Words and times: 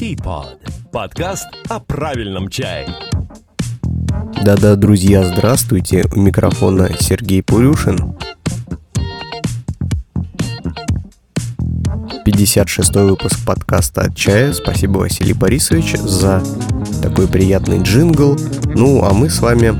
Teapot. 0.00 0.56
Подкаст 0.90 1.46
о 1.68 1.78
правильном 1.78 2.48
чае. 2.48 2.88
Да-да, 4.42 4.74
друзья, 4.74 5.22
здравствуйте. 5.24 6.06
У 6.16 6.20
микрофона 6.20 6.88
Сергей 6.98 7.42
Пурюшин. 7.42 8.16
56 12.24 12.96
выпуск 12.96 13.44
подкаста 13.44 14.04
от 14.04 14.16
чая. 14.16 14.54
Спасибо, 14.54 15.00
Василий 15.00 15.34
Борисович, 15.34 15.98
за 15.98 16.42
такой 17.02 17.28
приятный 17.28 17.82
джингл. 17.82 18.38
Ну, 18.74 19.04
а 19.04 19.12
мы 19.12 19.28
с 19.28 19.40
вами... 19.40 19.74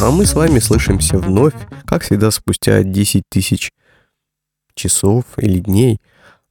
А 0.00 0.10
мы 0.10 0.24
с 0.24 0.32
вами 0.32 0.60
слышимся 0.60 1.18
вновь, 1.18 1.52
как 1.84 2.04
всегда, 2.04 2.30
спустя 2.30 2.82
10 2.82 3.24
тысяч 3.28 3.70
часов 4.74 5.24
или 5.36 5.58
дней. 5.58 5.98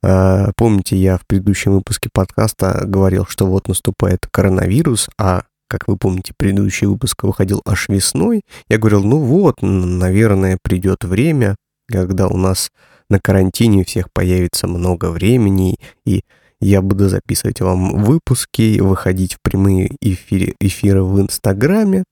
А, 0.02 0.52
помните, 0.56 0.96
я 0.96 1.18
в 1.18 1.26
предыдущем 1.28 1.74
выпуске 1.74 2.10
подкаста 2.12 2.84
говорил, 2.86 3.26
что 3.26 3.46
вот 3.46 3.68
наступает 3.68 4.28
коронавирус, 4.32 5.10
а 5.18 5.44
как 5.70 5.88
вы 5.88 5.98
помните, 5.98 6.34
предыдущий 6.36 6.88
выпуск 6.88 7.24
выходил 7.24 7.62
аж 7.66 7.90
весной. 7.90 8.42
Я 8.70 8.80
говорил, 8.80 9.04
ну 9.04 9.20
вот, 9.20 9.62
наверное, 9.62 10.58
придет 10.62 11.04
время, 11.04 11.56
когда 11.88 12.28
у 12.28 12.38
нас 12.38 12.72
на 13.10 13.20
карантине 13.20 13.82
у 13.82 13.86
всех 13.86 14.12
появится 14.12 14.68
много 14.68 15.12
времени, 15.12 15.78
и 16.06 16.22
я 16.62 16.82
буду 16.82 17.08
записывать 17.08 17.62
вам 17.62 18.04
выпуски, 18.04 18.80
выходить 18.80 19.36
в 19.36 19.38
прямые 19.42 19.92
эфиры, 20.02 20.56
эфиры 20.60 21.04
в 21.04 21.22
Инстаграме. 21.22 22.04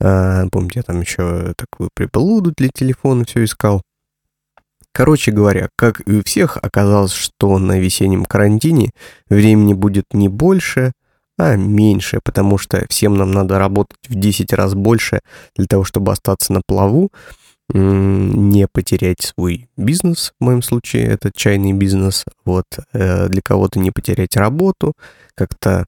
А, 0.00 0.46
помните, 0.50 0.80
я 0.80 0.82
там 0.82 1.00
еще 1.00 1.52
такую 1.56 1.90
приблуду 1.94 2.52
для 2.56 2.68
телефона 2.68 3.24
все 3.24 3.44
искал. 3.44 3.82
Короче 4.94 5.32
говоря, 5.32 5.70
как 5.74 6.02
и 6.06 6.18
у 6.18 6.22
всех, 6.22 6.56
оказалось, 6.56 7.12
что 7.12 7.58
на 7.58 7.80
весеннем 7.80 8.24
карантине 8.24 8.92
времени 9.28 9.74
будет 9.74 10.04
не 10.12 10.28
больше, 10.28 10.92
а 11.36 11.56
меньше, 11.56 12.20
потому 12.22 12.58
что 12.58 12.86
всем 12.88 13.16
нам 13.16 13.32
надо 13.32 13.58
работать 13.58 13.98
в 14.08 14.14
10 14.14 14.52
раз 14.52 14.74
больше 14.74 15.18
для 15.56 15.66
того, 15.66 15.82
чтобы 15.82 16.12
остаться 16.12 16.52
на 16.52 16.60
плаву, 16.64 17.10
не 17.70 18.68
потерять 18.72 19.20
свой 19.20 19.68
бизнес, 19.76 20.32
в 20.38 20.44
моем 20.44 20.62
случае 20.62 21.06
это 21.06 21.32
чайный 21.34 21.72
бизнес, 21.72 22.24
вот, 22.44 22.66
э, 22.92 23.28
для 23.28 23.42
кого-то 23.42 23.80
не 23.80 23.90
потерять 23.90 24.36
работу, 24.36 24.92
как-то 25.34 25.86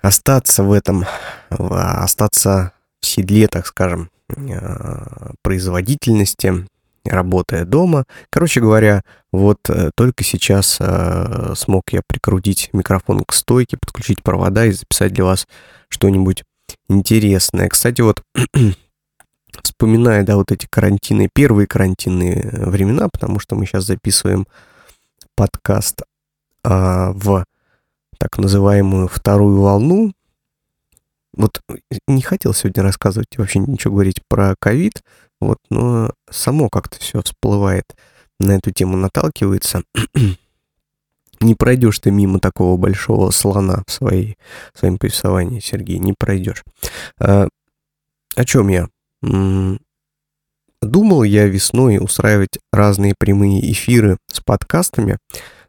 остаться 0.00 0.62
в 0.62 0.72
этом, 0.72 1.04
остаться 1.50 2.72
в 3.02 3.06
седле, 3.06 3.48
так 3.48 3.66
скажем, 3.66 4.08
э, 4.34 5.32
производительности, 5.42 6.66
работая 7.04 7.64
дома. 7.64 8.04
Короче 8.30 8.60
говоря, 8.60 9.02
вот 9.32 9.58
э, 9.68 9.90
только 9.94 10.24
сейчас 10.24 10.78
э, 10.80 11.54
смог 11.56 11.92
я 11.92 12.02
прикрутить 12.06 12.70
микрофон 12.72 13.24
к 13.24 13.32
стойке, 13.32 13.76
подключить 13.76 14.22
провода 14.22 14.66
и 14.66 14.72
записать 14.72 15.12
для 15.12 15.24
вас 15.24 15.46
что-нибудь 15.88 16.44
интересное. 16.88 17.68
Кстати, 17.68 18.00
вот 18.00 18.22
вспоминая, 19.62 20.22
да, 20.22 20.36
вот 20.36 20.52
эти 20.52 20.66
карантины, 20.70 21.28
первые 21.32 21.66
карантинные 21.66 22.50
времена, 22.52 23.08
потому 23.08 23.38
что 23.38 23.54
мы 23.54 23.66
сейчас 23.66 23.84
записываем 23.84 24.46
подкаст 25.34 26.02
а, 26.64 27.12
в 27.12 27.44
так 28.18 28.38
называемую 28.38 29.08
вторую 29.08 29.60
волну. 29.60 30.12
Вот 31.34 31.60
не 32.06 32.22
хотел 32.22 32.54
сегодня 32.54 32.82
рассказывать 32.82 33.36
вообще 33.36 33.58
ничего 33.58 33.94
говорить 33.94 34.20
про 34.28 34.54
ковид, 34.58 35.02
вот, 35.42 35.58
но 35.70 36.12
само 36.30 36.68
как-то 36.68 36.98
все 36.98 37.22
всплывает 37.22 37.84
на 38.38 38.52
эту 38.52 38.70
тему, 38.70 38.96
наталкивается. 38.96 39.82
не 41.42 41.54
пройдешь 41.54 41.98
ты 41.98 42.10
мимо 42.10 42.38
такого 42.38 42.76
большого 42.76 43.30
слона 43.30 43.82
в, 43.86 43.92
своей, 43.92 44.36
в 44.72 44.78
своем 44.78 44.98
повествовании, 44.98 45.60
Сергей, 45.60 45.98
не 45.98 46.14
пройдешь. 46.16 46.64
А, 47.20 47.48
о 48.34 48.44
чем 48.44 48.68
я? 48.68 48.88
Думал 50.82 51.22
я 51.22 51.46
весной 51.46 51.98
устраивать 51.98 52.58
разные 52.72 53.14
прямые 53.16 53.70
эфиры 53.70 54.16
с 54.30 54.40
подкастами, 54.40 55.18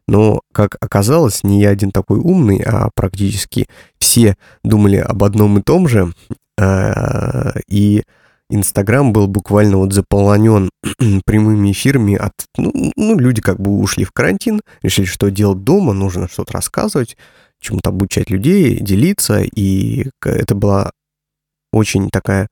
но, 0.08 0.42
как 0.52 0.78
оказалось, 0.82 1.44
не 1.44 1.62
я 1.62 1.70
один 1.70 1.92
такой 1.92 2.20
умный, 2.20 2.62
а 2.66 2.90
практически 2.94 3.68
все 4.00 4.36
думали 4.64 4.98
об 4.98 5.24
одном 5.24 5.60
и 5.60 5.62
том 5.62 5.88
же. 5.88 6.12
А, 6.60 7.54
и 7.68 8.04
Инстаграм 8.54 9.12
был 9.14 9.28
буквально 9.28 9.78
вот 9.78 9.94
заполонен 9.94 10.70
прямыми 11.26 11.72
эфирами 11.72 12.16
от... 12.16 12.34
Ну, 12.58 12.92
ну, 12.96 13.18
люди 13.18 13.42
как 13.42 13.60
бы 13.60 13.72
ушли 13.80 14.06
в 14.06 14.12
карантин, 14.12 14.62
решили, 14.82 15.06
что 15.06 15.30
делать 15.30 15.64
дома, 15.64 15.94
нужно 15.94 16.28
что-то 16.28 16.54
рассказывать, 16.54 17.18
чему-то 17.60 17.90
обучать 17.90 18.30
людей, 18.30 18.80
делиться, 18.80 19.42
и 19.42 20.10
это 20.24 20.56
была 20.56 20.92
очень 21.72 22.10
такая 22.10 22.48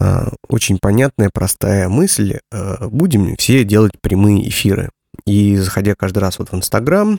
а, 0.00 0.32
очень 0.48 0.78
понятная, 0.78 1.30
простая 1.32 1.88
мысль. 1.88 2.38
А, 2.52 2.88
будем 2.88 3.36
все 3.36 3.64
делать 3.64 3.92
прямые 4.00 4.48
эфиры. 4.48 4.90
И 5.26 5.56
заходя 5.56 5.94
каждый 5.94 6.18
раз 6.18 6.38
вот 6.38 6.50
в 6.50 6.54
Инстаграм, 6.54 7.18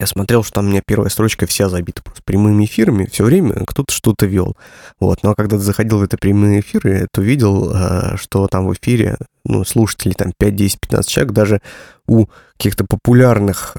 я 0.00 0.06
смотрел, 0.06 0.42
что 0.42 0.54
там 0.54 0.66
у 0.66 0.70
меня 0.70 0.80
первая 0.84 1.10
строчка 1.10 1.46
вся 1.46 1.68
забита 1.68 2.02
просто 2.02 2.22
прямыми 2.22 2.64
эфирами, 2.64 3.04
все 3.04 3.22
время 3.22 3.66
кто-то 3.66 3.92
что-то 3.92 4.24
вел. 4.24 4.56
Вот. 4.98 5.22
Ну 5.22 5.30
а 5.30 5.34
когда 5.34 5.58
ты 5.58 5.62
заходил 5.62 5.98
в 5.98 6.02
это 6.02 6.16
прямые 6.16 6.60
эфиры, 6.60 7.06
то 7.12 7.20
видел, 7.20 7.70
э, 7.74 8.16
что 8.16 8.48
там 8.48 8.66
в 8.66 8.72
эфире, 8.72 9.18
ну, 9.44 9.62
слушателей 9.62 10.14
там 10.14 10.32
5, 10.38 10.56
10, 10.56 10.80
15 10.80 11.10
человек, 11.10 11.34
даже 11.34 11.60
у 12.06 12.26
каких-то 12.56 12.86
популярных 12.86 13.76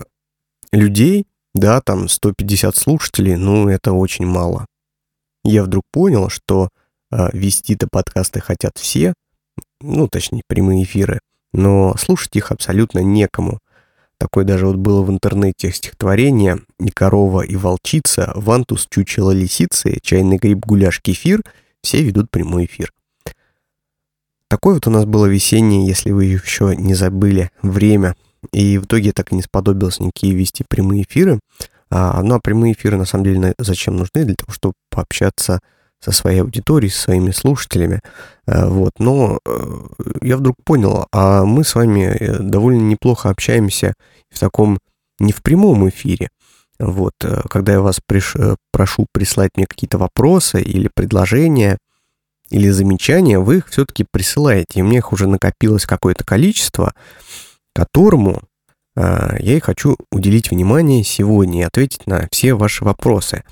людей, 0.72 1.26
да, 1.56 1.82
там 1.82 2.08
150 2.08 2.76
слушателей, 2.76 3.36
ну, 3.36 3.68
это 3.68 3.92
очень 3.92 4.28
мало. 4.28 4.68
Я 5.44 5.64
вдруг 5.64 5.84
понял, 5.92 6.30
что 6.30 6.70
э, 7.12 7.30
вести-то 7.34 7.88
подкасты 7.92 8.42
хотят 8.42 8.78
все, 8.78 9.16
ну, 9.82 10.08
точнее, 10.08 10.44
прямые 10.48 10.84
эфиры, 10.84 11.20
но 11.52 11.96
слушать 11.98 12.36
их 12.36 12.52
абсолютно 12.52 13.00
некому. 13.00 13.58
Такое 14.22 14.46
даже 14.46 14.68
вот 14.68 14.76
было 14.76 15.02
в 15.02 15.10
интернете 15.10 15.72
стихотворение 15.72 16.60
«И 16.80 16.92
корова, 16.92 17.42
и 17.42 17.56
волчица, 17.56 18.32
вантус, 18.36 18.86
чучело, 18.88 19.32
лисицы, 19.32 19.98
чайный 20.04 20.38
гриб, 20.38 20.60
гуляш, 20.64 21.02
кефир» 21.02 21.42
все 21.82 22.04
ведут 22.04 22.30
прямой 22.30 22.66
эфир. 22.66 22.94
Такое 24.48 24.76
вот 24.76 24.86
у 24.86 24.92
нас 24.92 25.06
было 25.06 25.26
весеннее, 25.26 25.88
если 25.88 26.12
вы 26.12 26.26
еще 26.26 26.76
не 26.78 26.94
забыли, 26.94 27.50
время. 27.64 28.16
И 28.54 28.78
в 28.78 28.86
итоге 28.86 29.12
так 29.12 29.32
и 29.32 29.36
не 29.36 29.42
сподобился 29.42 30.04
никакие 30.04 30.36
вести 30.36 30.64
прямые 30.70 31.02
эфиры. 31.02 31.40
А, 31.90 32.22
ну 32.22 32.36
а 32.36 32.40
прямые 32.40 32.74
эфиры 32.74 32.98
на 32.98 33.06
самом 33.06 33.24
деле 33.24 33.56
зачем 33.58 33.96
нужны? 33.96 34.24
Для 34.24 34.36
того, 34.36 34.54
чтобы 34.54 34.76
пообщаться 34.92 35.62
со 36.02 36.12
своей 36.12 36.42
аудиторией, 36.42 36.92
со 36.92 37.04
своими 37.04 37.32
слушателями. 37.32 38.02
Э, 38.48 38.68
вот. 38.68 38.94
Но 38.98 39.40
э, 39.46 39.88
я 40.22 40.38
вдруг 40.38 40.58
понял, 40.64 41.08
а 41.12 41.46
мы 41.46 41.64
с 41.64 41.76
вами 41.76 42.02
э, 42.02 42.40
довольно 42.40 42.82
неплохо 42.82 43.30
общаемся 43.30 43.94
в 44.30 44.40
таком 44.40 44.80
не 45.20 45.32
в 45.32 45.44
прямом 45.44 45.88
эфире. 45.90 46.30
Вот, 46.80 47.14
когда 47.48 47.74
я 47.74 47.82
вас 47.82 48.00
приш... 48.04 48.36
прошу 48.72 49.06
прислать 49.14 49.52
мне 49.56 49.68
какие-то 49.68 50.00
вопросы 50.00 50.60
или 50.60 50.90
предложения, 50.92 51.78
или 52.50 52.70
замечания, 52.70 53.38
вы 53.38 53.58
их 53.58 53.68
все-таки 53.68 54.04
присылаете. 54.12 54.80
И 54.80 54.82
мне 54.82 54.98
их 54.98 55.14
уже 55.14 55.28
накопилось 55.28 55.86
какое-то 55.86 56.24
количество, 56.24 56.96
которому 57.76 58.42
я 58.96 59.38
и 59.38 59.60
хочу 59.60 59.96
уделить 60.12 60.50
внимание 60.50 61.04
сегодня 61.04 61.60
и 61.60 61.66
ответить 61.66 62.08
на 62.08 62.28
все 62.32 62.56
ваши 62.56 62.84
вопросы. 62.84 63.44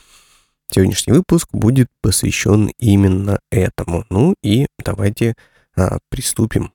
Сегодняшний 0.71 1.13
выпуск 1.13 1.47
будет 1.51 1.87
посвящен 2.01 2.71
именно 2.77 3.39
этому. 3.49 4.05
Ну 4.11 4.35
и 4.43 4.67
давайте 4.77 5.33
а, 5.75 5.97
приступим. 6.09 6.71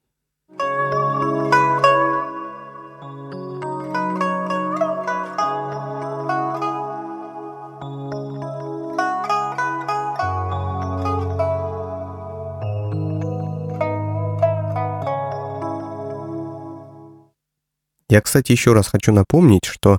Я, 18.09 18.21
кстати, 18.21 18.51
еще 18.51 18.73
раз 18.73 18.89
хочу 18.89 19.13
напомнить, 19.13 19.65
что 19.65 19.99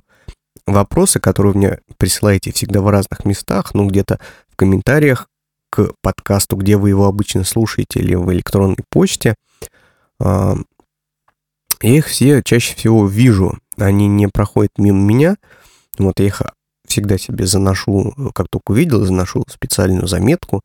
вопросы, 0.66 1.20
которые 1.20 1.52
вы 1.52 1.58
мне 1.58 1.78
присылаете 1.96 2.52
всегда 2.52 2.80
в 2.80 2.88
разных 2.88 3.24
местах, 3.24 3.74
ну, 3.74 3.86
где-то 3.86 4.18
в 4.48 4.56
комментариях 4.56 5.28
к 5.70 5.92
подкасту, 6.02 6.56
где 6.56 6.76
вы 6.76 6.90
его 6.90 7.06
обычно 7.06 7.44
слушаете, 7.44 8.00
или 8.00 8.14
в 8.14 8.32
электронной 8.32 8.84
почте, 8.90 9.34
я 10.20 10.56
их 11.82 12.06
все 12.06 12.42
чаще 12.42 12.74
всего 12.74 13.06
вижу, 13.06 13.58
они 13.76 14.08
не 14.08 14.28
проходят 14.28 14.72
мимо 14.78 14.98
меня, 14.98 15.36
вот 15.98 16.18
я 16.20 16.26
их 16.26 16.42
всегда 16.86 17.18
себе 17.18 17.46
заношу, 17.46 18.14
как 18.34 18.48
только 18.48 18.70
увидел, 18.70 19.04
заношу 19.04 19.44
специальную 19.48 20.06
заметку, 20.06 20.62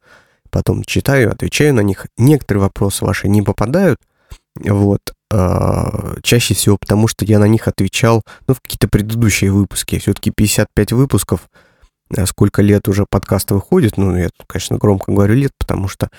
потом 0.50 0.84
читаю, 0.84 1.32
отвечаю 1.32 1.74
на 1.74 1.82
них. 1.82 2.08
Некоторые 2.18 2.64
вопросы 2.64 3.04
ваши 3.04 3.28
не 3.28 3.42
попадают 3.42 3.98
Вот. 4.60 5.02
А, 5.32 6.16
чаще 6.24 6.54
всего 6.54 6.78
потому, 6.78 7.08
что 7.08 7.26
я 7.26 7.40
на 7.40 7.48
них 7.48 7.68
отвечал, 7.68 8.22
ну, 8.48 8.54
в 8.54 8.62
какие-то 8.62 8.88
предыдущие 8.90 9.52
выпуски. 9.52 10.00
Все-таки 10.00 10.32
55 10.32 10.92
выпусков, 10.92 11.50
а 12.16 12.26
сколько 12.26 12.62
лет 12.62 12.88
уже 12.88 13.06
подкаст 13.10 13.52
выходит. 13.52 13.98
Ну, 13.98 14.16
я, 14.16 14.30
конечно, 14.48 14.78
громко 14.78 15.12
говорю 15.12 15.36
лет, 15.36 15.52
потому 15.58 15.88
что 15.88 16.10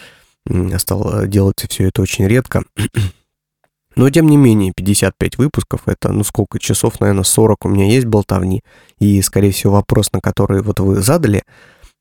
стал 0.79 1.27
делать 1.27 1.65
все 1.69 1.89
это 1.89 2.03
очень 2.03 2.27
редко. 2.27 2.65
Но, 3.95 4.09
тем 4.09 4.27
не 4.27 4.39
менее, 4.39 4.73
55 4.75 5.37
выпусков, 5.37 5.83
это, 5.85 6.11
ну, 6.13 6.25
сколько 6.25 6.59
часов, 6.59 6.99
наверное, 7.01 7.25
40 7.25 7.67
у 7.67 7.69
меня 7.69 7.87
есть 7.87 8.07
болтовни. 8.07 8.63
И, 8.99 9.21
скорее 9.21 9.53
всего, 9.53 9.75
вопрос, 9.75 10.13
на 10.13 10.21
который 10.21 10.63
вот 10.63 10.81
вы 10.81 11.03
задали, 11.03 11.45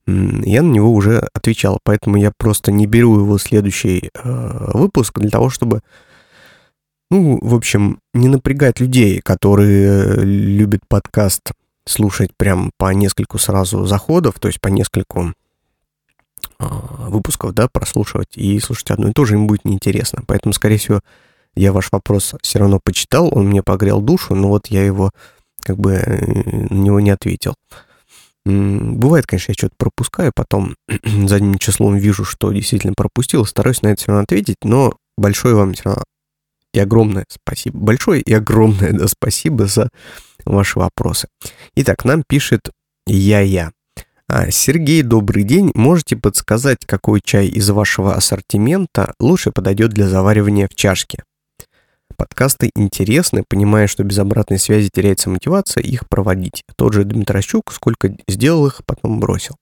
я 0.08 0.62
на 0.62 0.72
него 0.72 0.94
уже 0.94 1.28
отвечал. 1.34 1.80
Поэтому 1.84 2.16
я 2.16 2.32
просто 2.38 2.72
не 2.72 2.88
беру 2.88 3.20
его 3.20 3.38
в 3.38 3.42
следующий 3.42 4.10
э, 4.14 4.72
выпуск 4.74 5.20
для 5.20 5.30
того, 5.30 5.50
чтобы 5.50 5.82
ну, 7.12 7.38
в 7.42 7.54
общем, 7.54 8.00
не 8.14 8.30
напрягать 8.30 8.80
людей, 8.80 9.20
которые 9.20 10.16
любят 10.24 10.82
подкаст 10.88 11.52
слушать 11.86 12.32
прям 12.38 12.72
по 12.78 12.94
нескольку 12.94 13.38
сразу 13.38 13.86
заходов, 13.86 14.40
то 14.40 14.48
есть 14.48 14.62
по 14.62 14.70
нескольку 14.70 15.34
э, 16.60 16.66
выпусков, 17.10 17.54
да, 17.54 17.68
прослушивать 17.68 18.38
и 18.38 18.58
слушать 18.62 18.92
одно 18.92 19.10
и 19.10 19.12
то 19.12 19.26
же 19.26 19.34
им 19.34 19.46
будет 19.46 19.66
неинтересно. 19.66 20.24
Поэтому, 20.26 20.54
скорее 20.54 20.78
всего, 20.78 21.02
я 21.54 21.74
ваш 21.74 21.92
вопрос 21.92 22.34
все 22.42 22.60
равно 22.60 22.80
почитал, 22.82 23.30
он 23.30 23.50
мне 23.50 23.62
погрел 23.62 24.00
душу, 24.00 24.34
но 24.34 24.48
вот 24.48 24.68
я 24.68 24.86
его 24.86 25.12
как 25.60 25.78
бы 25.78 25.96
э, 25.96 26.26
на 26.70 26.78
него 26.78 27.02
не 27.02 27.10
ответил. 27.10 27.56
Бывает, 28.46 29.28
конечно, 29.28 29.52
я 29.52 29.56
что-то 29.56 29.76
пропускаю, 29.78 30.32
потом 30.34 30.76
задним 31.04 31.58
числом 31.58 31.98
вижу, 31.98 32.24
что 32.24 32.54
действительно 32.54 32.94
пропустил, 32.96 33.46
стараюсь 33.46 33.82
на 33.82 33.90
это 33.90 34.02
все 34.02 34.08
равно 34.08 34.24
ответить, 34.24 34.60
но 34.64 34.96
большое 35.18 35.56
вам 35.56 35.74
все 35.74 35.84
равно 35.84 36.04
и 36.74 36.80
огромное 36.80 37.26
спасибо. 37.30 37.78
Большое 37.78 38.22
и 38.22 38.34
огромное 38.34 38.94
да, 38.94 39.08
спасибо 39.08 39.66
за 39.66 39.90
ваши 40.46 40.80
вопросы. 40.80 41.28
Итак, 41.76 42.06
нам 42.06 42.24
пишет 42.28 42.72
Я-Я. 43.06 43.72
А, 44.28 44.50
Сергей, 44.50 45.02
добрый 45.02 45.44
день. 45.44 45.72
Можете 45.76 46.16
подсказать, 46.16 46.86
какой 46.86 47.20
чай 47.22 47.48
из 47.48 47.70
вашего 47.70 48.16
ассортимента 48.16 49.14
лучше 49.20 49.52
подойдет 49.52 49.92
для 49.92 50.08
заваривания 50.08 50.70
в 50.70 50.76
чашке? 50.76 51.24
Подкасты 52.16 52.70
интересны, 52.76 53.44
понимая, 53.48 53.88
что 53.88 54.04
без 54.04 54.20
обратной 54.20 54.60
связи 54.60 54.90
теряется 54.94 55.30
мотивация 55.30 55.84
их 55.84 56.08
проводить. 56.08 56.64
Тот 56.78 56.94
же 56.94 57.04
Дмитрощук, 57.04 57.74
сколько 57.74 58.16
сделал 58.28 58.68
их, 58.68 58.82
потом 58.86 59.20
бросил. 59.20 59.56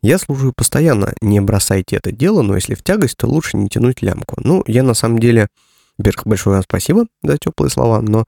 Я 0.00 0.18
служу 0.18 0.52
постоянно, 0.56 1.12
не 1.20 1.40
бросайте 1.40 1.96
это 1.96 2.12
дело, 2.12 2.42
но 2.42 2.54
если 2.54 2.74
в 2.74 2.84
тягость, 2.84 3.16
то 3.16 3.26
лучше 3.26 3.56
не 3.56 3.68
тянуть 3.68 4.00
лямку. 4.00 4.36
Ну, 4.38 4.62
я 4.66 4.84
на 4.84 4.94
самом 4.94 5.18
деле 5.18 5.48
во-первых, 5.98 6.26
большое 6.26 6.54
вам 6.54 6.62
спасибо 6.62 7.06
за 7.22 7.38
теплые 7.38 7.70
слова, 7.70 8.00
но 8.00 8.24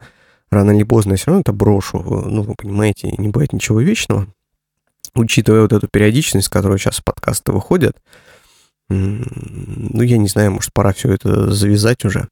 рано 0.50 0.72
или 0.72 0.82
поздно 0.82 1.12
я 1.12 1.16
все 1.16 1.26
равно 1.26 1.40
это 1.42 1.52
брошу. 1.52 1.98
Ну, 2.02 2.42
вы 2.42 2.54
понимаете, 2.54 3.14
не 3.16 3.28
бывает 3.28 3.52
ничего 3.52 3.80
вечного. 3.80 4.26
Учитывая 5.14 5.62
вот 5.62 5.72
эту 5.72 5.88
периодичность, 5.88 6.46
с 6.46 6.50
которой 6.50 6.78
сейчас 6.78 7.00
подкасты 7.00 7.52
выходят, 7.52 7.96
ну, 8.88 10.02
я 10.02 10.18
не 10.18 10.28
знаю, 10.28 10.52
может, 10.52 10.72
пора 10.72 10.92
все 10.92 11.12
это 11.12 11.50
завязать 11.52 12.04
уже. 12.04 12.28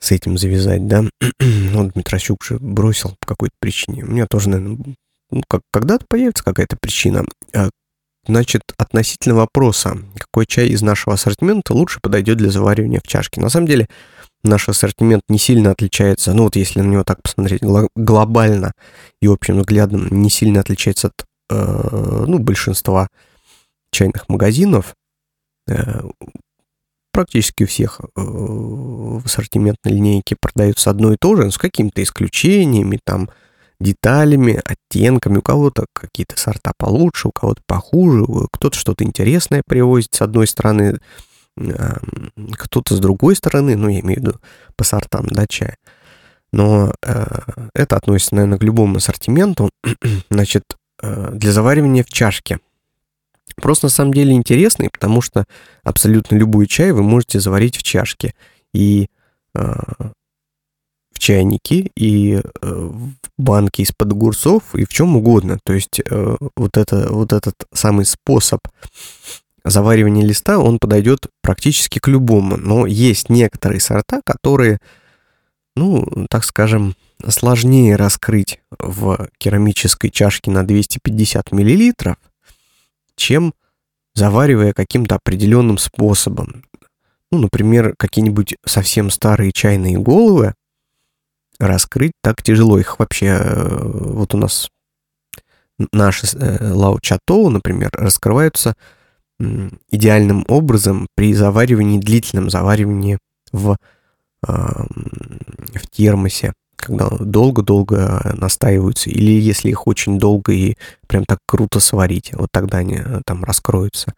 С 0.00 0.10
этим 0.10 0.36
завязать, 0.36 0.88
да. 0.88 1.04
ну, 1.40 1.90
Дмитросюк 1.90 2.42
же 2.44 2.58
бросил 2.58 3.16
по 3.20 3.26
какой-то 3.28 3.54
причине. 3.60 4.02
У 4.02 4.08
меня 4.08 4.26
тоже, 4.26 4.48
наверное, 4.48 4.96
ну, 5.30 5.42
как, 5.48 5.62
когда-то 5.70 6.06
появится 6.08 6.42
какая-то 6.42 6.76
причина. 6.80 7.24
Значит, 8.26 8.62
относительно 8.78 9.34
вопроса, 9.34 9.98
какой 10.16 10.46
чай 10.46 10.68
из 10.68 10.80
нашего 10.80 11.14
ассортимента 11.14 11.74
лучше 11.74 11.98
подойдет 12.00 12.38
для 12.38 12.50
заваривания 12.50 13.00
в 13.00 13.08
чашке. 13.08 13.40
На 13.40 13.48
самом 13.48 13.66
деле, 13.66 13.88
наш 14.44 14.68
ассортимент 14.68 15.22
не 15.28 15.38
сильно 15.38 15.72
отличается, 15.72 16.32
ну 16.32 16.44
вот 16.44 16.54
если 16.56 16.80
на 16.80 16.88
него 16.88 17.04
так 17.04 17.20
посмотреть 17.22 17.62
глобально 17.96 18.72
и 19.20 19.26
общим 19.26 19.58
взглядом, 19.58 20.08
не 20.10 20.30
сильно 20.30 20.60
отличается 20.60 21.08
от 21.08 21.24
э, 21.50 22.24
ну, 22.26 22.38
большинства 22.38 23.08
чайных 23.90 24.28
магазинов. 24.28 24.94
Э, 25.68 26.02
практически 27.12 27.64
у 27.64 27.66
всех 27.66 28.00
э, 28.00 28.06
в 28.16 29.24
ассортиментной 29.24 29.92
линейке 29.92 30.36
продается 30.40 30.90
одно 30.90 31.12
и 31.12 31.16
то 31.20 31.34
же, 31.34 31.44
но 31.44 31.50
с 31.50 31.58
какими-то 31.58 32.02
исключениями, 32.02 33.00
там, 33.04 33.30
деталями, 33.82 34.60
оттенками. 34.64 35.38
У 35.38 35.42
кого-то 35.42 35.86
какие-то 35.92 36.38
сорта 36.38 36.72
получше, 36.76 37.28
у 37.28 37.32
кого-то 37.32 37.62
похуже, 37.66 38.24
кто-то 38.52 38.76
что-то 38.76 39.04
интересное 39.04 39.62
привозит 39.66 40.14
с 40.14 40.22
одной 40.22 40.46
стороны, 40.46 40.98
кто-то 41.56 42.96
с 42.96 43.00
другой 43.00 43.36
стороны, 43.36 43.76
ну, 43.76 43.88
я 43.88 44.00
имею 44.00 44.20
в 44.20 44.24
виду 44.24 44.40
по 44.76 44.84
сортам, 44.84 45.26
да, 45.26 45.46
чая. 45.46 45.76
Но 46.52 46.92
э, 47.02 47.24
это 47.74 47.96
относится, 47.96 48.34
наверное, 48.34 48.58
к 48.58 48.62
любому 48.62 48.96
ассортименту. 48.96 49.70
Значит, 50.30 50.64
э, 51.02 51.30
для 51.32 51.52
заваривания 51.52 52.04
в 52.04 52.08
чашке. 52.08 52.58
Просто 53.56 53.86
на 53.86 53.90
самом 53.90 54.14
деле 54.14 54.32
интересный, 54.32 54.90
потому 54.90 55.20
что 55.20 55.44
абсолютно 55.82 56.36
любой 56.36 56.66
чай 56.66 56.92
вы 56.92 57.02
можете 57.02 57.40
заварить 57.40 57.76
в 57.76 57.82
чашке. 57.82 58.34
И 58.74 59.08
э, 59.54 59.74
чайнике 61.22 61.88
и 61.96 62.34
э, 62.34 62.40
в 62.62 63.12
банке 63.38 63.84
из-под 63.84 64.10
огурцов 64.10 64.74
и 64.74 64.84
в 64.84 64.88
чем 64.88 65.16
угодно. 65.16 65.58
То 65.64 65.72
есть 65.72 66.00
э, 66.00 66.36
вот, 66.56 66.76
это, 66.76 67.12
вот 67.12 67.32
этот 67.32 67.54
самый 67.72 68.04
способ 68.04 68.60
заваривания 69.64 70.26
листа, 70.26 70.58
он 70.58 70.80
подойдет 70.80 71.28
практически 71.40 72.00
к 72.00 72.08
любому. 72.08 72.56
Но 72.56 72.86
есть 72.86 73.30
некоторые 73.30 73.80
сорта, 73.80 74.20
которые, 74.24 74.78
ну, 75.76 76.26
так 76.28 76.42
скажем, 76.42 76.96
сложнее 77.28 77.94
раскрыть 77.94 78.58
в 78.80 79.28
керамической 79.38 80.10
чашке 80.10 80.50
на 80.50 80.66
250 80.66 81.52
миллилитров, 81.52 82.16
чем 83.14 83.54
заваривая 84.14 84.72
каким-то 84.72 85.14
определенным 85.14 85.78
способом. 85.78 86.64
Ну, 87.30 87.38
например, 87.38 87.94
какие-нибудь 87.96 88.56
совсем 88.66 89.08
старые 89.08 89.52
чайные 89.52 89.98
головы, 89.98 90.54
раскрыть 91.66 92.12
так 92.22 92.42
тяжело. 92.42 92.78
Их 92.78 92.98
вообще, 92.98 93.26
э, 93.26 93.80
вот 93.82 94.34
у 94.34 94.38
нас 94.38 94.68
наши 95.92 96.26
э, 96.36 96.72
лао 96.72 96.98
чатоу, 97.00 97.48
например, 97.50 97.90
раскрываются 97.92 98.74
идеальным 99.90 100.44
образом 100.46 101.08
при 101.16 101.34
заваривании, 101.34 101.98
длительном 101.98 102.48
заваривании 102.48 103.18
в, 103.50 103.76
в 104.40 105.86
термосе, 105.90 106.52
когда 106.82 107.08
долго-долго 107.08 108.34
настаиваются, 108.34 109.10
или 109.10 109.32
если 109.32 109.70
их 109.70 109.86
очень 109.86 110.18
долго 110.18 110.52
и 110.52 110.76
прям 111.06 111.24
так 111.24 111.38
круто 111.46 111.80
сварить, 111.80 112.32
вот 112.34 112.48
тогда 112.52 112.78
они 112.78 112.96
э, 112.96 113.20
там 113.24 113.44
раскроются. 113.44 114.14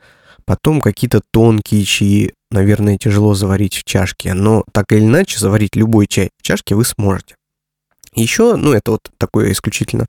Потом 0.47 0.81
какие-то 0.81 1.23
тонкие 1.31 1.85
чаи, 1.85 2.35
наверное, 2.51 2.99
тяжело 2.99 3.35
заварить 3.35 3.75
в 3.75 3.85
чашке, 3.85 4.35
но 4.35 4.65
так 4.73 4.93
или 4.93 5.01
иначе 5.01 5.39
заварить 5.39 5.75
любой 5.77 6.07
чай 6.07 6.31
в 6.39 6.43
чашке 6.43 6.75
вы 6.75 6.85
сможете. 6.85 7.37
Еще, 8.15 8.57
ну 8.57 8.73
это 8.73 8.93
вот 8.93 9.11
такое 9.17 9.53
исключительно 9.53 10.07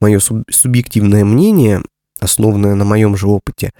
мое 0.00 0.20
суб- 0.20 0.50
субъективное 0.50 1.24
мнение, 1.24 1.82
основанное 2.20 2.74
на 2.74 2.84
моем 2.84 3.16
же 3.16 3.26
опыте. 3.26 3.72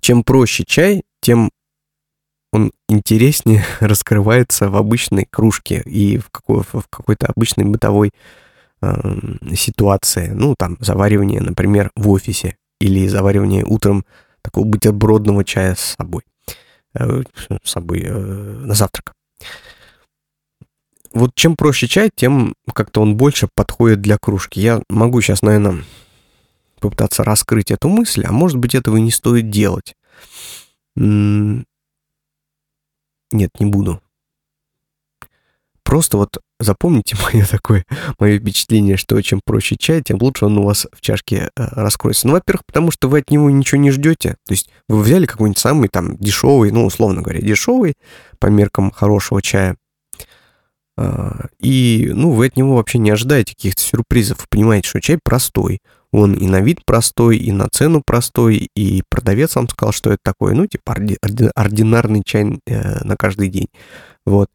Чем 0.00 0.22
проще 0.22 0.64
чай, 0.64 1.02
тем 1.20 1.50
он 2.52 2.72
интереснее 2.88 3.64
раскрывается 3.80 4.68
в 4.68 4.76
обычной 4.76 5.26
кружке 5.28 5.82
и 5.84 6.18
в, 6.18 6.30
какой- 6.30 6.62
в 6.62 6.86
какой-то 6.88 7.26
обычной 7.26 7.64
бытовой 7.64 8.10
э, 8.80 8.94
ситуации. 9.56 10.28
Ну, 10.28 10.54
там, 10.56 10.76
заваривание, 10.80 11.40
например, 11.40 11.90
в 11.96 12.10
офисе 12.10 12.56
или 12.80 13.06
заваривание 13.08 13.64
утром 13.64 14.04
такого 14.42 14.64
бутербродного 14.64 15.44
чая 15.44 15.74
с 15.74 15.96
собой, 15.98 16.22
э, 16.94 17.22
с 17.64 17.70
собой 17.70 18.02
э, 18.04 18.12
на 18.12 18.74
завтрак. 18.74 19.12
Вот 21.12 21.34
чем 21.34 21.56
проще 21.56 21.88
чай, 21.88 22.10
тем 22.14 22.54
как-то 22.74 23.00
он 23.00 23.16
больше 23.16 23.48
подходит 23.54 24.00
для 24.00 24.18
кружки. 24.18 24.60
Я 24.60 24.82
могу 24.88 25.20
сейчас, 25.20 25.42
наверное, 25.42 25.84
попытаться 26.80 27.24
раскрыть 27.24 27.70
эту 27.70 27.88
мысль, 27.88 28.24
а 28.26 28.32
может 28.32 28.58
быть 28.58 28.74
этого 28.74 28.96
и 28.96 29.02
не 29.02 29.10
стоит 29.10 29.50
делать. 29.50 29.94
Нет, 30.96 31.64
не 33.32 33.66
буду. 33.66 34.02
Просто 35.82 36.18
вот 36.18 36.38
запомните 36.58 37.16
мое 37.32 37.44
такое, 37.46 37.84
мое 38.18 38.38
впечатление, 38.38 38.96
что 38.96 39.20
чем 39.22 39.40
проще 39.44 39.76
чай, 39.76 40.02
тем 40.02 40.18
лучше 40.20 40.46
он 40.46 40.58
у 40.58 40.64
вас 40.64 40.86
в 40.92 41.00
чашке 41.00 41.50
э, 41.56 41.66
раскроется. 41.72 42.26
Ну, 42.26 42.34
во-первых, 42.34 42.64
потому 42.66 42.90
что 42.90 43.08
вы 43.08 43.20
от 43.20 43.30
него 43.30 43.50
ничего 43.50 43.80
не 43.80 43.90
ждете. 43.90 44.36
То 44.46 44.52
есть 44.52 44.70
вы 44.88 45.02
взяли 45.02 45.26
какой-нибудь 45.26 45.58
самый 45.58 45.88
там 45.88 46.16
дешевый, 46.16 46.70
ну, 46.70 46.86
условно 46.86 47.22
говоря, 47.22 47.40
дешевый 47.40 47.94
по 48.38 48.46
меркам 48.46 48.90
хорошего 48.90 49.42
чая, 49.42 49.76
а, 51.00 51.46
и, 51.60 52.10
ну, 52.12 52.32
вы 52.32 52.46
от 52.46 52.56
него 52.56 52.74
вообще 52.74 52.98
не 52.98 53.10
ожидаете 53.10 53.54
каких-то 53.54 53.80
сюрпризов. 53.80 54.38
Вы 54.40 54.46
понимаете, 54.50 54.88
что 54.88 55.00
чай 55.00 55.18
простой, 55.22 55.78
Он 56.10 56.34
и 56.34 56.48
на 56.48 56.60
вид 56.60 56.84
простой, 56.84 57.36
и 57.36 57.52
на 57.52 57.68
цену 57.68 58.02
простой, 58.04 58.68
и 58.74 59.02
продавец 59.08 59.54
вам 59.54 59.68
сказал, 59.68 59.92
что 59.92 60.10
это 60.10 60.18
такое, 60.24 60.54
ну, 60.54 60.66
типа 60.66 60.96
ординарный 61.54 62.22
чай 62.24 62.58
э, 62.66 63.04
на 63.04 63.16
каждый 63.16 63.48
день. 63.48 63.68
Вот. 64.26 64.48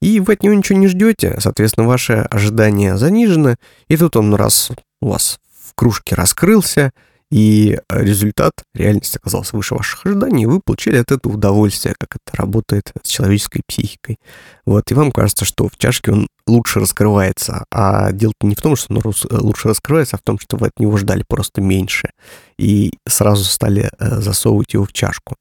И 0.00 0.20
вы 0.20 0.34
от 0.34 0.42
него 0.42 0.54
ничего 0.54 0.78
не 0.78 0.88
ждете, 0.88 1.36
соответственно, 1.40 1.86
ваше 1.86 2.26
ожидание 2.30 2.96
занижено, 2.96 3.56
и 3.88 3.96
тут 3.96 4.16
он 4.16 4.34
раз 4.34 4.70
у 5.00 5.08
вас 5.08 5.38
в 5.64 5.74
кружке 5.74 6.14
раскрылся, 6.14 6.92
и 7.30 7.78
результат, 7.90 8.52
реальность 8.72 9.16
оказался 9.16 9.56
выше 9.56 9.74
ваших 9.74 10.06
ожиданий, 10.06 10.44
и 10.44 10.46
вы 10.46 10.60
получили 10.60 10.96
от 10.96 11.10
этого 11.10 11.34
удовольствие, 11.34 11.94
как 11.98 12.16
это 12.16 12.36
работает 12.36 12.92
с 13.02 13.08
человеческой 13.08 13.62
психикой. 13.66 14.18
Вот, 14.64 14.90
и 14.90 14.94
вам 14.94 15.10
кажется, 15.10 15.44
что 15.44 15.68
в 15.68 15.76
чашке 15.76 16.12
он 16.12 16.28
лучше 16.46 16.78
раскрывается, 16.78 17.64
а 17.72 18.12
дело-то 18.12 18.46
не 18.46 18.54
в 18.54 18.60
том, 18.60 18.76
что 18.76 18.94
он 18.94 19.02
лучше 19.30 19.68
раскрывается, 19.68 20.16
а 20.16 20.18
в 20.20 20.22
том, 20.22 20.38
что 20.38 20.56
вы 20.56 20.68
от 20.68 20.78
него 20.78 20.96
ждали 20.98 21.24
просто 21.26 21.60
меньше, 21.60 22.10
и 22.58 22.92
сразу 23.08 23.44
стали 23.44 23.90
э, 23.98 24.20
засовывать 24.20 24.74
его 24.74 24.84
в 24.84 24.92
чашку. 24.92 25.34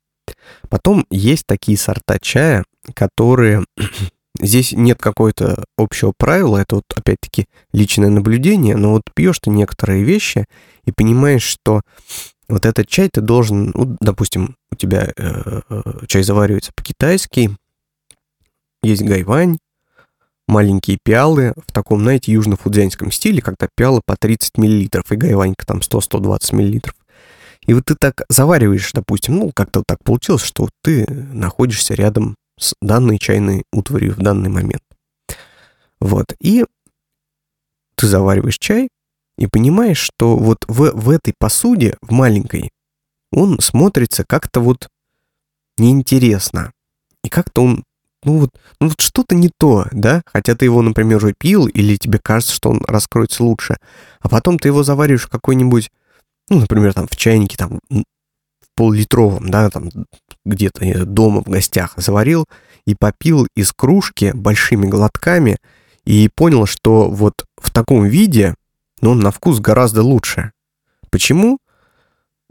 Потом 0.69 1.05
есть 1.11 1.45
такие 1.45 1.77
сорта 1.77 2.17
чая, 2.19 2.63
которые 2.95 3.63
Здесь 4.39 4.73
нет 4.73 4.99
какого-то 4.99 5.63
общего 5.77 6.13
правила, 6.17 6.57
это 6.57 6.75
вот 6.77 6.85
опять-таки 6.95 7.45
личное 7.73 8.09
наблюдение, 8.09 8.75
но 8.75 8.91
вот 8.91 9.03
пьешь 9.13 9.39
ты 9.39 9.49
некоторые 9.49 10.03
вещи 10.03 10.45
и 10.83 10.91
понимаешь, 10.91 11.43
что 11.43 11.81
вот 12.47 12.65
этот 12.65 12.87
чай 12.87 13.09
ты 13.11 13.21
должен, 13.21 13.71
ну, 13.73 13.97
допустим, 14.01 14.55
у 14.71 14.75
тебя 14.75 15.11
э, 15.15 15.61
чай 16.07 16.23
заваривается 16.23 16.71
по-китайски, 16.75 17.55
есть 18.83 19.03
гайвань, 19.03 19.57
маленькие 20.47 20.97
пиалы 21.03 21.53
в 21.67 21.71
таком, 21.71 22.01
знаете, 22.01 22.31
южно-фудзянском 22.33 23.11
стиле, 23.11 23.41
когда 23.41 23.67
пиалы 23.75 24.01
по 24.05 24.15
30 24.15 24.57
мл, 24.57 24.67
и 24.67 25.15
гайванька 25.15 25.65
там 25.65 25.79
100-120 25.79 26.55
мл. 26.55 26.81
И 27.65 27.73
вот 27.73 27.85
ты 27.85 27.95
так 27.95 28.23
завариваешь, 28.29 28.91
допустим, 28.93 29.37
ну, 29.37 29.51
как-то 29.51 29.79
вот 29.79 29.87
так 29.87 30.03
получилось, 30.03 30.43
что 30.43 30.69
ты 30.83 31.05
находишься 31.09 31.95
рядом 31.95 32.35
с 32.57 32.73
данной 32.81 33.17
чайной 33.17 33.63
утварью 33.71 34.13
в 34.13 34.19
данный 34.19 34.49
момент. 34.49 34.83
Вот. 35.99 36.25
И 36.39 36.65
ты 37.95 38.07
завариваешь 38.07 38.59
чай 38.59 38.89
и 39.37 39.47
понимаешь, 39.47 39.99
что 39.99 40.37
вот 40.37 40.65
в, 40.67 40.91
в 40.91 41.09
этой 41.09 41.33
посуде, 41.37 41.97
в 42.01 42.11
маленькой, 42.11 42.71
он 43.31 43.59
смотрится 43.59 44.23
как-то 44.23 44.61
вот 44.61 44.87
неинтересно. 45.77 46.71
И 47.23 47.29
как-то 47.29 47.63
он, 47.63 47.83
ну 48.23 48.39
вот, 48.39 48.51
ну 48.79 48.89
вот 48.89 49.01
что-то 49.01 49.35
не 49.35 49.49
то, 49.57 49.87
да? 49.91 50.21
Хотя 50.25 50.55
ты 50.55 50.65
его, 50.65 50.81
например, 50.81 51.17
уже 51.17 51.33
пил, 51.37 51.67
или 51.67 51.97
тебе 51.97 52.19
кажется, 52.19 52.53
что 52.53 52.69
он 52.69 52.81
раскроется 52.87 53.43
лучше. 53.43 53.77
А 54.19 54.29
потом 54.29 54.59
ты 54.59 54.69
его 54.69 54.83
завариваешь 54.83 55.25
в 55.25 55.29
какой-нибудь, 55.29 55.91
ну, 56.49 56.59
например, 56.59 56.93
там 56.93 57.07
в 57.07 57.15
чайнике, 57.15 57.57
там 57.57 57.79
пол-литровом, 58.75 59.49
да, 59.49 59.69
там 59.69 59.89
где-то 60.45 61.05
дома 61.05 61.41
в 61.41 61.49
гостях 61.49 61.93
заварил 61.97 62.45
и 62.85 62.95
попил 62.95 63.47
из 63.55 63.71
кружки 63.73 64.31
большими 64.33 64.85
глотками 64.85 65.57
и 66.05 66.29
понял, 66.33 66.65
что 66.65 67.09
вот 67.09 67.45
в 67.57 67.71
таком 67.71 68.05
виде, 68.05 68.55
ну, 69.01 69.11
он 69.11 69.19
на 69.19 69.31
вкус 69.31 69.59
гораздо 69.59 70.03
лучше. 70.03 70.51
Почему? 71.09 71.57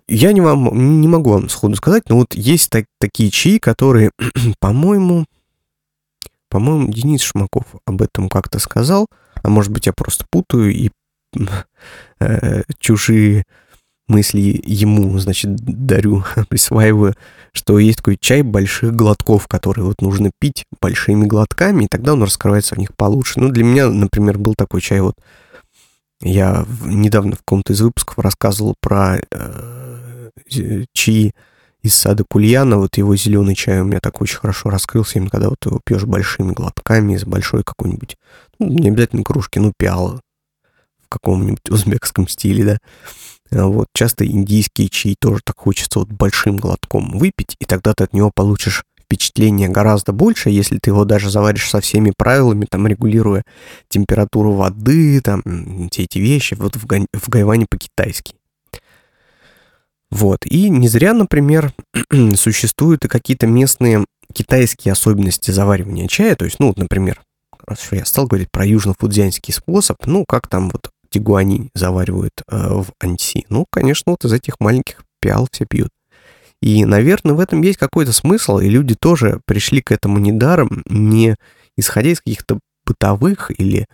Я 0.06 0.32
не, 0.32 0.40
вам, 0.40 1.00
не 1.00 1.08
могу 1.08 1.30
вам 1.30 1.48
сходу 1.48 1.76
сказать, 1.76 2.08
но 2.08 2.16
вот 2.16 2.34
есть 2.34 2.68
так, 2.70 2.84
такие 2.98 3.30
чаи, 3.30 3.58
которые, 3.58 4.10
по-моему, 4.58 5.24
по-моему, 6.50 6.92
Денис 6.92 7.22
Шмаков 7.22 7.64
об 7.86 8.02
этом 8.02 8.28
как-то 8.28 8.58
сказал, 8.58 9.08
а 9.42 9.48
может 9.48 9.72
быть, 9.72 9.86
я 9.86 9.92
просто 9.92 10.26
путаю 10.30 10.72
и 10.72 10.90
э, 12.20 12.62
чужие 12.78 13.44
мысли 14.08 14.60
ему, 14.64 15.18
значит, 15.18 15.56
дарю, 15.56 16.24
присваиваю, 16.48 17.14
что 17.52 17.78
есть 17.78 17.98
такой 17.98 18.16
чай 18.20 18.42
больших 18.42 18.94
глотков, 18.94 19.46
который 19.46 19.84
вот 19.84 20.00
нужно 20.00 20.30
пить 20.38 20.64
большими 20.80 21.26
глотками, 21.26 21.84
и 21.84 21.88
тогда 21.88 22.12
он 22.12 22.22
раскрывается 22.22 22.74
в 22.74 22.78
них 22.78 22.94
получше. 22.96 23.40
Ну, 23.40 23.48
для 23.48 23.64
меня, 23.64 23.88
например, 23.88 24.38
был 24.38 24.54
такой 24.54 24.80
чай 24.80 25.00
вот, 25.00 25.14
я 26.20 26.66
недавно 26.84 27.36
в 27.36 27.38
каком-то 27.38 27.72
из 27.72 27.80
выпусков 27.80 28.18
рассказывал 28.18 28.74
про 28.80 29.20
э, 29.30 30.30
чаи 30.92 31.32
из 31.82 31.94
сада 31.94 32.24
Кульяна, 32.28 32.78
вот 32.78 32.96
его 32.96 33.14
зеленый 33.14 33.54
чай 33.54 33.80
у 33.80 33.84
меня 33.84 34.00
так 34.00 34.20
очень 34.22 34.38
хорошо 34.38 34.70
раскрылся, 34.70 35.18
именно 35.18 35.30
когда 35.30 35.50
вот 35.50 35.58
его 35.66 35.80
пьешь 35.84 36.04
большими 36.04 36.52
глотками 36.52 37.12
из 37.14 37.24
большой 37.24 37.62
какой-нибудь, 37.62 38.16
ну, 38.58 38.68
не 38.68 38.88
обязательно 38.88 39.22
кружки, 39.22 39.58
ну, 39.58 39.72
пиала 39.76 40.20
каком-нибудь 41.14 41.70
узбекском 41.70 42.28
стиле, 42.28 42.64
да, 42.64 42.78
а 43.50 43.66
вот 43.66 43.88
часто 43.94 44.26
индийские 44.26 44.88
чаи 44.88 45.16
тоже 45.18 45.40
так 45.44 45.58
хочется 45.58 46.00
вот 46.00 46.08
большим 46.08 46.56
глотком 46.56 47.18
выпить, 47.18 47.56
и 47.60 47.64
тогда 47.64 47.94
ты 47.94 48.04
от 48.04 48.12
него 48.12 48.30
получишь 48.34 48.84
впечатление 49.04 49.68
гораздо 49.68 50.12
больше, 50.12 50.50
если 50.50 50.78
ты 50.78 50.90
его 50.90 51.04
даже 51.04 51.30
заваришь 51.30 51.68
со 51.68 51.80
всеми 51.80 52.12
правилами, 52.16 52.66
там, 52.68 52.86
регулируя 52.86 53.44
температуру 53.88 54.52
воды, 54.52 55.20
там, 55.20 55.42
все 55.90 56.04
эти 56.04 56.18
вещи, 56.18 56.54
вот 56.54 56.76
в, 56.76 56.86
га- 56.86 57.06
в 57.12 57.28
гайване 57.28 57.66
по-китайски. 57.68 58.34
Вот, 60.10 60.46
и 60.46 60.68
не 60.68 60.88
зря, 60.88 61.12
например, 61.12 61.72
существуют 62.36 63.04
и 63.04 63.08
какие-то 63.08 63.46
местные 63.46 64.04
китайские 64.32 64.92
особенности 64.92 65.50
заваривания 65.50 66.08
чая, 66.08 66.34
то 66.34 66.44
есть, 66.44 66.58
ну, 66.58 66.68
вот, 66.68 66.78
например, 66.78 67.20
раз 67.66 67.86
я 67.92 68.04
стал 68.04 68.26
говорить 68.26 68.50
про 68.50 68.64
южно-фудзянский 68.64 69.52
способ, 69.52 69.98
ну, 70.06 70.24
как 70.26 70.48
там 70.48 70.70
вот 70.70 70.90
тигуани 71.14 71.70
заваривают 71.74 72.32
э, 72.48 72.56
в 72.56 72.92
анси. 72.98 73.46
Ну, 73.48 73.66
конечно, 73.70 74.10
вот 74.10 74.24
из 74.24 74.32
этих 74.32 74.58
маленьких 74.58 75.04
пиал 75.20 75.46
все 75.52 75.64
пьют. 75.64 75.90
И, 76.60 76.84
наверное, 76.84 77.34
в 77.34 77.40
этом 77.40 77.62
есть 77.62 77.78
какой-то 77.78 78.12
смысл, 78.12 78.58
и 78.58 78.68
люди 78.68 78.96
тоже 78.96 79.40
пришли 79.46 79.80
к 79.80 79.92
этому 79.92 80.18
недаром, 80.18 80.82
не 80.86 81.36
исходя 81.76 82.10
из 82.10 82.18
каких-то 82.18 82.58
бытовых 82.84 83.52
или 83.56 83.86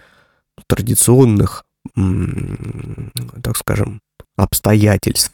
традиционных, 0.67 1.65
так 1.95 3.57
скажем, 3.57 4.01
обстоятельств, 4.37 5.33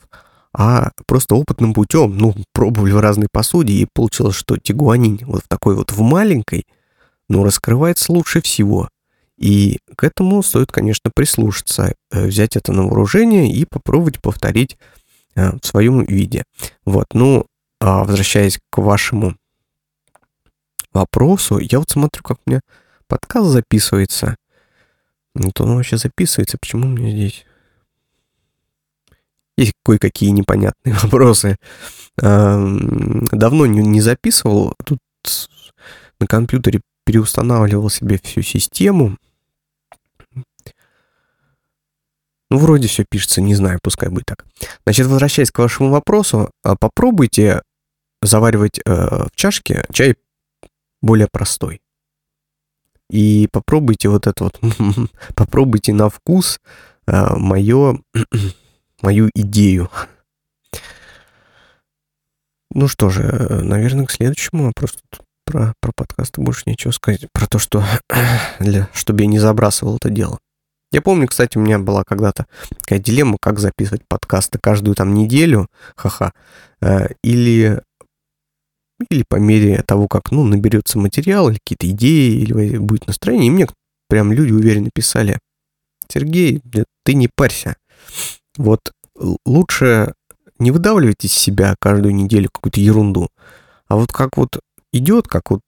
а 0.52 0.90
просто 1.07 1.35
опытным 1.37 1.73
путем, 1.75 2.16
ну, 2.16 2.35
пробовали 2.52 2.93
в 2.93 3.00
разной 3.00 3.28
посуде, 3.31 3.75
и 3.75 3.88
получилось, 3.93 4.35
что 4.35 4.57
тигуанин 4.57 5.21
вот 5.26 5.45
в 5.45 5.49
такой 5.49 5.76
вот 5.76 5.93
в 5.93 6.00
маленькой, 6.00 6.64
ну, 7.28 7.45
раскрывается 7.45 8.12
лучше 8.12 8.40
всего. 8.40 8.88
И 9.37 9.78
к 9.97 10.05
этому 10.05 10.43
стоит, 10.43 10.73
конечно, 10.73 11.11
прислушаться, 11.14 11.95
э, 12.11 12.26
взять 12.26 12.57
это 12.57 12.73
на 12.73 12.85
вооружение 12.85 13.52
и 13.52 13.64
попробовать 13.64 14.21
повторить 14.21 14.78
э, 15.35 15.52
в 15.52 15.66
своем 15.66 16.05
виде. 16.05 16.45
Вот, 16.85 17.07
ну, 17.12 17.47
а 17.81 18.05
возвращаясь 18.05 18.59
к 18.71 18.78
вашему 18.78 19.37
вопросу, 20.93 21.59
я 21.59 21.78
вот 21.78 21.90
смотрю, 21.90 22.23
как 22.23 22.38
у 22.47 22.50
меня 22.50 22.61
подкаст 23.07 23.49
записывается. 23.49 24.37
Вот 25.35 25.61
он 25.61 25.76
вообще 25.76 25.99
записывается, 25.99 26.57
почему 26.59 26.87
у 26.87 26.90
меня 26.90 27.11
здесь... 27.11 27.45
Есть 29.59 29.75
кое-какие 29.85 30.31
непонятные 30.31 30.95
вопросы. 31.02 31.57
Давно 32.16 33.66
не 33.66 34.00
записывал, 34.00 34.75
тут 34.85 34.99
на 36.19 36.26
компьютере 36.26 36.81
переустанавливал 37.07 37.89
себе 37.89 38.19
всю 38.23 38.43
систему, 38.43 39.17
Ну, 42.49 42.59
вроде 42.59 42.87
все 42.87 43.05
пишется, 43.05 43.41
не 43.41 43.55
знаю, 43.55 43.81
пускай 43.83 44.09
будет 44.09 44.27
так. 44.27 44.47
Значит, 44.85 45.07
возвращаясь 45.07 45.51
к 45.51 45.59
вашему 45.59 45.91
вопросу, 45.91 46.51
а, 46.63 46.77
попробуйте 46.77 47.63
заваривать 48.23 48.81
э, 48.85 48.93
в 48.93 49.31
чашке 49.35 49.85
чай 49.93 50.15
более 51.03 51.29
простой. 51.31 51.81
И 53.11 53.49
попробуйте 53.51 54.09
вот 54.09 54.27
это 54.27 54.45
вот, 54.45 54.61
попробуйте 55.35 55.93
на 55.93 56.09
вкус 56.09 56.61
э, 57.07 57.35
мое, 57.37 58.01
мою 59.03 59.31
идею. 59.35 59.91
Ну 62.73 62.89
что 62.89 63.11
же, 63.11 63.23
наверное, 63.63 64.07
к 64.07 64.13
следующему 64.13 64.67
вопросу. 64.67 64.99
Про, 65.47 65.75
про 65.81 65.93
подкасты 65.97 66.41
больше 66.41 66.65
нечего 66.67 66.91
сказать. 66.91 67.26
Про 67.33 67.47
то, 67.47 67.59
что 67.59 67.85
для, 68.61 68.88
чтобы 68.93 69.23
я 69.23 69.26
не 69.29 69.38
забрасывал 69.38 69.97
это 69.97 70.11
дело. 70.11 70.38
Я 70.93 71.03
помню, 71.03 71.29
кстати, 71.29 71.57
у 71.57 71.61
меня 71.61 71.79
была 71.79 72.03
когда-то 72.05 72.47
такая 72.79 72.99
дилемма, 72.99 73.38
как 73.41 73.59
записывать 73.59 74.03
подкасты 74.09 74.59
каждую 74.61 74.95
там 74.95 75.15
неделю, 75.15 75.69
ха-ха, 75.95 76.33
э, 76.81 77.09
или, 77.23 77.81
или 79.11 79.25
по 79.29 79.37
мере 79.37 79.83
того, 79.83 80.09
как, 80.09 80.33
ну, 80.33 80.45
наберется 80.45 80.99
материал, 80.99 81.49
или 81.49 81.59
какие-то 81.59 81.88
идеи, 81.91 82.41
или 82.41 82.79
будет 82.79 83.07
настроение. 83.07 83.49
И 83.49 83.50
мне 83.50 83.69
прям 84.09 84.33
люди 84.33 84.53
уверенно 84.53 84.91
писали, 84.93 85.38
Сергей, 86.09 86.62
ты 87.05 87.15
не 87.15 87.29
парься. 87.35 87.76
Вот 88.57 88.93
лучше 89.45 90.15
не 90.59 90.71
выдавливать 90.71 91.25
из 91.25 91.33
себя 91.33 91.75
каждую 91.81 92.15
неделю 92.15 92.49
какую-то 92.53 92.81
ерунду, 92.81 93.29
а 93.88 93.97
вот 93.97 94.12
как 94.12 94.37
вот 94.37 94.61
идет, 94.97 95.29
как 95.29 95.50
вот 95.50 95.61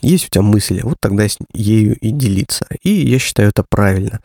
есть 0.00 0.26
у 0.26 0.28
тебя 0.30 0.42
мысли, 0.42 0.80
вот 0.82 0.96
тогда 1.00 1.28
с 1.28 1.38
ею 1.52 1.96
и 1.98 2.10
делиться. 2.10 2.66
И 2.82 2.90
я 2.90 3.18
считаю 3.18 3.50
это 3.50 3.64
правильно. 3.68 4.20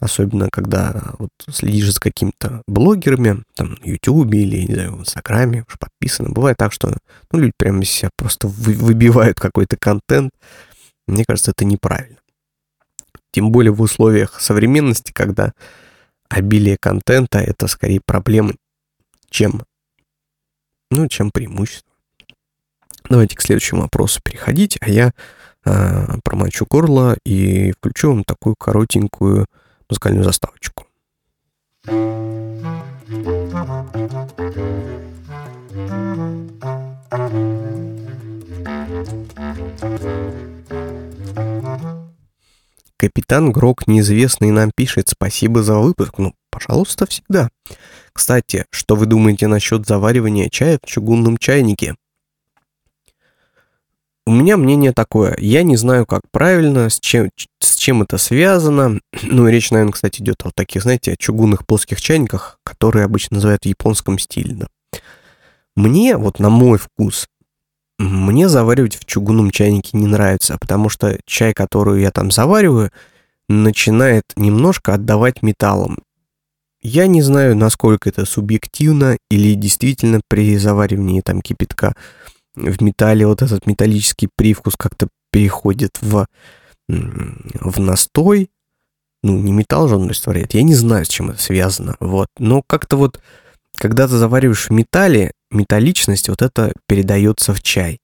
особенно 0.00 0.48
когда 0.50 1.14
вот 1.18 1.30
следишь 1.50 1.92
за 1.92 2.00
какими-то 2.00 2.62
блогерами, 2.66 3.44
там, 3.54 3.74
на 3.74 3.84
Ютубе 3.84 4.42
или, 4.42 4.62
не 4.62 4.74
знаю, 4.74 4.96
в 4.96 5.00
Инстаграме, 5.00 5.64
уж 5.68 5.78
подписаны. 5.78 6.30
Бывает 6.30 6.56
так, 6.56 6.72
что, 6.72 6.96
ну, 7.30 7.38
люди 7.38 7.52
прямо 7.56 7.84
себя 7.84 8.10
просто 8.16 8.48
вы, 8.48 8.72
выбивают 8.72 9.38
какой-то 9.38 9.76
контент. 9.76 10.32
Мне 11.06 11.24
кажется, 11.24 11.50
это 11.50 11.64
неправильно. 11.64 12.16
Тем 13.32 13.52
более 13.52 13.72
в 13.72 13.82
условиях 13.82 14.40
современности, 14.40 15.12
когда 15.12 15.52
обилие 16.28 16.78
контента— 16.80 17.38
это 17.40 17.66
скорее 17.68 18.00
проблемы, 18.04 18.56
чем, 19.28 19.64
ну, 20.90 21.08
чем 21.08 21.30
преимущество. 21.30 21.89
Давайте 23.08 23.36
к 23.36 23.42
следующему 23.42 23.82
вопросу 23.82 24.20
переходить, 24.22 24.78
а 24.80 24.90
я 24.90 25.12
э, 25.64 26.18
промочу 26.22 26.66
горло 26.68 27.16
и 27.24 27.72
включу 27.72 28.10
вам 28.10 28.24
такую 28.24 28.56
коротенькую 28.56 29.46
музыкальную 29.88 30.24
заставочку. 30.24 30.86
Капитан 43.00 43.50
Грок 43.50 43.86
неизвестный 43.86 44.50
нам 44.50 44.72
пишет 44.76 45.08
«Спасибо 45.08 45.62
за 45.62 45.78
выпуск». 45.78 46.18
Ну, 46.18 46.34
пожалуйста, 46.50 47.06
всегда. 47.06 47.48
Кстати, 48.12 48.66
что 48.70 48.94
вы 48.94 49.06
думаете 49.06 49.46
насчет 49.46 49.86
заваривания 49.86 50.50
чая 50.50 50.78
в 50.82 50.86
чугунном 50.86 51.38
чайнике? 51.38 51.96
У 54.26 54.32
меня 54.32 54.56
мнение 54.56 54.92
такое. 54.92 55.36
Я 55.38 55.62
не 55.62 55.76
знаю, 55.76 56.06
как 56.06 56.22
правильно, 56.30 56.88
с 56.88 57.00
чем, 57.00 57.30
с 57.60 57.76
чем 57.76 58.02
это 58.02 58.18
связано. 58.18 59.00
Ну, 59.22 59.48
речь, 59.48 59.70
наверное, 59.70 59.92
кстати, 59.92 60.20
идет 60.20 60.42
о 60.44 60.50
таких, 60.54 60.82
знаете, 60.82 61.16
чугунных 61.18 61.66
плоских 61.66 62.00
чайниках, 62.00 62.58
которые 62.64 63.04
обычно 63.04 63.36
называют 63.36 63.62
в 63.62 63.66
японском 63.66 64.18
стиле. 64.18 64.54
Да. 64.54 64.66
Мне, 65.76 66.16
вот 66.16 66.38
на 66.38 66.50
мой 66.50 66.78
вкус, 66.78 67.28
мне 67.98 68.48
заваривать 68.48 68.96
в 68.96 69.04
чугунном 69.04 69.50
чайнике 69.50 69.96
не 69.96 70.06
нравится, 70.06 70.56
потому 70.60 70.88
что 70.88 71.18
чай, 71.26 71.52
который 71.52 72.02
я 72.02 72.10
там 72.10 72.30
завариваю, 72.30 72.90
начинает 73.48 74.24
немножко 74.36 74.94
отдавать 74.94 75.42
металлом. 75.42 75.98
Я 76.82 77.06
не 77.06 77.20
знаю, 77.20 77.56
насколько 77.56 78.08
это 78.08 78.24
субъективно 78.24 79.18
или 79.30 79.54
действительно 79.54 80.20
при 80.28 80.56
заваривании 80.56 81.20
там 81.20 81.42
кипятка 81.42 81.94
в 82.54 82.82
металле 82.82 83.26
вот 83.26 83.42
этот 83.42 83.66
металлический 83.66 84.28
привкус 84.36 84.74
как-то 84.76 85.08
переходит 85.32 85.98
в, 86.00 86.26
в 86.88 87.80
настой. 87.80 88.50
Ну, 89.22 89.38
не 89.38 89.52
металл 89.52 89.88
же 89.88 89.96
он 89.96 90.08
растворяет. 90.08 90.54
Я 90.54 90.62
не 90.62 90.74
знаю, 90.74 91.04
с 91.04 91.08
чем 91.08 91.30
это 91.30 91.40
связано. 91.40 91.96
Вот. 92.00 92.28
Но 92.38 92.62
как-то 92.66 92.96
вот, 92.96 93.20
когда 93.76 94.08
ты 94.08 94.16
завариваешь 94.16 94.68
в 94.68 94.72
металле, 94.72 95.32
металличность 95.50 96.28
вот 96.28 96.42
это 96.42 96.72
передается 96.86 97.52
в 97.52 97.62
чай. 97.62 98.00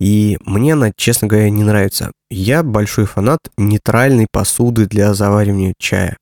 И 0.00 0.38
мне 0.46 0.72
она, 0.72 0.92
честно 0.96 1.28
говоря, 1.28 1.50
не 1.50 1.62
нравится. 1.62 2.10
Я 2.30 2.62
большой 2.62 3.04
фанат 3.04 3.40
нейтральной 3.58 4.26
посуды 4.32 4.86
для 4.86 5.12
заваривания 5.14 5.74
чая. 5.78 6.16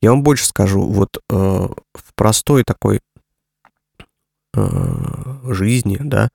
Я 0.00 0.10
вам 0.10 0.22
больше 0.22 0.46
скажу, 0.46 0.82
вот 0.82 1.08
э, 1.16 1.22
в 1.32 2.14
простой 2.14 2.64
такой 2.64 3.00
э, 4.54 5.52
жизни, 5.52 5.98
да, 6.00 6.28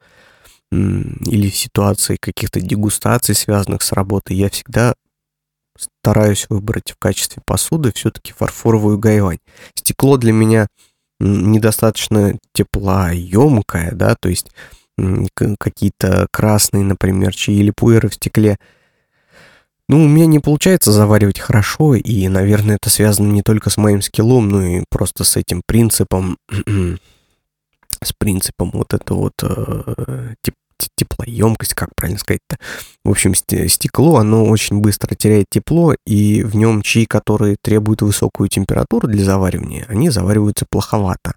или 0.71 1.49
в 1.49 1.55
ситуации 1.55 2.17
каких-то 2.19 2.61
дегустаций, 2.61 3.35
связанных 3.35 3.81
с 3.81 3.91
работой, 3.91 4.35
я 4.35 4.49
всегда 4.49 4.93
стараюсь 5.77 6.45
выбрать 6.49 6.91
в 6.91 6.97
качестве 6.97 7.41
посуды 7.45 7.91
все-таки 7.93 8.33
фарфоровую 8.33 8.97
гайвань. 8.97 9.39
Стекло 9.75 10.17
для 10.17 10.33
меня 10.33 10.67
недостаточно 11.19 12.37
теплоемкое, 12.53 13.91
да, 13.91 14.15
то 14.19 14.29
есть 14.29 14.47
какие-то 15.57 16.27
красные, 16.31 16.83
например, 16.83 17.33
чаи 17.33 17.55
или 17.55 17.71
пуэры 17.71 18.09
в 18.09 18.15
стекле. 18.15 18.57
Ну, 19.87 20.03
у 20.03 20.07
меня 20.07 20.27
не 20.27 20.39
получается 20.39 20.91
заваривать 20.91 21.39
хорошо, 21.39 21.95
и, 21.95 22.27
наверное, 22.27 22.75
это 22.75 22.89
связано 22.89 23.31
не 23.31 23.41
только 23.41 23.69
с 23.69 23.77
моим 23.77 24.01
скиллом, 24.01 24.49
но 24.49 24.63
и 24.63 24.83
просто 24.89 25.23
с 25.23 25.35
этим 25.35 25.63
принципом, 25.65 26.37
с 28.03 28.13
принципом 28.17 28.69
вот 28.71 28.93
это 28.93 29.13
вот 29.15 29.33
э, 29.41 30.35
теп 30.43 30.53
теплоемкость, 30.95 31.73
как 31.73 31.89
правильно 31.95 32.19
сказать-то. 32.19 32.57
В 33.03 33.09
общем, 33.09 33.35
стекло, 33.35 34.17
оно 34.17 34.45
очень 34.45 34.79
быстро 34.79 35.15
теряет 35.15 35.47
тепло, 35.49 35.95
и 36.05 36.43
в 36.43 36.55
нем 36.55 36.81
чаи, 36.81 37.05
которые 37.05 37.57
требуют 37.61 38.01
высокую 38.01 38.49
температуру 38.49 39.07
для 39.07 39.23
заваривания, 39.23 39.85
они 39.89 40.09
завариваются 40.09 40.65
плоховато. 40.69 41.33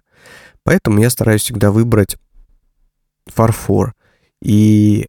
Поэтому 0.63 1.01
я 1.01 1.09
стараюсь 1.09 1.41
всегда 1.41 1.71
выбрать 1.71 2.15
фарфор. 3.27 3.93
И 4.41 5.07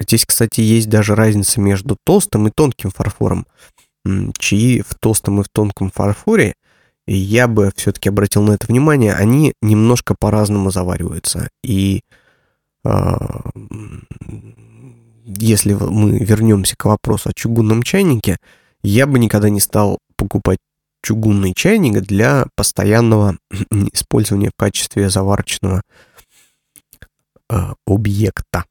здесь, 0.00 0.24
кстати, 0.24 0.60
есть 0.60 0.88
даже 0.88 1.14
разница 1.14 1.60
между 1.60 1.96
толстым 2.04 2.48
и 2.48 2.50
тонким 2.50 2.90
фарфором. 2.90 3.46
Чаи 4.38 4.80
в 4.80 4.94
толстом 4.98 5.40
и 5.40 5.44
в 5.44 5.48
тонком 5.50 5.90
фарфоре, 5.90 6.54
я 7.06 7.48
бы 7.48 7.70
все-таки 7.74 8.08
обратил 8.10 8.42
на 8.42 8.52
это 8.52 8.66
внимание, 8.66 9.14
они 9.14 9.54
немножко 9.62 10.14
по-разному 10.18 10.70
завариваются. 10.70 11.48
И 11.64 12.02
если 15.24 15.74
мы 15.74 16.18
вернемся 16.18 16.74
к 16.76 16.84
вопросу 16.84 17.30
о 17.30 17.34
чугунном 17.34 17.82
чайнике, 17.82 18.36
я 18.82 19.06
бы 19.06 19.18
никогда 19.18 19.50
не 19.50 19.60
стал 19.60 19.98
покупать 20.16 20.58
чугунный 21.02 21.54
чайник 21.54 22.00
для 22.02 22.46
постоянного 22.56 23.36
использования 23.92 24.48
в 24.48 24.58
качестве 24.58 25.10
заварочного 25.10 25.82
Э, 27.50 27.72
объекта 27.86 28.66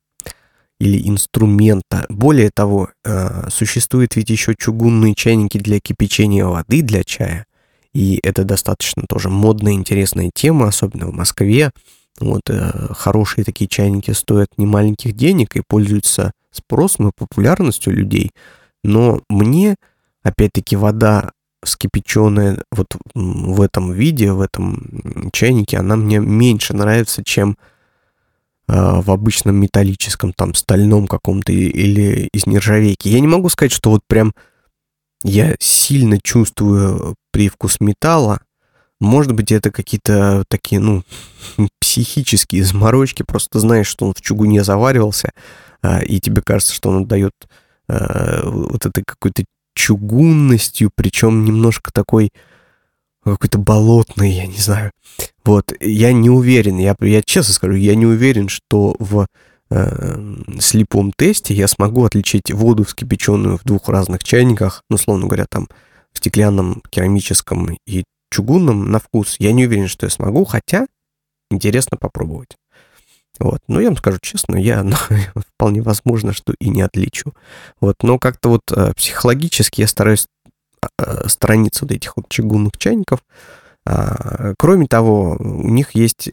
или 0.80 1.10
инструмента. 1.10 2.06
Более 2.10 2.52
того, 2.54 2.90
э, 3.04 3.50
существуют 3.50 4.16
ведь 4.16 4.30
еще 4.30 4.54
чугунные 4.56 5.16
чайники 5.16 5.58
для 5.58 5.80
кипячения 5.80 6.46
воды 6.46 6.84
для 6.84 7.04
чая. 7.04 7.48
И 7.96 8.20
это 8.22 8.44
достаточно 8.44 9.06
тоже 9.10 9.30
модная, 9.30 9.74
интересная 9.74 10.30
тема, 10.32 10.68
особенно 10.68 11.08
в 11.08 11.14
Москве. 11.14 11.72
Вот 12.20 12.50
э, 12.50 12.94
хорошие 12.94 13.46
такие 13.46 13.68
чайники 13.68 14.12
стоят 14.12 14.50
немаленьких 14.58 15.14
денег 15.14 15.56
и 15.56 15.64
пользуются 15.68 16.32
спросом 16.52 17.10
и 17.10 17.12
популярностью 17.16 17.94
людей. 17.94 18.32
Но 18.84 19.22
мне, 19.30 19.76
опять-таки, 20.24 20.76
вода 20.76 21.32
вскипяченная 21.64 22.64
вот 22.72 22.88
в 23.14 23.62
этом 23.62 23.92
виде, 23.92 24.32
в 24.32 24.42
этом 24.42 25.30
чайнике, 25.34 25.78
она 25.78 25.96
мне 25.96 26.20
меньше 26.20 26.74
нравится, 26.74 27.24
чем 27.24 27.58
а, 28.68 29.02
в 29.02 29.12
обычном 29.12 29.56
металлическом, 29.56 30.34
там, 30.34 30.54
стальном 30.54 31.08
каком-то 31.08 31.52
или 31.52 32.30
из 32.34 32.46
нержавейки. 32.46 33.08
Я 33.08 33.20
не 33.20 33.28
могу 33.28 33.50
сказать, 33.50 33.72
что 33.72 33.92
вот 33.92 34.02
прям 34.08 34.34
я 35.24 35.56
сильно 35.60 36.20
чувствую 36.22 37.16
привкус 37.32 37.80
металла. 37.80 38.42
Может 39.00 39.34
быть, 39.34 39.52
это 39.52 39.72
какие-то 39.72 40.44
такие, 40.48 40.80
ну, 40.80 41.04
психические 41.80 42.64
заморочки. 42.64 43.24
Просто 43.24 43.60
знаешь, 43.60 43.88
что 43.88 44.08
он 44.08 44.14
в 44.14 44.22
чугуне 44.22 44.64
заваривался, 44.64 45.32
а, 45.82 46.02
и 46.04 46.20
тебе 46.20 46.42
кажется, 46.42 46.74
что 46.74 46.90
он 46.90 47.04
отдает 47.04 47.34
а, 47.88 48.50
вот 48.50 48.86
этой 48.86 49.04
какой-то 49.06 49.44
чугунностью, 49.76 50.90
причем 50.96 51.46
немножко 51.46 51.92
такой 51.92 52.32
какой-то 53.24 53.58
болотный, 53.58 54.32
я 54.32 54.48
не 54.48 54.58
знаю. 54.58 54.92
Вот, 55.44 55.74
я 55.80 56.14
не 56.14 56.30
уверен, 56.30 56.78
я, 56.78 56.96
я 57.02 57.22
честно 57.22 57.54
скажу, 57.54 57.76
я 57.76 57.96
не 57.96 58.06
уверен, 58.06 58.48
что 58.48 58.96
в 59.00 59.28
э, 59.70 60.36
слепом 60.60 61.12
тесте 61.16 61.54
я 61.54 61.68
смогу 61.68 62.06
отличить 62.06 62.52
воду 62.52 62.86
вскипяченную 62.86 63.58
в 63.58 63.64
двух 63.64 63.90
разных 63.90 64.24
чайниках, 64.24 64.84
ну, 64.90 64.98
словно 64.98 65.28
говоря, 65.28 65.46
там, 65.50 65.68
в 66.14 66.20
стеклянном, 66.20 66.82
керамическом 66.90 67.78
и 67.86 68.04
чугунном 68.32 68.92
на 68.92 69.00
вкус. 69.00 69.38
Я 69.40 69.52
не 69.52 69.66
уверен, 69.66 69.88
что 69.88 70.06
я 70.06 70.10
смогу, 70.10 70.46
хотя 70.46 70.88
интересно 71.50 71.98
попробовать. 71.98 72.58
Вот. 73.40 73.60
Но 73.68 73.80
я 73.80 73.88
вам 73.88 73.98
скажу 73.98 74.18
честно, 74.22 74.56
я 74.56 74.84
ну, 74.84 74.96
вполне 75.36 75.82
возможно, 75.82 76.34
что 76.34 76.54
и 76.60 76.70
не 76.70 76.82
отличу. 76.82 77.34
Вот. 77.80 77.96
Но 78.02 78.20
как-то 78.20 78.50
вот 78.50 78.72
э, 78.72 78.94
психологически 78.96 79.82
я 79.82 79.88
стараюсь 79.88 80.28
Э, 81.00 81.28
страниц 81.28 81.82
вот 81.82 81.92
этих 81.92 82.16
вот 82.18 82.30
чугунных 82.30 82.78
чайников. 82.78 83.20
А, 83.86 84.54
кроме 84.58 84.88
того, 84.88 85.38
у 85.40 85.70
них 85.70 85.92
есть 85.96 86.30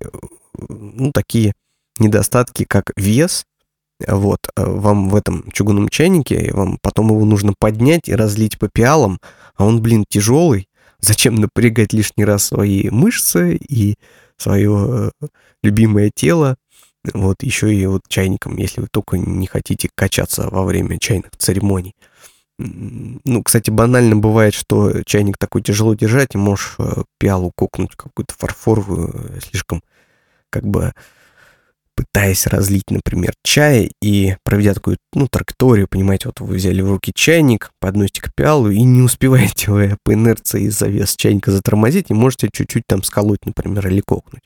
ну, 0.68 1.12
такие 1.12 1.54
недостатки, 1.98 2.64
как 2.64 2.92
вес. 2.96 3.44
Вот, 4.07 4.40
э, 4.57 4.64
вам 4.64 5.09
в 5.09 5.14
этом 5.14 5.50
чугунном 5.52 5.88
чайнике, 5.88 6.52
вам 6.52 6.78
потом 6.83 7.09
его 7.09 7.24
нужно 7.24 7.54
поднять 7.59 8.09
и 8.09 8.14
разлить 8.14 8.59
по 8.59 8.68
пиалам, 8.68 9.18
а 9.57 9.64
он, 9.64 9.80
блин, 9.80 10.04
тяжелый. 10.09 10.68
Зачем 11.05 11.35
напрягать 11.35 11.93
лишний 11.93 12.25
раз 12.25 12.45
свои 12.45 12.88
мышцы 12.88 13.57
и 13.57 13.97
свое 14.38 15.12
э, 15.21 15.27
любимое 15.62 16.11
тело? 16.14 16.57
Вот 17.12 17.43
еще 17.43 17.75
и 17.75 17.85
вот 17.85 18.03
чайником, 18.09 18.57
если 18.57 18.81
вы 18.81 18.88
только 18.90 19.19
не 19.19 19.47
хотите 19.47 19.90
качаться 19.95 20.49
во 20.49 20.64
время 20.64 20.99
чайных 20.99 21.33
церемоний. 21.37 21.95
ну, 22.59 23.43
кстати, 23.43 23.69
банально 23.69 24.17
бывает, 24.17 24.55
что 24.55 25.03
чайник 25.05 25.37
такой 25.37 25.61
тяжело 25.61 25.93
держать, 25.93 26.35
и 26.35 26.38
можешь 26.38 26.77
э, 26.79 27.03
пиалу 27.19 27.53
кокнуть 27.55 27.95
какую-то 27.97 28.35
фарфоровую, 28.35 29.43
слишком 29.43 29.83
как 30.49 30.64
бы 30.64 30.95
пытаясь 31.96 32.46
разлить, 32.46 32.90
например, 32.90 33.33
чай 33.42 33.92
и 34.02 34.37
проведя 34.44 34.74
такую, 34.74 34.96
ну, 35.12 35.28
траекторию, 35.28 35.88
понимаете, 35.88 36.28
вот 36.28 36.40
вы 36.40 36.57
взяли 36.57 36.80
в 36.80 36.90
руки 36.90 37.12
чайник, 37.14 37.70
подносите 37.80 38.22
к 38.22 38.35
пиалу 38.35 38.70
и 38.70 38.83
не 38.83 39.02
успеваете 39.02 39.70
вы 39.70 39.96
по 40.04 40.12
инерции 40.12 40.64
из-за 40.64 40.87
веса 40.87 41.16
чайника 41.16 41.50
затормозить 41.50 42.11
и 42.11 42.14
можете 42.14 42.48
чуть-чуть 42.52 42.85
там 42.87 43.02
сколоть, 43.02 43.44
например, 43.46 43.87
или 43.88 44.00
кокнуть. 44.00 44.42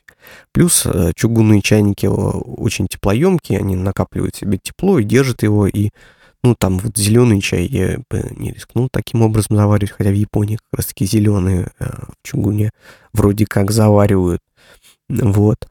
Плюс 0.51 0.85
э, 0.85 1.11
чугунные 1.15 1.61
чайники 1.61 2.05
очень 2.05 2.87
теплоемкие, 2.87 3.59
они 3.59 3.75
накапливают 3.75 4.35
себе 4.35 4.59
тепло 4.61 4.99
и 4.99 5.03
держат 5.03 5.43
его, 5.43 5.67
и 5.67 5.89
ну, 6.43 6.55
там 6.55 6.77
вот 6.77 6.97
зеленый 6.97 7.41
чай 7.41 7.65
я 7.65 7.99
бы 8.09 8.31
не 8.37 8.51
рискнул 8.51 8.87
таким 8.89 9.21
образом 9.21 9.57
заваривать, 9.57 9.91
хотя 9.91 10.09
в 10.09 10.13
Японии 10.13 10.55
как 10.55 10.79
раз-таки 10.79 11.05
зеленые 11.05 11.71
э, 11.79 11.85
в 11.85 12.27
чугуне 12.27 12.71
вроде 13.13 13.45
как 13.45 13.71
заваривают. 13.71 14.41
Вот. 15.09 15.67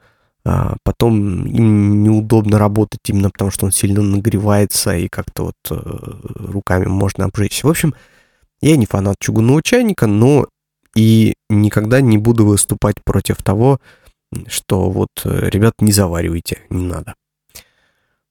А 0.48 0.76
потом 0.82 1.46
им 1.46 2.02
неудобно 2.02 2.58
работать 2.58 3.00
именно 3.06 3.28
потому, 3.28 3.50
что 3.50 3.66
он 3.66 3.72
сильно 3.72 4.00
нагревается 4.00 4.96
и 4.96 5.08
как-то 5.08 5.44
вот 5.44 5.54
э, 5.70 5.74
руками 5.74 6.86
можно 6.86 7.26
обжечься. 7.26 7.66
В 7.66 7.70
общем, 7.70 7.94
я 8.62 8.76
не 8.78 8.86
фанат 8.86 9.16
чугунного 9.20 9.62
чайника, 9.62 10.06
но 10.06 10.48
и 10.96 11.34
никогда 11.50 12.00
не 12.00 12.16
буду 12.16 12.46
выступать 12.46 12.96
против 13.04 13.42
того, 13.42 13.78
что 14.46 14.88
вот, 14.88 15.10
э, 15.24 15.50
ребят, 15.50 15.74
не 15.80 15.92
заваривайте, 15.92 16.60
не 16.70 16.86
надо. 16.86 17.14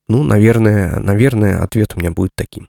Ну, 0.08 0.24
наверное, 0.24 1.00
наверное, 1.00 1.62
ответ 1.62 1.94
у 1.96 2.00
меня 2.00 2.12
будет 2.12 2.32
таким. 2.36 2.68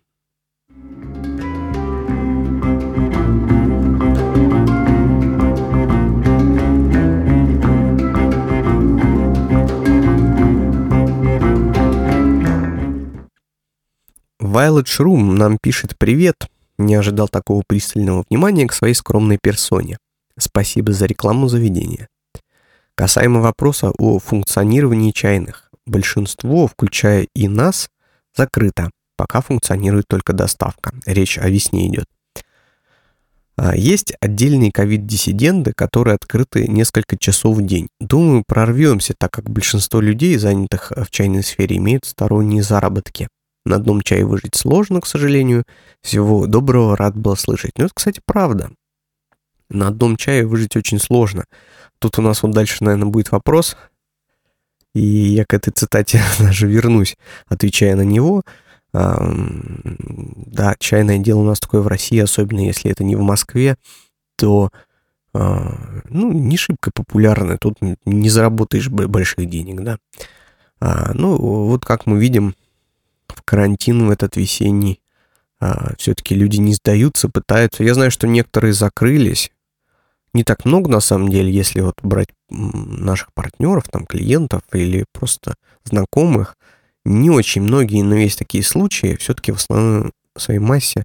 Violet 14.48 14.84
Shroom 14.84 15.34
нам 15.34 15.58
пишет 15.61 15.98
«Привет». 15.98 16.48
Не 16.78 16.94
ожидал 16.94 17.28
такого 17.28 17.62
пристального 17.66 18.24
внимания 18.30 18.66
к 18.66 18.72
своей 18.72 18.94
скромной 18.94 19.38
персоне. 19.40 19.98
Спасибо 20.38 20.92
за 20.92 21.04
рекламу 21.04 21.48
заведения. 21.48 22.08
Касаемо 22.94 23.40
вопроса 23.40 23.92
о 23.98 24.18
функционировании 24.18 25.11
чайных. 25.11 25.70
Большинство, 25.84 26.66
включая 26.66 27.28
и 27.34 27.46
нас, 27.46 27.90
закрыто. 28.34 28.90
Пока 29.16 29.42
функционирует 29.42 30.06
только 30.08 30.32
доставка. 30.32 30.94
Речь 31.04 31.37
о 31.37 31.48
весне 31.50 31.88
идет. 31.88 32.06
А, 33.56 33.76
есть 33.76 34.14
отдельные 34.20 34.72
ковид-диссиденты, 34.72 35.72
которые 35.74 36.14
открыты 36.14 36.68
несколько 36.68 37.18
часов 37.18 37.58
в 37.58 37.66
день. 37.66 37.88
Думаю, 38.00 38.44
прорвемся, 38.46 39.14
так 39.18 39.30
как 39.30 39.50
большинство 39.50 40.00
людей, 40.00 40.38
занятых 40.38 40.92
в 40.96 41.11
чайной 41.11 41.42
сфере, 41.42 41.76
имеют 41.76 42.06
сторонние 42.06 42.62
заработки. 42.62 43.28
На 43.64 43.77
одном 43.77 44.03
чае 44.03 44.25
выжить 44.25 44.55
сложно, 44.55 45.01
к 45.01 45.07
сожалению. 45.07 45.64
Всего 46.01 46.47
доброго, 46.47 46.97
рад 46.97 47.16
был 47.16 47.37
слышать. 47.37 47.73
Ну, 47.77 47.85
это, 47.85 47.94
кстати, 47.94 48.21
правда. 48.25 48.71
На 49.68 49.88
одном 49.88 50.16
чае 50.16 50.47
выжить 50.47 50.77
очень 50.77 50.99
сложно. 50.99 51.44
Тут 51.99 52.18
у 52.18 52.23
нас 52.23 52.42
вот 52.42 52.53
дальше, 52.53 52.85
наверное, 52.85 53.09
будет 53.09 53.33
вопрос, 53.33 53.77
и 54.94 55.01
я 55.01 55.44
к 55.44 55.55
этой 55.55 55.71
цитате 55.71 56.23
даже 56.38 56.66
вернусь, 56.66 57.16
отвечая 57.47 57.97
на 57.97 58.03
него. 58.03 58.42
Да, 58.92 60.75
чайное 60.79 61.18
дело 61.18 61.40
у 61.40 61.44
нас 61.44 61.61
такое 61.61 61.83
в 61.83 61.87
России, 61.87 62.18
особенно 62.18 62.61
если 62.61 62.90
это 62.90 63.05
не 63.05 63.16
в 63.16 63.21
Москве, 63.21 63.77
то 64.37 64.71
а, 65.35 65.75
ну, 66.09 66.33
не 66.33 66.57
шибко 66.57 66.90
популярное, 66.92 67.59
тут 67.59 67.77
не 68.07 68.31
заработаешь 68.31 68.88
больших 68.88 69.49
денег, 69.49 69.83
да. 69.83 69.99
А, 70.81 71.12
ну, 71.12 71.37
вот 71.37 71.85
как 71.85 72.07
мы 72.07 72.18
видим, 72.18 72.55
карантин 73.48 74.06
в 74.06 74.11
этот 74.11 74.37
весенний. 74.37 75.00
А, 75.58 75.94
все-таки 75.96 76.34
люди 76.34 76.58
не 76.58 76.74
сдаются, 76.74 77.30
пытаются. 77.30 77.82
Я 77.82 77.94
знаю, 77.94 78.11
что 78.11 78.26
некоторые 78.26 78.74
закрылись, 78.74 79.50
не 80.34 80.44
так 80.44 80.66
много 80.66 80.90
на 80.90 81.00
самом 81.00 81.30
деле, 81.30 81.50
если 81.50 81.80
вот 81.80 81.94
брать 82.02 82.28
наших 82.50 83.32
партнеров, 83.32 83.88
там, 83.90 84.04
клиентов 84.04 84.61
или 84.74 85.06
просто 85.12 85.54
знакомых, 85.84 86.56
не 87.06 87.30
очень 87.30 87.62
многие, 87.62 88.02
но 88.02 88.16
есть 88.16 88.38
такие 88.38 88.62
случаи, 88.62 89.16
все-таки 89.16 89.52
в 89.52 89.56
основном 89.56 90.12
в 90.37 90.42
своей 90.42 90.61
массе 90.61 91.04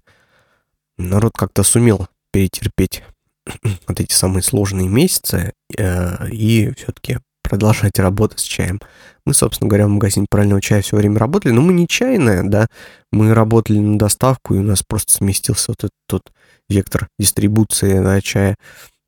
народ 0.98 1.32
как-то 1.34 1.62
сумел 1.62 2.08
перетерпеть 2.30 3.02
вот 3.88 4.00
эти 4.00 4.12
самые 4.12 4.42
сложные 4.42 4.88
месяцы 4.88 5.54
э, 5.78 6.28
и 6.28 6.74
все-таки 6.76 7.20
продолжать 7.44 7.98
работать 7.98 8.40
с 8.40 8.42
чаем. 8.42 8.80
Мы, 9.24 9.34
собственно 9.34 9.68
говоря, 9.68 9.86
в 9.86 9.90
магазине 9.90 10.26
правильного 10.28 10.60
чая 10.60 10.82
все 10.82 10.96
время 10.96 11.18
работали, 11.18 11.52
но 11.52 11.62
мы 11.62 11.72
не 11.72 11.86
чайная, 11.86 12.42
да, 12.42 12.66
мы 13.12 13.32
работали 13.32 13.78
на 13.78 13.98
доставку, 13.98 14.54
и 14.54 14.58
у 14.58 14.62
нас 14.62 14.82
просто 14.82 15.12
сместился 15.12 15.70
вот 15.70 15.84
этот 15.84 15.92
тот 16.08 16.32
вектор 16.68 17.08
дистрибуции 17.18 18.02
да, 18.02 18.20
чая 18.20 18.56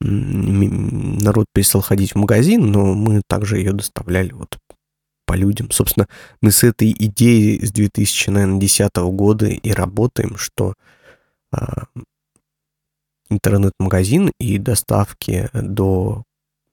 народ 0.00 1.46
перестал 1.54 1.80
ходить 1.80 2.12
в 2.12 2.18
магазин, 2.18 2.70
но 2.70 2.94
мы 2.94 3.22
также 3.26 3.56
ее 3.56 3.72
доставляли 3.72 4.32
вот 4.32 4.58
по 5.26 5.34
людям. 5.34 5.70
Собственно, 5.70 6.06
мы 6.40 6.52
с 6.52 6.62
этой 6.62 6.92
идеей 6.92 7.64
с 7.64 7.72
2010 7.72 8.96
года 8.96 9.46
и 9.46 9.70
работаем, 9.72 10.36
что 10.36 10.74
а, 11.50 11.86
интернет-магазин 13.30 14.30
и 14.38 14.58
доставки 14.58 15.48
до 15.52 16.24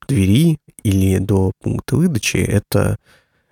двери 0.08 0.58
или 0.84 1.18
до 1.18 1.52
пункта 1.62 1.96
выдачи 1.96 2.38
это, 2.38 2.98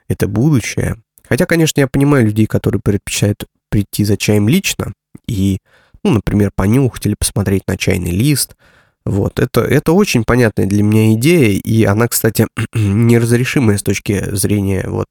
это 0.08 0.28
будущее. 0.28 0.98
Хотя, 1.28 1.46
конечно, 1.46 1.80
я 1.80 1.88
понимаю 1.88 2.26
людей, 2.26 2.46
которые 2.46 2.82
предпочитают 2.84 3.46
прийти 3.70 4.04
за 4.04 4.18
чаем 4.18 4.50
лично 4.50 4.94
и, 5.28 5.60
ну, 6.04 6.12
например, 6.12 6.52
понюхать 6.54 7.06
или 7.06 7.16
посмотреть 7.18 7.68
на 7.68 7.78
чайный 7.78 8.12
лист– 8.12 8.56
вот, 9.06 9.40
это, 9.40 9.62
это 9.62 9.94
очень 9.94 10.24
понятная 10.24 10.68
для 10.68 10.84
меня 10.84 11.14
идея, 11.14 11.60
и 11.60 11.84
она, 11.86 12.08
кстати, 12.08 12.48
неразрешимая 12.74 13.78
с 13.78 13.84
точки 13.84 14.36
зрения 14.36 14.86
вот, 14.88 15.08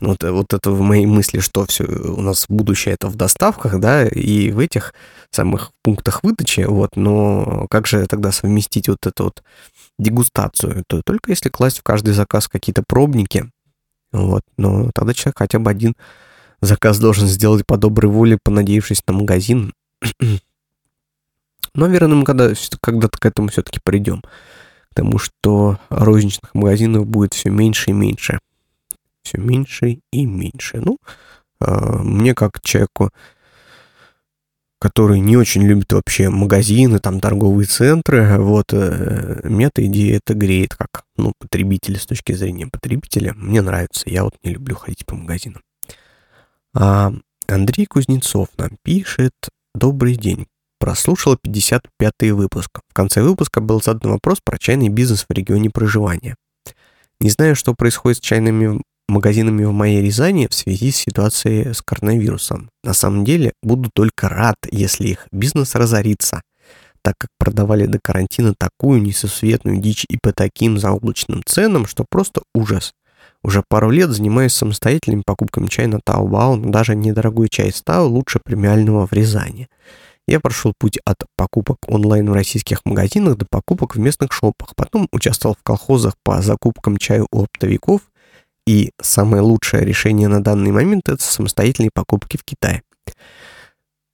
вот, 0.00 0.22
вот 0.22 0.52
это 0.52 0.70
в 0.70 0.80
моей 0.80 1.06
мысли, 1.06 1.40
что 1.40 1.66
все 1.66 1.84
у 1.84 2.20
нас 2.20 2.46
будущее 2.48 2.94
это 2.94 3.08
в 3.08 3.16
доставках, 3.16 3.78
да, 3.80 4.06
и 4.06 4.50
в 4.50 4.58
этих 4.58 4.94
самых 5.30 5.72
пунктах 5.82 6.22
выдачи, 6.22 6.60
вот, 6.60 6.96
но 6.96 7.66
как 7.70 7.86
же 7.86 8.06
тогда 8.06 8.32
совместить 8.32 8.88
вот 8.88 9.06
эту 9.06 9.24
вот 9.24 9.42
дегустацию? 9.98 10.84
То 10.86 11.02
только 11.02 11.30
если 11.30 11.48
класть 11.48 11.80
в 11.80 11.82
каждый 11.82 12.14
заказ 12.14 12.48
какие-то 12.48 12.82
пробники, 12.86 13.50
вот, 14.12 14.42
но 14.56 14.90
тогда 14.94 15.14
человек 15.14 15.38
хотя 15.38 15.58
бы 15.58 15.70
один 15.70 15.94
заказ 16.60 16.98
должен 16.98 17.26
сделать 17.26 17.66
по 17.66 17.76
доброй 17.76 18.10
воле, 18.10 18.38
понадеявшись 18.42 19.02
на 19.06 19.14
магазин, 19.14 19.72
но, 21.74 21.86
наверное, 21.86 22.16
мы 22.16 22.24
когда, 22.24 22.52
когда-то 22.80 23.18
к 23.18 23.26
этому 23.26 23.48
все-таки 23.48 23.80
придем. 23.82 24.22
К 24.90 24.94
тому, 24.94 25.18
что 25.18 25.78
розничных 25.88 26.52
магазинов 26.54 27.06
будет 27.06 27.34
все 27.34 27.48
меньше 27.48 27.90
и 27.90 27.92
меньше. 27.92 28.40
Все 29.22 29.38
меньше 29.38 30.00
и 30.12 30.26
меньше. 30.26 30.80
Ну, 30.80 30.98
э, 31.60 31.98
мне 32.02 32.34
как 32.34 32.60
человеку, 32.62 33.10
который 34.80 35.20
не 35.20 35.36
очень 35.36 35.62
любит 35.62 35.92
вообще 35.92 36.30
магазины, 36.30 36.98
там 36.98 37.20
торговые 37.20 37.66
центры, 37.66 38.38
вот, 38.38 38.72
э, 38.72 39.40
мне 39.44 39.66
эта 39.66 39.84
идея 39.86 40.16
это 40.18 40.34
греет 40.34 40.74
как, 40.74 41.04
ну, 41.16 41.32
потребитель 41.38 41.98
с 41.98 42.06
точки 42.06 42.32
зрения 42.32 42.66
потребителя. 42.66 43.34
Мне 43.34 43.62
нравится, 43.62 44.08
я 44.08 44.24
вот 44.24 44.34
не 44.42 44.52
люблю 44.52 44.76
ходить 44.76 45.04
по 45.06 45.16
магазинам. 45.16 45.62
А 46.74 47.12
Андрей 47.48 47.86
Кузнецов 47.86 48.48
нам 48.56 48.76
пишет, 48.82 49.34
добрый 49.74 50.16
день 50.16 50.46
прослушала 50.80 51.36
55-й 51.36 52.30
выпуск. 52.32 52.80
В 52.88 52.94
конце 52.94 53.22
выпуска 53.22 53.60
был 53.60 53.80
задан 53.82 54.12
вопрос 54.12 54.38
про 54.42 54.58
чайный 54.58 54.88
бизнес 54.88 55.26
в 55.28 55.32
регионе 55.32 55.70
проживания. 55.70 56.36
Не 57.20 57.28
знаю, 57.28 57.54
что 57.54 57.74
происходит 57.74 58.18
с 58.18 58.20
чайными 58.20 58.80
магазинами 59.10 59.64
в 59.64 59.72
моей 59.72 60.00
Рязани 60.02 60.46
в 60.46 60.54
связи 60.54 60.90
с 60.90 60.96
ситуацией 60.96 61.74
с 61.74 61.82
коронавирусом. 61.82 62.70
На 62.82 62.94
самом 62.94 63.24
деле, 63.24 63.52
буду 63.62 63.90
только 63.94 64.28
рад, 64.28 64.56
если 64.70 65.08
их 65.08 65.26
бизнес 65.32 65.74
разорится, 65.74 66.42
так 67.02 67.14
как 67.18 67.30
продавали 67.38 67.86
до 67.86 67.98
карантина 68.02 68.54
такую 68.56 69.02
несусветную 69.02 69.78
дичь 69.78 70.06
и 70.08 70.18
по 70.22 70.32
таким 70.32 70.78
заоблачным 70.78 71.42
ценам, 71.44 71.86
что 71.86 72.04
просто 72.08 72.42
ужас. 72.54 72.92
Уже 73.42 73.62
пару 73.68 73.90
лет 73.90 74.10
занимаюсь 74.10 74.52
самостоятельными 74.52 75.22
покупками 75.24 75.66
чая 75.66 75.88
на 75.88 75.96
Taobao, 75.96 76.56
но 76.56 76.70
даже 76.70 76.94
недорогой 76.94 77.48
чай 77.48 77.72
стал 77.72 78.12
лучше 78.12 78.38
премиального 78.44 79.06
в 79.06 79.12
Рязани. 79.12 79.68
Я 80.28 80.40
прошел 80.40 80.74
путь 80.78 80.98
от 81.04 81.24
покупок 81.36 81.78
онлайн 81.88 82.30
в 82.30 82.34
российских 82.34 82.84
магазинах 82.84 83.36
до 83.36 83.46
покупок 83.50 83.96
в 83.96 83.98
местных 83.98 84.32
шопах. 84.32 84.74
Потом 84.76 85.08
участвовал 85.10 85.56
в 85.58 85.62
колхозах 85.62 86.14
по 86.22 86.40
закупкам 86.42 86.98
чая 86.98 87.24
у 87.32 87.42
оптовиков. 87.44 88.02
И 88.66 88.90
самое 89.00 89.42
лучшее 89.42 89.84
решение 89.84 90.28
на 90.28 90.42
данный 90.42 90.70
момент– 90.70 91.02
это 91.08 91.22
самостоятельные 91.22 91.90
покупки 91.92 92.36
в 92.36 92.44
Китае. 92.44 92.82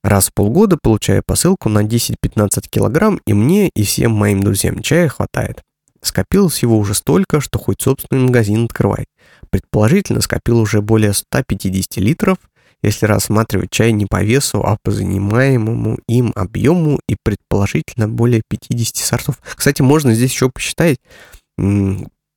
Раз 0.02 0.28
в 0.28 0.34
полгода 0.34 0.78
получаю 0.80 1.22
посылку 1.26 1.68
на 1.68 1.82
10-15 1.82 2.68
килограмм, 2.70 3.20
и 3.26 3.32
мне, 3.32 3.70
и 3.74 3.82
всем 3.82 4.12
моим 4.12 4.42
друзьям 4.42 4.80
чая 4.80 5.08
хватает. 5.08 5.62
Скопилось 6.00 6.62
его 6.62 6.78
уже 6.78 6.94
столько, 6.94 7.40
что 7.40 7.58
хоть 7.58 7.82
собственный 7.82 8.22
магазин 8.22 8.66
открывай. 8.66 9.06
Предположительно, 9.50 10.20
скопил 10.20 10.60
уже 10.60 10.80
более 10.80 11.12
150 11.12 11.96
литров, 11.96 12.38
если 12.82 13.06
рассматривать 13.06 13.70
чай 13.70 13.90
не 13.90 14.06
по 14.06 14.22
весу, 14.22 14.62
а 14.62 14.76
по 14.80 14.92
занимаемому 14.92 15.98
им 16.06 16.32
объему 16.36 17.00
и 17.08 17.16
предположительно 17.20 18.08
более 18.08 18.42
50 18.48 18.96
сортов. 18.96 19.40
Кстати, 19.56 19.82
можно 19.82 20.14
здесь 20.14 20.30
еще 20.30 20.50
посчитать 20.50 20.98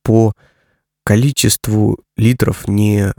по 0.02 0.32
количеству 1.04 1.98
литров 2.16 2.68
не 2.68 3.12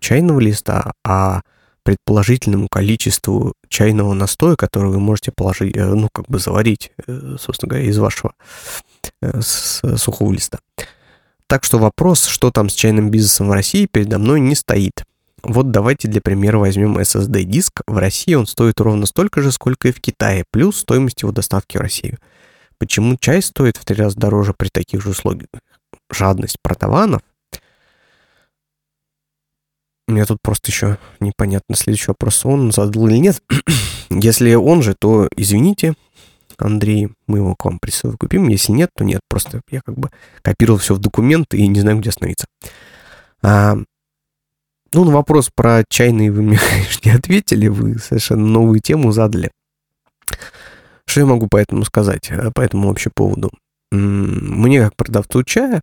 чайного 0.00 0.40
листа, 0.40 0.92
а 1.04 1.42
предположительному 1.84 2.68
количеству 2.68 3.52
чайного 3.68 4.14
настоя, 4.14 4.56
который 4.56 4.90
вы 4.90 5.00
можете 5.00 5.32
положить, 5.32 5.76
э, 5.76 5.84
ну, 5.84 6.08
как 6.12 6.26
бы 6.28 6.38
заварить, 6.38 6.90
э, 7.06 7.36
собственно 7.38 7.70
говоря, 7.70 7.88
из 7.88 7.98
вашего 7.98 8.34
э, 9.20 9.40
сухого 9.42 10.32
листа. 10.32 10.58
Так 11.46 11.64
что 11.64 11.78
вопрос, 11.78 12.24
что 12.26 12.50
там 12.50 12.70
с 12.70 12.74
чайным 12.74 13.10
бизнесом 13.10 13.48
в 13.48 13.52
России, 13.52 13.86
передо 13.90 14.18
мной 14.18 14.40
не 14.40 14.54
стоит. 14.54 15.04
Вот 15.42 15.70
давайте 15.70 16.08
для 16.08 16.22
примера 16.22 16.58
возьмем 16.58 16.96
SSD-диск. 16.96 17.82
В 17.86 17.98
России 17.98 18.32
он 18.32 18.46
стоит 18.46 18.80
ровно 18.80 19.04
столько 19.04 19.42
же, 19.42 19.52
сколько 19.52 19.88
и 19.88 19.92
в 19.92 20.00
Китае, 20.00 20.44
плюс 20.50 20.78
стоимость 20.78 21.20
его 21.20 21.32
доставки 21.32 21.76
в 21.76 21.80
Россию. 21.80 22.18
Почему 22.78 23.18
чай 23.18 23.42
стоит 23.42 23.76
в 23.76 23.84
три 23.84 23.96
раза 23.96 24.16
дороже 24.16 24.54
при 24.56 24.68
таких 24.68 25.02
же 25.02 25.10
условиях? 25.10 25.48
Жадность 26.10 26.56
протованов 26.62 27.22
у 30.06 30.12
меня 30.12 30.26
тут 30.26 30.38
просто 30.42 30.70
еще 30.70 30.98
непонятно 31.20 31.76
следующий 31.76 32.08
вопрос. 32.08 32.44
Он 32.44 32.72
задал 32.72 33.08
или 33.08 33.16
нет? 33.16 33.42
Если 34.10 34.54
он 34.54 34.82
же, 34.82 34.94
то 34.94 35.28
извините, 35.36 35.94
Андрей, 36.58 37.08
мы 37.26 37.38
его 37.38 37.54
к 37.56 37.64
вам 37.64 37.78
присовокупим. 37.78 38.48
Если 38.48 38.72
нет, 38.72 38.90
то 38.94 39.04
нет. 39.04 39.20
Просто 39.28 39.62
я 39.70 39.80
как 39.80 39.96
бы 39.96 40.10
копировал 40.42 40.78
все 40.78 40.94
в 40.94 40.98
документ 40.98 41.54
и 41.54 41.66
не 41.66 41.80
знаю, 41.80 41.98
где 41.98 42.10
остановиться. 42.10 42.46
А, 43.42 43.76
ну, 44.92 45.04
на 45.04 45.10
вопрос 45.10 45.50
про 45.54 45.84
чайные 45.88 46.30
вы 46.30 46.42
мне, 46.42 46.58
конечно, 46.70 47.08
не 47.08 47.16
ответили. 47.16 47.68
Вы 47.68 47.98
совершенно 47.98 48.46
новую 48.46 48.80
тему 48.80 49.10
задали. 49.10 49.50
Что 51.06 51.20
я 51.20 51.26
могу 51.26 51.48
по 51.48 51.56
этому 51.56 51.84
сказать, 51.84 52.30
по 52.54 52.60
этому 52.60 52.88
вообще 52.88 53.10
поводу? 53.14 53.50
Мне, 53.90 54.84
как 54.84 54.96
продавцу 54.96 55.42
чая, 55.44 55.80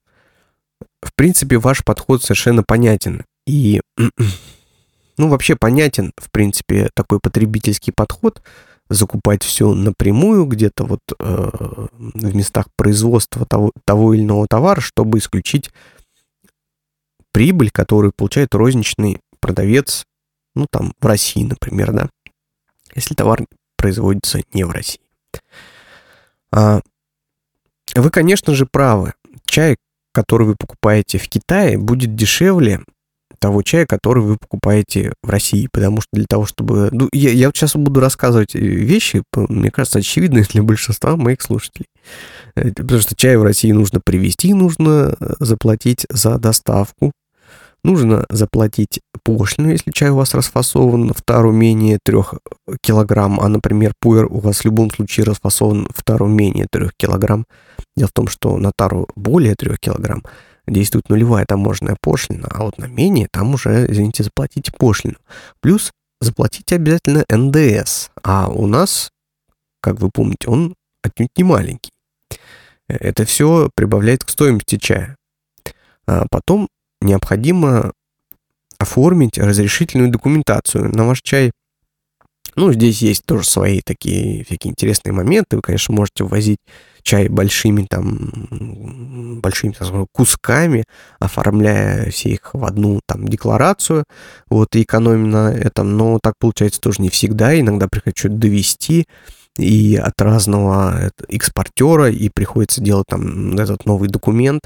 в 1.02 1.14
принципе, 1.16 1.58
ваш 1.58 1.84
подход 1.84 2.24
совершенно 2.24 2.64
понятен. 2.64 3.24
И, 3.48 3.82
ну, 5.18 5.30
вообще 5.30 5.56
понятен, 5.56 6.12
в 6.18 6.32
принципе, 6.32 6.90
такой 6.94 7.20
потребительский 7.20 7.92
подход, 7.96 8.42
закупать 8.90 9.44
все 9.44 9.74
напрямую 9.74 10.46
где-то 10.46 10.84
вот 10.84 11.00
э, 11.18 11.50
в 11.98 12.36
местах 12.36 12.68
производства 12.76 13.46
того, 13.46 13.72
того 13.86 14.14
или 14.14 14.22
иного 14.24 14.48
товара, 14.48 14.82
чтобы 14.82 15.20
исключить 15.20 15.72
прибыль, 17.32 17.72
которую 17.72 18.12
получает 18.16 18.54
розничный 18.54 19.22
продавец, 19.40 20.06
ну, 20.56 20.66
там, 20.70 20.94
в 21.00 21.06
России, 21.06 21.44
например, 21.44 21.94
да, 21.94 22.10
если 22.94 23.16
товар 23.16 23.46
производится 23.78 24.42
не 24.54 24.66
в 24.66 24.72
России. 24.72 25.00
А, 26.52 26.82
вы, 27.96 28.10
конечно 28.10 28.54
же, 28.54 28.66
правы. 28.66 29.14
Чай, 29.46 29.78
который 30.14 30.48
вы 30.48 30.56
покупаете 30.56 31.18
в 31.18 31.28
Китае, 31.28 31.78
будет 31.78 32.16
дешевле 32.16 32.82
того 33.40 33.64
чая, 33.64 33.88
который 33.88 34.24
вы 34.24 34.38
покупаете 34.38 35.14
в 35.24 35.30
России. 35.30 35.68
Потому 35.72 36.02
что 36.02 36.10
для 36.14 36.26
того, 36.30 36.46
чтобы... 36.46 36.90
Ну, 36.92 37.10
я, 37.12 37.32
я 37.32 37.48
вот 37.48 37.58
сейчас 37.58 37.76
буду 37.76 38.00
рассказывать 38.00 38.54
вещи, 38.54 39.24
мне 39.36 39.72
кажется, 39.72 40.00
очевидные 40.00 40.44
для 40.44 40.62
большинства 40.62 41.16
моих 41.16 41.42
слушателей. 41.42 41.88
Э, 42.56 42.70
потому 42.72 43.02
что 43.02 43.16
чай 43.16 43.36
в 43.38 43.44
России 43.44 43.72
нужно 43.72 44.00
привезти, 44.04 44.54
нужно 44.54 45.16
э, 45.20 45.34
заплатить 45.40 46.06
за 46.10 46.38
доставку, 46.38 47.12
нужно 47.84 48.26
заплатить 48.30 49.02
пошлину, 49.24 49.70
если 49.72 49.92
чай 49.92 50.10
у 50.10 50.16
вас 50.16 50.34
расфасован 50.34 51.14
в 51.14 51.22
тару 51.22 51.52
менее 51.52 52.00
3 52.04 52.18
килограмм, 52.82 53.40
а, 53.40 53.48
например, 53.48 53.94
пуэр 54.00 54.26
у 54.26 54.40
вас 54.40 54.60
в 54.60 54.66
любом 54.66 54.92
случае 54.92 55.26
расфасован 55.26 55.88
в 55.96 56.04
тару 56.04 56.28
менее 56.28 56.68
3 56.72 56.90
килограмм. 56.98 57.46
Дело 57.96 58.10
в 58.10 58.14
том, 58.14 58.28
что 58.28 58.58
на 58.58 58.72
тару 58.76 59.08
более 59.16 59.56
3 59.56 59.78
килограмм 59.78 60.24
действует 60.68 61.10
нулевая 61.10 61.46
таможенная 61.46 61.98
пошлина, 62.02 62.48
а 62.52 62.64
вот 62.64 62.78
на 62.78 62.86
менее 62.86 63.28
там 63.32 63.54
уже, 63.54 63.88
извините, 63.90 64.24
заплатите 64.24 64.72
пошлину. 64.78 65.18
Плюс 65.60 65.92
заплатите 66.20 66.76
обязательно 66.76 67.26
НДС, 67.30 68.10
а 68.24 68.50
у 68.50 68.68
нас, 68.68 69.10
как 69.82 70.00
вы 70.00 70.10
помните, 70.12 70.48
он 70.48 70.76
отнюдь 71.04 71.32
не 71.36 71.44
маленький. 71.44 71.92
Это 72.88 73.26
все 73.26 73.70
прибавляет 73.74 74.24
к 74.24 74.30
стоимости 74.30 74.78
чая. 74.78 75.16
А 76.08 76.26
потом 76.30 76.68
необходимо 77.02 77.92
оформить 78.78 79.38
разрешительную 79.38 80.10
документацию 80.10 80.96
на 80.96 81.06
ваш 81.06 81.22
чай. 81.22 81.52
Ну, 82.56 82.74
здесь 82.74 83.02
есть 83.02 83.26
тоже 83.26 83.48
свои 83.48 83.82
такие 83.82 84.44
всякие 84.44 84.72
интересные 84.72 85.14
моменты. 85.14 85.56
Вы, 85.56 85.62
конечно, 85.62 85.96
можете 85.96 86.26
ввозить 86.26 86.60
чай 87.02 87.30
большими 87.30 87.86
там, 87.90 89.40
большими 89.42 89.72
там, 89.72 90.08
кусками, 90.12 90.84
оформляя 91.20 92.10
все 92.12 92.30
их 92.32 92.54
в 92.54 92.66
одну 92.66 93.00
там 93.08 93.28
декларацию, 93.28 94.04
вот, 94.50 94.76
и 94.76 94.84
экономим 94.84 95.30
на 95.30 95.52
этом, 95.54 95.96
но 95.96 96.20
так 96.22 96.34
получается 96.40 96.82
тоже 96.82 97.02
не 97.02 97.10
всегда, 97.10 97.58
иногда 97.58 97.88
приходится 97.88 98.28
довести, 98.28 99.06
и 99.58 99.96
от 99.96 100.22
разного 100.22 101.12
экспортера, 101.30 102.10
и 102.10 102.30
приходится 102.30 102.82
делать 102.82 103.08
там 103.08 103.58
этот 103.58 103.86
новый 103.86 104.10
документ, 104.10 104.62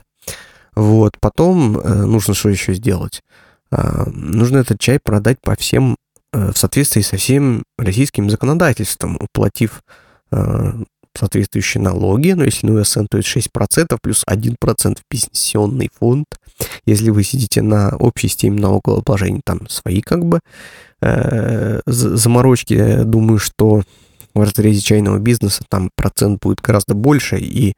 вот, 0.75 1.17
потом 1.19 1.77
э, 1.77 2.05
нужно 2.05 2.33
что 2.33 2.49
еще 2.49 2.73
сделать? 2.73 3.21
Э, 3.71 4.05
нужно 4.09 4.57
этот 4.57 4.79
чай 4.79 4.99
продать 5.03 5.37
по 5.41 5.55
всем, 5.55 5.95
э, 6.33 6.51
в 6.51 6.57
соответствии 6.57 7.01
со 7.01 7.17
всем 7.17 7.63
российским 7.77 8.29
законодательством, 8.29 9.17
уплатив 9.19 9.81
э, 10.31 10.71
соответствующие 11.17 11.81
налоги, 11.81 12.31
но 12.31 12.43
если 12.43 12.67
на 12.67 12.81
УСН, 12.81 13.05
то 13.09 13.17
это 13.17 13.27
6% 13.27 13.97
плюс 14.01 14.23
1% 14.29 14.55
в 14.97 15.03
пенсионный 15.09 15.89
фонд. 15.97 16.25
Если 16.85 17.09
вы 17.09 17.23
сидите 17.23 17.61
на 17.61 17.95
общей 17.97 18.27
системе 18.27 18.59
налогообложения, 18.59 19.41
там 19.45 19.67
свои 19.69 20.01
как 20.01 20.25
бы 20.25 20.39
э, 21.01 21.79
заморочки. 21.85 23.03
Думаю, 23.03 23.39
что 23.39 23.83
в 24.33 24.41
разрезе 24.41 24.81
чайного 24.81 25.17
бизнеса 25.19 25.63
там 25.69 25.89
процент 25.95 26.41
будет 26.41 26.61
гораздо 26.61 26.93
больше, 26.93 27.37
и, 27.39 27.73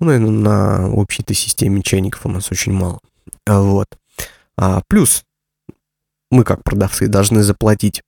ну, 0.00 0.06
наверное, 0.06 0.30
на 0.30 0.90
общей-то 0.90 1.34
системе 1.34 1.82
чайников 1.82 2.26
у 2.26 2.28
нас 2.28 2.50
очень 2.50 2.72
мало. 2.72 3.00
Вот. 3.46 3.88
А, 4.56 4.82
плюс 4.88 5.24
мы, 6.30 6.44
как 6.44 6.62
продавцы, 6.64 7.08
должны 7.08 7.42
заплатить 7.42 8.02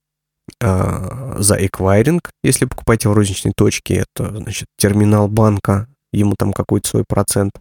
э, 0.60 1.34
за 1.38 1.54
эквайринг, 1.54 2.30
если 2.42 2.66
покупаете 2.66 3.08
в 3.08 3.12
розничной 3.12 3.52
точке, 3.56 4.04
это, 4.04 4.36
значит, 4.36 4.68
терминал 4.76 5.28
банка, 5.28 5.86
ему 6.12 6.34
там 6.38 6.52
какой-то 6.52 6.88
свой 6.88 7.04
процент. 7.08 7.52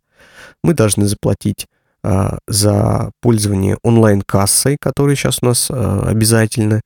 Мы 0.63 0.73
должны 0.73 1.07
заплатить 1.07 1.67
э, 2.03 2.37
за 2.47 3.11
пользование 3.21 3.77
онлайн-кассой, 3.83 4.77
которая 4.79 5.15
сейчас 5.15 5.39
у 5.41 5.45
нас 5.45 5.69
э, 5.69 6.01
обязательно 6.05 6.81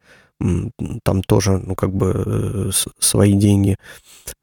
там 1.04 1.24
тоже, 1.24 1.58
ну, 1.58 1.76
как 1.76 1.94
бы 1.94 2.24
э, 2.26 2.72
свои 3.00 3.34
деньги. 3.34 3.78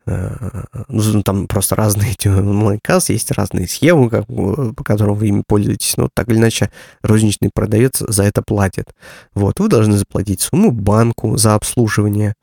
Э, 0.07 0.65
ну, 0.89 1.23
там 1.23 1.47
просто 1.47 1.77
разные 1.77 2.13
эти 2.13 2.29
онлайн-кассы, 2.29 3.13
есть 3.13 3.31
разные 3.31 3.69
схемы, 3.69 4.09
как, 4.11 4.27
по 4.27 4.85
которым 4.85 5.17
вы 5.17 5.29
ими 5.29 5.43
пользуетесь. 5.47 5.97
Но 5.97 6.09
так 6.13 6.29
или 6.29 6.39
иначе, 6.39 6.71
розничный 7.03 7.51
продавец 7.53 7.99
за 7.99 8.25
это 8.25 8.43
платит. 8.43 8.95
Вот, 9.35 9.61
вы 9.61 9.69
должны 9.69 9.97
заплатить 9.97 10.41
сумму 10.41 10.71
банку 10.71 11.37
за 11.37 11.55
обслуживание. 11.55 12.35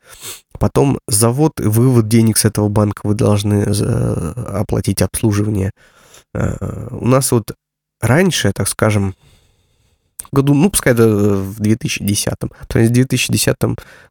Потом 0.58 0.98
завод 1.06 1.60
и 1.60 1.64
вывод 1.64 2.08
денег 2.08 2.36
с 2.36 2.44
этого 2.44 2.68
банка 2.68 3.02
вы 3.04 3.14
должны 3.14 3.62
оплатить 3.62 5.02
обслуживание. 5.02 5.72
Э, 6.34 6.88
у 6.90 7.06
нас 7.06 7.32
вот 7.32 7.54
раньше, 8.00 8.52
так 8.54 8.68
скажем, 8.68 9.14
году, 10.32 10.54
ну, 10.54 10.70
пускай 10.70 10.92
это 10.92 11.08
в 11.08 11.60
2010. 11.60 12.34
То 12.66 12.78
есть 12.78 12.90
с 12.90 12.94
2010 12.94 13.56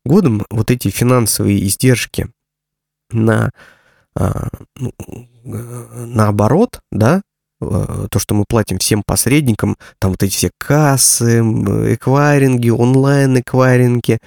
годом 0.05 0.45
вот 0.49 0.71
эти 0.71 0.89
финансовые 0.89 1.65
издержки 1.65 2.29
на, 3.11 3.51
а, 4.15 4.47
ну, 4.75 4.93
наоборот, 5.43 6.79
да, 6.91 7.21
а, 7.61 8.07
то, 8.09 8.19
что 8.19 8.35
мы 8.35 8.45
платим 8.47 8.77
всем 8.77 9.03
посредникам, 9.05 9.77
там 9.99 10.11
вот 10.11 10.23
эти 10.23 10.33
все 10.33 10.51
кассы, 10.57 11.39
эквайринги, 11.39 12.69
онлайн-эквайринги, 12.69 14.19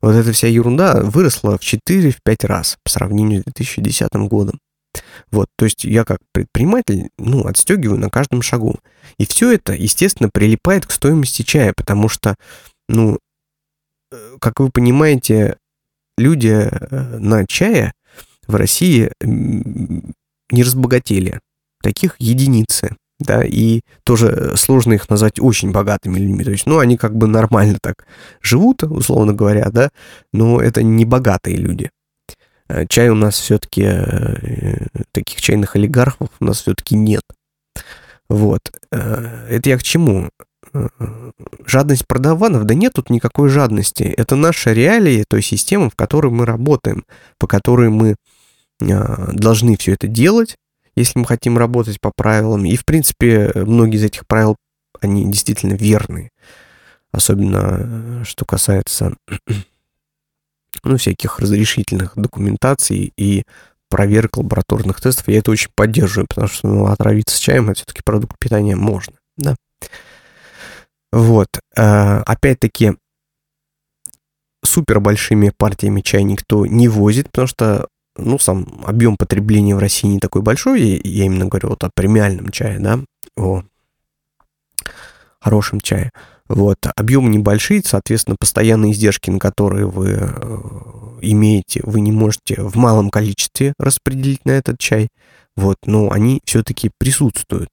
вот 0.00 0.14
эта 0.14 0.32
вся 0.32 0.48
ерунда 0.48 1.00
выросла 1.02 1.58
в 1.58 1.62
4-5 1.62 2.46
раз 2.46 2.76
по 2.84 2.90
сравнению 2.90 3.40
с 3.40 3.44
2010 3.44 4.08
годом. 4.28 4.58
Вот, 5.30 5.48
то 5.56 5.64
есть 5.64 5.84
я 5.84 6.04
как 6.04 6.18
предприниматель, 6.32 7.10
ну, 7.18 7.46
отстегиваю 7.46 7.98
на 7.98 8.10
каждом 8.10 8.42
шагу. 8.42 8.76
И 9.18 9.26
все 9.26 9.52
это, 9.52 9.72
естественно, 9.72 10.28
прилипает 10.32 10.86
к 10.86 10.90
стоимости 10.90 11.42
чая, 11.42 11.72
потому 11.76 12.08
что, 12.08 12.36
ну, 12.88 13.18
э, 14.12 14.36
как 14.40 14.60
вы 14.60 14.70
понимаете, 14.70 15.56
люди 16.18 16.68
э, 16.70 17.18
на 17.18 17.46
чае 17.46 17.92
в 18.46 18.54
России 18.54 19.10
не 19.22 20.62
разбогатели. 20.62 21.40
Таких 21.82 22.16
единицы. 22.18 22.96
Да, 23.18 23.42
и 23.42 23.80
тоже 24.04 24.52
сложно 24.56 24.92
их 24.92 25.08
назвать 25.08 25.40
очень 25.40 25.72
богатыми 25.72 26.18
людьми. 26.18 26.44
То 26.44 26.50
есть, 26.50 26.66
ну, 26.66 26.78
они 26.78 26.98
как 26.98 27.16
бы 27.16 27.26
нормально 27.26 27.78
так 27.80 28.06
живут, 28.42 28.82
условно 28.82 29.32
говоря, 29.32 29.70
да, 29.70 29.88
но 30.34 30.60
это 30.60 30.82
не 30.82 31.06
богатые 31.06 31.56
люди. 31.56 31.90
Э, 32.68 32.86
чай 32.86 33.08
у 33.08 33.14
нас 33.14 33.38
все-таки, 33.38 33.82
э, 33.84 34.86
таких 35.12 35.40
чайных 35.40 35.76
олигархов 35.76 36.28
у 36.40 36.44
нас 36.44 36.62
все-таки 36.62 36.96
нет. 36.96 37.22
Вот. 38.28 38.72
Это 38.90 39.68
я 39.68 39.78
к 39.78 39.82
чему? 39.82 40.30
жадность 41.64 42.06
продаванов, 42.06 42.64
да 42.64 42.74
нет 42.74 42.94
тут 42.94 43.08
никакой 43.08 43.48
жадности. 43.48 44.02
Это 44.02 44.36
наша 44.36 44.72
реалии 44.72 45.24
той 45.26 45.40
системы, 45.40 45.88
в 45.90 45.94
которой 45.94 46.30
мы 46.32 46.44
работаем, 46.44 47.04
по 47.38 47.46
которой 47.46 47.88
мы 47.88 48.16
должны 48.78 49.76
все 49.78 49.92
это 49.92 50.06
делать, 50.06 50.56
если 50.96 51.18
мы 51.18 51.24
хотим 51.24 51.56
работать 51.56 52.00
по 52.00 52.10
правилам. 52.14 52.64
И, 52.64 52.76
в 52.76 52.84
принципе, 52.84 53.52
многие 53.54 53.96
из 53.96 54.04
этих 54.04 54.26
правил, 54.26 54.56
они 55.00 55.30
действительно 55.30 55.74
верные. 55.74 56.30
Особенно, 57.12 58.24
что 58.24 58.44
касается 58.44 59.14
ну, 60.84 60.96
всяких 60.96 61.38
разрешительных 61.38 62.12
документаций 62.16 63.12
и 63.16 63.44
проверок 63.88 64.38
лабораторных 64.38 65.00
тестов. 65.00 65.28
Я 65.28 65.38
это 65.38 65.50
очень 65.50 65.70
поддерживаю, 65.74 66.26
потому 66.28 66.48
что 66.48 66.68
ну, 66.68 66.86
отравиться 66.86 67.40
чаем, 67.40 67.70
это 67.70 67.76
все-таки 67.76 68.02
продукт 68.04 68.38
питания 68.38 68.76
можно. 68.76 69.14
Да? 69.36 69.56
Вот. 71.12 71.48
Э, 71.76 72.18
опять-таки, 72.26 72.96
супер 74.64 75.00
большими 75.00 75.52
партиями 75.56 76.00
чай 76.00 76.24
никто 76.24 76.66
не 76.66 76.88
возит, 76.88 77.26
потому 77.30 77.46
что, 77.46 77.88
ну, 78.16 78.38
сам 78.38 78.82
объем 78.84 79.16
потребления 79.16 79.74
в 79.76 79.78
России 79.78 80.08
не 80.08 80.18
такой 80.18 80.42
большой. 80.42 81.00
Я 81.04 81.24
именно 81.24 81.46
говорю 81.46 81.70
вот 81.70 81.84
о 81.84 81.90
премиальном 81.94 82.50
чае, 82.50 82.78
да, 82.80 83.00
о 83.36 83.62
хорошем 85.40 85.80
чае. 85.80 86.12
Вот. 86.48 86.78
Объемы 86.96 87.28
небольшие, 87.30 87.82
соответственно, 87.84 88.36
постоянные 88.38 88.92
издержки, 88.92 89.30
на 89.30 89.38
которые 89.38 89.86
вы 89.86 90.18
э, 90.20 90.26
имеете, 91.22 91.80
вы 91.84 92.00
не 92.00 92.12
можете 92.12 92.60
в 92.60 92.76
малом 92.76 93.10
количестве 93.10 93.74
распределить 93.78 94.44
на 94.44 94.52
этот 94.52 94.78
чай. 94.78 95.08
Вот, 95.56 95.76
но 95.86 96.10
они 96.10 96.40
все-таки 96.44 96.90
присутствуют. 96.98 97.70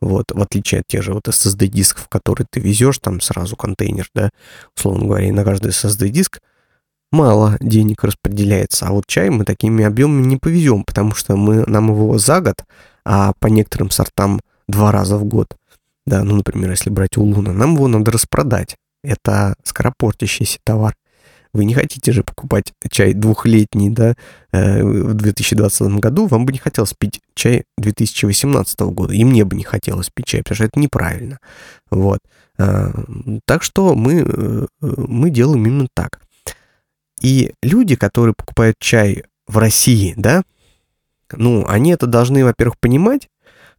Вот, 0.00 0.26
в 0.32 0.40
отличие 0.40 0.80
от 0.80 0.86
тех 0.86 1.02
же 1.02 1.12
вот 1.12 1.28
SSD-дисков, 1.28 2.08
которые 2.08 2.46
ты 2.50 2.60
везешь, 2.60 2.98
там 2.98 3.20
сразу 3.20 3.56
контейнер, 3.56 4.08
да, 4.14 4.30
условно 4.76 5.06
говоря, 5.06 5.32
на 5.32 5.44
каждый 5.44 5.70
SSD-диск 5.70 6.40
мало 7.10 7.56
денег 7.60 8.04
распределяется. 8.04 8.86
А 8.86 8.92
вот 8.92 9.06
чай 9.06 9.30
мы 9.30 9.44
такими 9.44 9.84
объемами 9.84 10.26
не 10.26 10.36
повезем, 10.36 10.84
потому 10.84 11.14
что 11.14 11.36
мы, 11.36 11.64
нам 11.66 11.88
его 11.88 12.18
за 12.18 12.40
год, 12.40 12.64
а 13.04 13.32
по 13.40 13.46
некоторым 13.48 13.90
сортам 13.90 14.40
два 14.68 14.92
раза 14.92 15.16
в 15.16 15.24
год. 15.24 15.57
Да, 16.08 16.24
ну, 16.24 16.36
например, 16.36 16.70
если 16.70 16.88
брать 16.88 17.18
у 17.18 17.22
Луна, 17.22 17.52
нам 17.52 17.74
его 17.74 17.86
надо 17.86 18.10
распродать. 18.10 18.76
Это 19.04 19.54
скоропортящийся 19.62 20.58
товар. 20.64 20.94
Вы 21.52 21.66
не 21.66 21.74
хотите 21.74 22.12
же 22.12 22.22
покупать 22.22 22.72
чай 22.90 23.12
двухлетний, 23.12 23.90
да, 23.90 24.14
э, 24.52 24.82
в 24.82 25.12
2020 25.14 25.98
году, 25.98 26.26
вам 26.26 26.46
бы 26.46 26.52
не 26.52 26.58
хотелось 26.58 26.94
пить 26.98 27.20
чай 27.34 27.64
2018 27.76 28.80
года, 28.90 29.12
и 29.12 29.22
мне 29.22 29.44
бы 29.44 29.54
не 29.54 29.64
хотелось 29.64 30.08
пить 30.08 30.26
чай, 30.26 30.42
потому 30.42 30.56
что 30.56 30.64
это 30.64 30.80
неправильно. 30.80 31.38
Вот. 31.90 32.20
А, 32.58 32.90
так 33.44 33.62
что 33.62 33.94
мы, 33.94 34.24
э, 34.26 34.66
мы 34.80 35.30
делаем 35.30 35.66
именно 35.66 35.88
так. 35.94 36.20
И 37.20 37.52
люди, 37.62 37.96
которые 37.96 38.34
покупают 38.34 38.76
чай 38.78 39.24
в 39.46 39.58
России, 39.58 40.14
да, 40.16 40.42
ну, 41.32 41.66
они 41.66 41.90
это 41.90 42.06
должны, 42.06 42.44
во-первых, 42.44 42.78
понимать, 42.78 43.28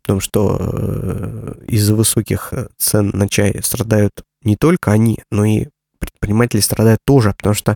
потому 0.02 0.20
что 0.20 0.58
э, 0.60 1.54
из-за 1.68 1.96
высоких 1.96 2.54
цен 2.78 3.12
на 3.14 3.28
чай 3.28 3.60
страдают 3.64 4.24
не 4.44 4.56
только 4.56 4.92
они, 4.92 5.20
но 5.32 5.46
и 5.46 5.68
предприниматели 6.00 6.62
страдают 6.62 7.00
тоже, 7.06 7.34
потому 7.38 7.54
что 7.54 7.76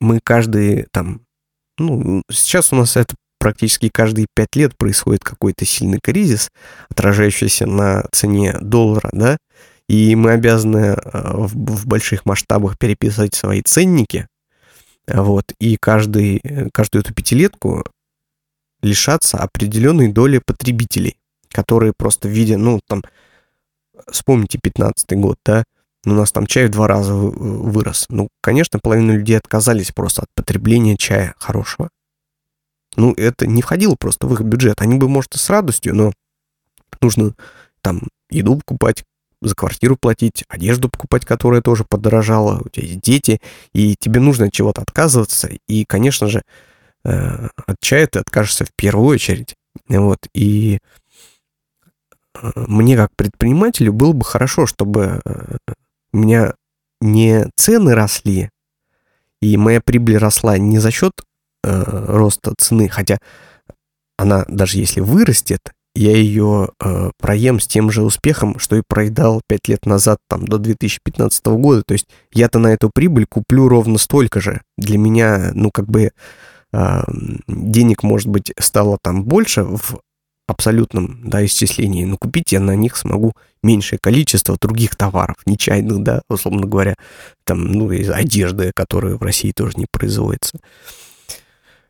мы 0.00 0.20
каждый 0.22 0.86
там, 0.90 1.22
ну, 1.78 2.22
сейчас 2.30 2.72
у 2.72 2.76
нас 2.76 2.96
это 2.96 3.14
практически 3.38 3.88
каждые 3.88 4.26
пять 4.34 4.56
лет 4.56 4.76
происходит 4.76 5.22
какой-то 5.22 5.64
сильный 5.64 6.00
кризис, 6.02 6.48
отражающийся 6.88 7.66
на 7.66 8.04
цене 8.12 8.56
доллара, 8.60 9.10
да, 9.12 9.36
и 9.88 10.14
мы 10.16 10.32
обязаны 10.32 10.96
э, 10.96 10.96
в, 11.12 11.54
в 11.54 11.86
больших 11.86 12.26
масштабах 12.26 12.78
переписывать 12.78 13.34
свои 13.34 13.62
ценники, 13.62 14.26
вот, 15.06 15.52
и 15.60 15.76
каждый, 15.76 16.40
каждую 16.72 17.02
эту 17.02 17.12
пятилетку 17.12 17.84
лишаться 18.84 19.38
определенной 19.38 20.12
доли 20.12 20.40
потребителей, 20.44 21.16
которые 21.50 21.92
просто 21.96 22.28
видя, 22.28 22.58
ну, 22.58 22.80
там, 22.86 23.02
вспомните 24.10 24.58
15 24.62 25.12
год, 25.12 25.38
да, 25.44 25.64
у 26.06 26.10
нас 26.10 26.32
там 26.32 26.46
чай 26.46 26.66
в 26.66 26.70
два 26.70 26.86
раза 26.86 27.14
вырос. 27.14 28.06
Ну, 28.10 28.28
конечно, 28.42 28.78
половина 28.78 29.12
людей 29.12 29.38
отказались 29.38 29.90
просто 29.90 30.22
от 30.22 30.28
потребления 30.34 30.96
чая 30.96 31.34
хорошего. 31.38 31.88
Ну, 32.96 33.12
это 33.14 33.46
не 33.46 33.62
входило 33.62 33.96
просто 33.98 34.26
в 34.26 34.34
их 34.34 34.42
бюджет. 34.42 34.82
Они 34.82 34.98
бы, 34.98 35.08
может, 35.08 35.34
и 35.34 35.38
с 35.38 35.48
радостью, 35.48 35.94
но 35.94 36.12
нужно 37.00 37.34
там 37.80 38.02
еду 38.30 38.56
покупать, 38.56 39.04
за 39.40 39.54
квартиру 39.54 39.96
платить, 39.96 40.44
одежду 40.48 40.88
покупать, 40.88 41.26
которая 41.26 41.60
тоже 41.60 41.84
подорожала, 41.84 42.62
у 42.64 42.68
тебя 42.68 42.86
есть 42.86 43.00
дети, 43.00 43.40
и 43.72 43.94
тебе 43.98 44.20
нужно 44.20 44.46
от 44.46 44.52
чего-то 44.52 44.82
отказываться. 44.82 45.50
И, 45.68 45.84
конечно 45.84 46.28
же, 46.28 46.42
э, 47.04 47.48
от 47.66 47.76
чая 47.80 48.06
ты 48.06 48.18
откажешься 48.18 48.64
в 48.64 48.70
первую 48.76 49.08
очередь. 49.08 49.54
Вот, 49.88 50.18
и 50.34 50.78
э, 52.34 52.52
мне 52.54 52.96
как 52.96 53.10
предпринимателю 53.16 53.92
было 53.92 54.12
бы 54.12 54.24
хорошо, 54.24 54.66
чтобы 54.66 55.20
э, 55.24 55.56
у 56.12 56.16
меня 56.16 56.54
не 57.00 57.46
цены 57.56 57.94
росли, 57.94 58.50
и 59.40 59.56
моя 59.56 59.80
прибыль 59.80 60.16
росла 60.16 60.56
не 60.58 60.78
за 60.78 60.90
счет 60.90 61.12
э, 61.64 61.82
роста 62.08 62.54
цены, 62.56 62.88
хотя 62.88 63.18
она, 64.16 64.44
даже 64.48 64.78
если 64.78 65.00
вырастет, 65.00 65.72
я 65.94 66.16
ее 66.16 66.70
э, 66.80 67.10
проем 67.18 67.60
с 67.60 67.66
тем 67.66 67.90
же 67.90 68.02
успехом, 68.02 68.58
что 68.58 68.76
и 68.76 68.82
проедал 68.86 69.42
5 69.46 69.68
лет 69.68 69.86
назад, 69.86 70.18
там, 70.28 70.46
до 70.46 70.58
2015 70.58 71.46
года. 71.46 71.82
То 71.86 71.92
есть 71.92 72.06
я-то 72.32 72.58
на 72.58 72.68
эту 72.68 72.90
прибыль 72.92 73.26
куплю 73.26 73.68
ровно 73.68 73.98
столько 73.98 74.40
же. 74.40 74.60
Для 74.76 74.98
меня, 74.98 75.52
ну, 75.54 75.70
как 75.70 75.86
бы 75.86 76.10
денег, 77.46 78.02
может 78.02 78.28
быть, 78.28 78.52
стало 78.58 78.98
там 79.02 79.24
больше 79.24 79.62
в 79.62 80.00
абсолютном 80.46 81.28
да, 81.28 81.44
исчислении, 81.44 82.04
но 82.04 82.16
купить 82.18 82.52
я 82.52 82.60
на 82.60 82.74
них 82.74 82.96
смогу 82.96 83.32
меньшее 83.62 83.98
количество 83.98 84.56
других 84.60 84.94
товаров, 84.94 85.36
не 85.46 85.56
чайных, 85.56 86.02
да, 86.02 86.22
условно 86.28 86.66
говоря, 86.66 86.96
там, 87.44 87.64
ну, 87.72 87.90
из 87.90 88.10
одежды, 88.10 88.72
которая 88.74 89.16
в 89.16 89.22
России 89.22 89.52
тоже 89.52 89.74
не 89.76 89.86
производится. 89.90 90.58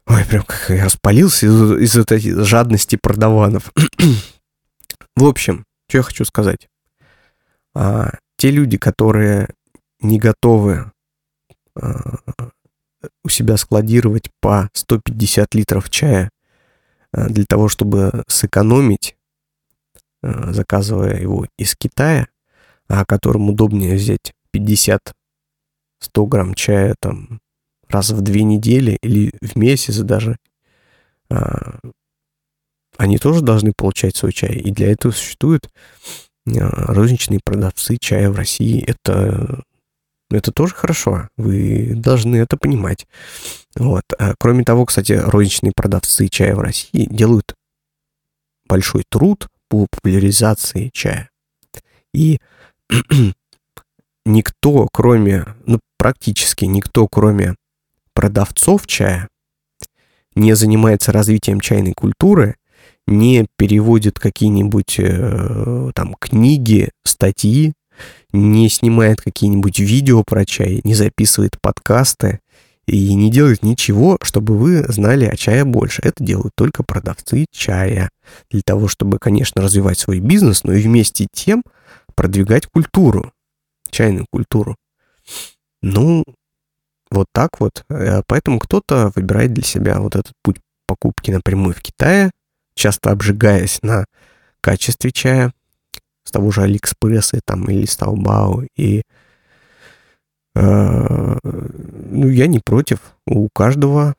Ой, 0.07 0.25
прям 0.27 0.45
как 0.45 0.67
я 0.69 0.85
распалился 0.85 1.47
из, 1.47 1.73
из 1.81 1.97
этой 1.97 2.21
жадности 2.45 2.97
продаванов. 2.97 3.73
в 5.17 5.25
общем, 5.25 5.65
что 5.89 5.99
я 5.99 6.03
хочу 6.03 6.25
сказать. 6.25 6.69
А, 7.75 8.11
те 8.37 8.51
люди, 8.51 8.77
которые 8.77 9.49
не 10.01 10.19
готовы 10.19 10.93
а, 11.75 12.19
у 13.25 13.29
себя 13.29 13.57
складировать 13.57 14.31
по 14.41 14.69
150 14.73 15.55
литров 15.55 15.91
чая 15.91 16.31
Э, 17.15 17.29
для 17.29 17.45
того, 17.45 17.69
чтобы 17.69 18.25
сэкономить, 18.27 19.17
э, 20.23 20.53
заказывая 20.53 21.21
его 21.21 21.47
из 21.59 21.75
Китая, 21.77 22.29
а 22.89 23.05
которым 23.05 23.49
удобнее 23.51 23.95
взять 23.95 24.35
50-100 24.53 25.01
грамм 26.27 26.55
чая 26.55 26.95
там 27.01 27.41
раз 27.89 28.11
в 28.11 28.21
две 28.21 28.43
недели 28.43 28.99
или 29.03 29.33
в 29.41 29.57
месяц 29.57 29.99
даже, 29.99 30.37
а, 31.31 31.79
они 32.97 33.19
тоже 33.19 33.43
должны 33.43 33.73
получать 33.77 34.17
свой 34.17 34.33
чай. 34.33 34.57
И 34.57 34.71
для 34.71 34.91
этого 34.93 35.13
существуют 35.13 35.69
э, 36.47 36.53
розничные 36.59 37.41
продавцы 37.45 37.97
чая 37.99 38.31
в 38.31 38.37
России. 38.37 38.85
Это 38.85 39.63
это 40.31 40.53
тоже 40.53 40.75
хорошо. 40.75 41.29
Вы 41.37 41.93
должны 41.95 42.37
это 42.37 42.57
понимать. 42.57 43.07
Вот. 43.77 44.05
А 44.19 44.35
кроме 44.39 44.65
того, 44.65 44.87
кстати, 44.87 45.13
розничные 45.13 45.73
продавцы 45.75 46.29
чая 46.29 46.55
в 46.55 46.61
России 46.61 47.07
делают 47.11 47.55
большой 48.67 49.05
труд 49.09 49.49
по 49.69 49.87
популяризации 49.91 50.91
чая. 50.93 51.31
И 52.13 52.39
никто, 54.25 54.89
кроме, 54.93 55.47
ну, 55.67 55.81
практически 55.99 56.65
никто, 56.65 57.07
кроме 57.09 57.55
продавцов 58.15 58.87
чая, 58.87 59.29
не 60.35 60.55
занимается 60.55 61.13
развитием 61.13 61.61
чайной 61.61 61.93
культуры, 61.93 62.57
не 63.07 63.47
переводит 63.57 64.19
какие-нибудь 64.19 64.97
э, 64.99 65.91
там 65.95 66.15
книги, 66.19 66.91
статьи 67.05 67.75
не 68.33 68.69
снимает 68.69 69.21
какие-нибудь 69.21 69.79
видео 69.79 70.23
про 70.25 70.45
чай, 70.45 70.81
не 70.85 70.95
записывает 70.95 71.61
подкасты 71.61 72.41
и 72.87 73.15
не 73.15 73.31
делает 73.31 73.63
ничего, 73.63 74.19
чтобы 74.23 74.59
вы 74.59 74.85
знали 74.89 75.25
о 75.25 75.37
чае 75.37 75.65
больше. 75.65 76.03
Это 76.05 76.23
делают 76.23 76.53
только 76.57 76.83
продавцы 76.83 77.47
чая. 77.51 78.11
Для 78.51 78.63
того, 78.65 78.89
чтобы, 78.89 79.19
конечно, 79.19 79.63
развивать 79.63 79.99
свой 79.99 80.21
бизнес, 80.21 80.65
но 80.65 80.73
и 80.73 80.83
вместе 80.83 81.27
тем 81.33 81.63
продвигать 82.15 82.67
культуру, 82.67 83.33
чайную 83.91 84.27
культуру. 84.31 84.77
Ну, 85.83 86.25
вот 87.11 87.27
так 87.33 87.61
вот. 87.61 87.85
Э, 87.89 88.23
поэтому 88.27 88.59
кто-то 88.59 89.13
выбирает 89.15 89.53
для 89.53 89.63
себя 89.63 90.01
вот 90.01 90.17
этот 90.17 90.33
путь 90.43 90.57
покупки 90.87 91.31
напрямую 91.31 91.75
в 91.75 91.81
Китае, 91.81 92.31
часто 92.75 93.11
обжигаясь 93.11 93.81
на 93.83 94.05
качестве 94.61 95.11
чая 95.13 95.53
с 96.25 96.31
того 96.31 96.51
же 96.51 96.63
Алиэкспресса 96.63 97.41
там, 97.45 97.65
или 97.67 97.87
с 97.87 97.97
Таобао. 97.97 98.65
И 98.77 99.03
э, 100.55 101.39
ну, 101.43 102.29
я 102.29 102.47
не 102.47 102.61
против. 102.61 102.99
У 103.27 103.49
каждого, 103.49 104.15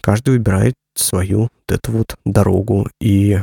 каждый 0.00 0.30
выбирает 0.30 0.74
свою 0.94 1.42
вот 1.42 1.50
эту 1.68 1.92
вот 1.92 2.16
дорогу. 2.24 2.88
И 3.00 3.40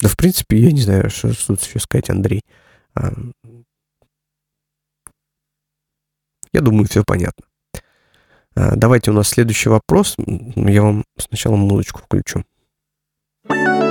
да, 0.00 0.08
в 0.08 0.16
принципе, 0.16 0.58
я 0.58 0.72
не 0.72 0.82
знаю, 0.82 1.10
что, 1.10 1.32
тут 1.46 1.62
еще 1.62 1.78
сказать, 1.78 2.10
Андрей. 2.10 2.42
А, 2.94 3.12
я 6.52 6.60
думаю, 6.60 6.86
все 6.86 7.02
понятно. 7.06 7.46
А, 8.54 8.76
давайте 8.76 9.10
у 9.10 9.14
нас 9.14 9.28
следующий 9.28 9.70
вопрос. 9.70 10.16
Я 10.18 10.82
вам 10.82 11.04
сначала 11.18 11.56
музычку 11.56 12.00
включу. 12.00 12.44
Так. 13.48 13.83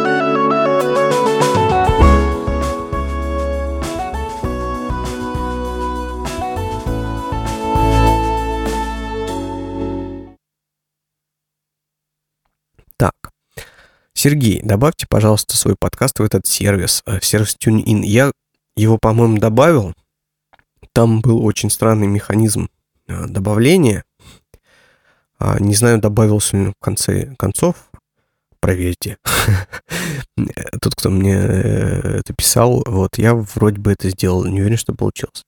Сергей, 14.24 14.62
добавьте, 14.64 15.06
пожалуйста, 15.06 15.58
свой 15.58 15.76
подкаст 15.78 16.18
в 16.18 16.24
этот 16.24 16.48
сервис, 16.48 17.04
э, 17.06 17.20
в 17.20 17.26
сервис 17.26 17.58
TuneIn. 17.60 18.06
Я 18.06 18.32
его, 18.78 18.98
по-моему, 18.98 19.38
добавил. 19.38 19.94
Там 20.94 21.20
был 21.20 21.46
очень 21.46 21.70
странный 21.70 22.08
механизм 22.08 22.70
э, 23.10 23.26
добавления. 23.26 24.06
А, 25.40 25.60
не 25.60 25.76
знаю, 25.76 26.00
добавился 26.00 26.56
ли 26.56 26.68
в 26.68 26.74
конце 26.80 27.36
концов. 27.38 27.76
Проверьте. 28.62 29.18
Тот, 30.82 30.96
кто 30.96 31.10
мне 31.10 31.36
э, 31.36 32.20
это 32.20 32.34
писал, 32.34 32.82
вот 32.88 33.18
я 33.18 33.36
вроде 33.36 33.82
бы 33.82 33.92
это 33.92 34.10
сделал. 34.10 34.46
Не 34.46 34.62
уверен, 34.62 34.78
что 34.78 34.94
получилось. 34.94 35.44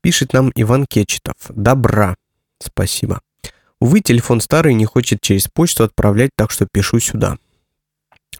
Пишет 0.00 0.32
нам 0.32 0.50
Иван 0.54 0.86
Кечетов. 0.86 1.36
Добра. 1.50 2.16
Спасибо. 2.58 3.20
Увы, 3.80 4.00
телефон 4.00 4.40
старый 4.40 4.72
не 4.72 4.86
хочет 4.86 5.20
через 5.20 5.46
почту 5.46 5.84
отправлять, 5.84 6.30
так 6.34 6.50
что 6.50 6.66
пишу 6.66 7.00
сюда. 7.00 7.36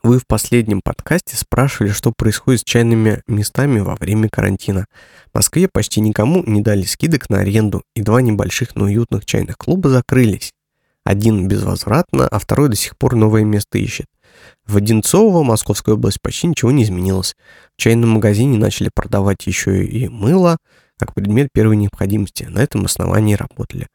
Вы 0.03 0.19
в 0.19 0.27
последнем 0.27 0.81
подкасте 0.83 1.37
спрашивали, 1.37 1.91
что 1.91 2.11
происходит 2.17 2.61
с 2.61 2.65
чайными 2.65 3.23
местами 3.27 3.81
во 3.81 3.97
время 3.97 4.31
карантина. 4.31 4.87
В 5.31 5.35
Москве 5.35 5.69
почти 5.71 6.01
никому 6.01 6.43
не 6.47 6.63
дали 6.63 6.85
скидок 6.85 7.29
на 7.29 7.41
аренду, 7.41 7.83
и 7.95 8.01
два 8.01 8.23
небольших, 8.23 8.77
но 8.77 8.87
уютных 8.87 9.27
чайных 9.27 9.59
клуба 9.59 9.91
закрылись. 9.91 10.53
Один 11.05 11.49
безвозвратно, 11.49 12.27
а 12.27 12.39
второй 12.39 12.71
до 12.71 12.77
сих 12.77 12.97
пор 12.97 13.15
новое 13.15 13.45
место 13.45 13.77
ищет. 13.77 14.07
В 14.65 14.79
Одинцово, 14.79 15.43
Московская 15.43 15.97
область, 15.97 16.23
почти 16.23 16.47
ничего 16.47 16.71
не 16.71 16.85
изменилось. 16.85 17.37
В 17.77 17.83
чайном 17.83 18.11
магазине 18.11 18.57
начали 18.57 18.91
продавать 18.95 19.47
еще 19.47 19.85
и 19.85 20.09
мыло, 20.09 20.57
как 20.99 21.13
предмет 21.13 21.49
первой 21.53 21.77
необходимости. 21.77 22.45
На 22.45 22.61
этом 22.61 22.87
основании 22.87 23.35
работали. 23.35 23.87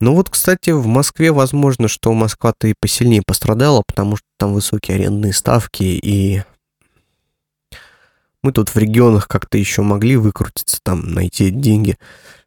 Ну 0.00 0.14
вот, 0.14 0.30
кстати, 0.30 0.70
в 0.70 0.86
Москве 0.86 1.30
возможно, 1.30 1.86
что 1.86 2.12
Москва-то 2.14 2.68
и 2.68 2.74
посильнее 2.78 3.22
пострадала, 3.24 3.82
потому 3.86 4.16
что 4.16 4.26
там 4.38 4.54
высокие 4.54 4.96
арендные 4.96 5.34
ставки, 5.34 5.82
и 5.82 6.42
мы 8.42 8.52
тут 8.52 8.70
в 8.70 8.76
регионах 8.76 9.28
как-то 9.28 9.58
еще 9.58 9.82
могли 9.82 10.16
выкрутиться, 10.16 10.78
там 10.82 11.12
найти 11.12 11.50
деньги, 11.50 11.98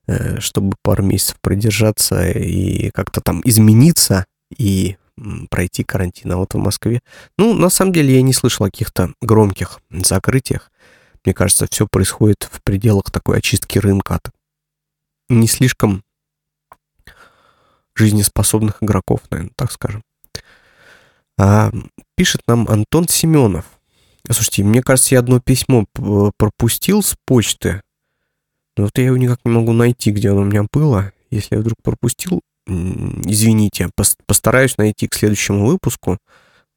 э, 0.07 0.39
чтобы 0.39 0.75
пару 0.81 1.03
месяцев 1.03 1.37
продержаться 1.41 2.27
и 2.31 2.89
как-то 2.89 3.21
там 3.21 3.41
измениться 3.45 4.25
и 4.57 4.97
пройти 5.51 5.83
карантин. 5.83 6.31
А 6.31 6.37
вот 6.37 6.55
в 6.55 6.57
Москве... 6.57 7.01
Ну, 7.37 7.53
на 7.53 7.69
самом 7.69 7.93
деле, 7.93 8.15
я 8.15 8.23
не 8.23 8.33
слышал 8.33 8.65
о 8.65 8.71
каких-то 8.71 9.13
громких 9.21 9.79
закрытиях. 9.91 10.71
Мне 11.23 11.35
кажется, 11.35 11.67
все 11.69 11.87
происходит 11.87 12.49
в 12.51 12.63
пределах 12.63 13.11
такой 13.11 13.37
очистки 13.37 13.77
рынка 13.77 14.15
от 14.15 14.31
не 15.29 15.47
слишком 15.47 16.03
жизнеспособных 17.95 18.81
игроков, 18.81 19.21
наверное, 19.29 19.53
так 19.55 19.71
скажем. 19.71 20.03
А, 21.37 21.71
пишет 22.15 22.41
нам 22.47 22.67
Антон 22.69 23.07
Семенов. 23.07 23.65
Слушайте, 24.29 24.63
мне 24.63 24.81
кажется, 24.81 25.15
я 25.15 25.19
одно 25.19 25.39
письмо 25.39 25.85
пропустил 26.37 27.03
с 27.03 27.15
почты. 27.25 27.81
Но 28.77 28.85
вот 28.85 28.97
я 28.97 29.05
его 29.05 29.17
никак 29.17 29.39
не 29.43 29.51
могу 29.51 29.73
найти, 29.73 30.11
где 30.11 30.31
оно 30.31 30.41
у 30.41 30.45
меня 30.45 30.65
было. 30.71 31.11
Если 31.29 31.55
я 31.55 31.61
вдруг 31.61 31.75
пропустил, 31.83 32.41
извините, 32.65 33.89
постараюсь 34.25 34.77
найти 34.77 35.07
к 35.07 35.13
следующему 35.13 35.65
выпуску. 35.67 36.17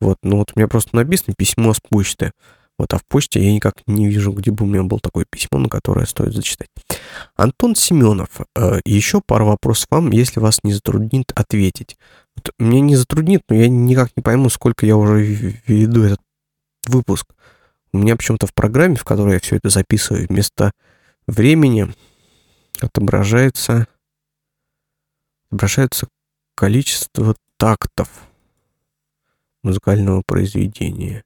Вот, 0.00 0.18
ну 0.22 0.38
вот 0.38 0.52
у 0.54 0.58
меня 0.58 0.68
просто 0.68 0.96
написано 0.96 1.34
письмо 1.36 1.72
с 1.72 1.80
почты. 1.80 2.32
Вот, 2.78 2.92
а 2.92 2.98
в 2.98 3.04
почте 3.06 3.42
я 3.42 3.52
никак 3.52 3.74
не 3.86 4.06
вижу, 4.06 4.32
где 4.32 4.50
бы 4.50 4.64
у 4.64 4.68
меня 4.68 4.82
было 4.82 5.00
такое 5.00 5.24
письмо, 5.28 5.58
на 5.58 5.68
которое 5.68 6.04
стоит 6.04 6.34
зачитать. 6.34 6.68
Антон 7.34 7.74
Семенов, 7.74 8.28
э, 8.54 8.80
еще 8.84 9.22
пару 9.24 9.46
вопросов 9.46 9.86
вам, 9.90 10.10
если 10.10 10.40
вас 10.40 10.60
не 10.62 10.74
затруднит 10.74 11.32
ответить. 11.34 11.96
Вот, 12.34 12.52
мне 12.58 12.80
не 12.80 12.96
затруднит, 12.96 13.42
но 13.48 13.56
я 13.56 13.68
никак 13.68 14.10
не 14.14 14.22
пойму, 14.22 14.50
сколько 14.50 14.84
я 14.84 14.96
уже 14.96 15.22
веду 15.66 16.04
этот 16.04 16.20
выпуск. 16.86 17.26
У 17.92 17.98
меня 17.98 18.14
почему-то 18.16 18.46
в 18.46 18.52
программе, 18.52 18.96
в 18.96 19.04
которой 19.04 19.34
я 19.34 19.40
все 19.40 19.56
это 19.56 19.70
записываю, 19.70 20.26
вместо 20.28 20.72
времени 21.26 21.94
отображается, 22.80 23.86
отображается 25.48 26.08
количество 26.54 27.36
тактов 27.56 28.10
музыкального 29.62 30.22
произведения. 30.26 31.24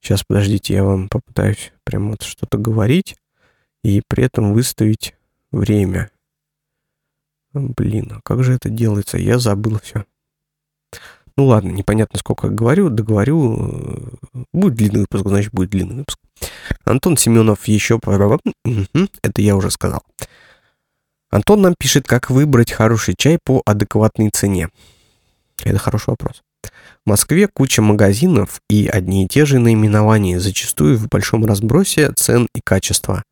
Сейчас, 0.00 0.22
подождите, 0.24 0.74
я 0.74 0.84
вам 0.84 1.08
попытаюсь 1.08 1.72
прямо 1.84 2.10
вот 2.10 2.22
что-то 2.22 2.58
говорить 2.58 3.16
и 3.82 4.02
при 4.06 4.24
этом 4.24 4.52
выставить 4.54 5.14
время. 5.50 6.10
Блин, 7.52 8.12
а 8.16 8.20
как 8.22 8.44
же 8.44 8.54
это 8.54 8.68
делается? 8.68 9.18
Я 9.18 9.38
забыл 9.38 9.78
все. 9.82 10.04
Ну 11.36 11.46
ладно, 11.46 11.70
непонятно, 11.70 12.18
сколько 12.18 12.48
говорю, 12.48 12.90
договорю. 12.90 14.18
Будет 14.52 14.74
длинный 14.74 15.00
выпуск, 15.00 15.26
значит, 15.26 15.52
будет 15.52 15.70
длинный 15.70 15.96
выпуск. 15.96 16.18
Антон 16.84 17.16
Семенов 17.16 17.66
еще... 17.68 18.00
Это 19.22 19.42
я 19.42 19.56
уже 19.56 19.70
сказал. 19.70 20.02
Антон 21.30 21.62
нам 21.62 21.74
пишет, 21.78 22.06
как 22.06 22.30
выбрать 22.30 22.72
хороший 22.72 23.14
чай 23.16 23.38
по 23.42 23.62
адекватной 23.66 24.30
цене. 24.30 24.70
Это 25.62 25.78
хороший 25.78 26.10
вопрос. 26.10 26.42
В 26.62 27.08
Москве 27.10 27.48
куча 27.48 27.82
магазинов 27.82 28.60
и 28.68 28.86
одни 28.86 29.24
и 29.24 29.28
те 29.28 29.46
же 29.46 29.58
наименования, 29.58 30.38
зачастую 30.38 30.98
в 30.98 31.08
большом 31.08 31.46
разбросе 31.46 32.12
цен 32.12 32.48
и 32.54 32.60
качества. 32.62 33.22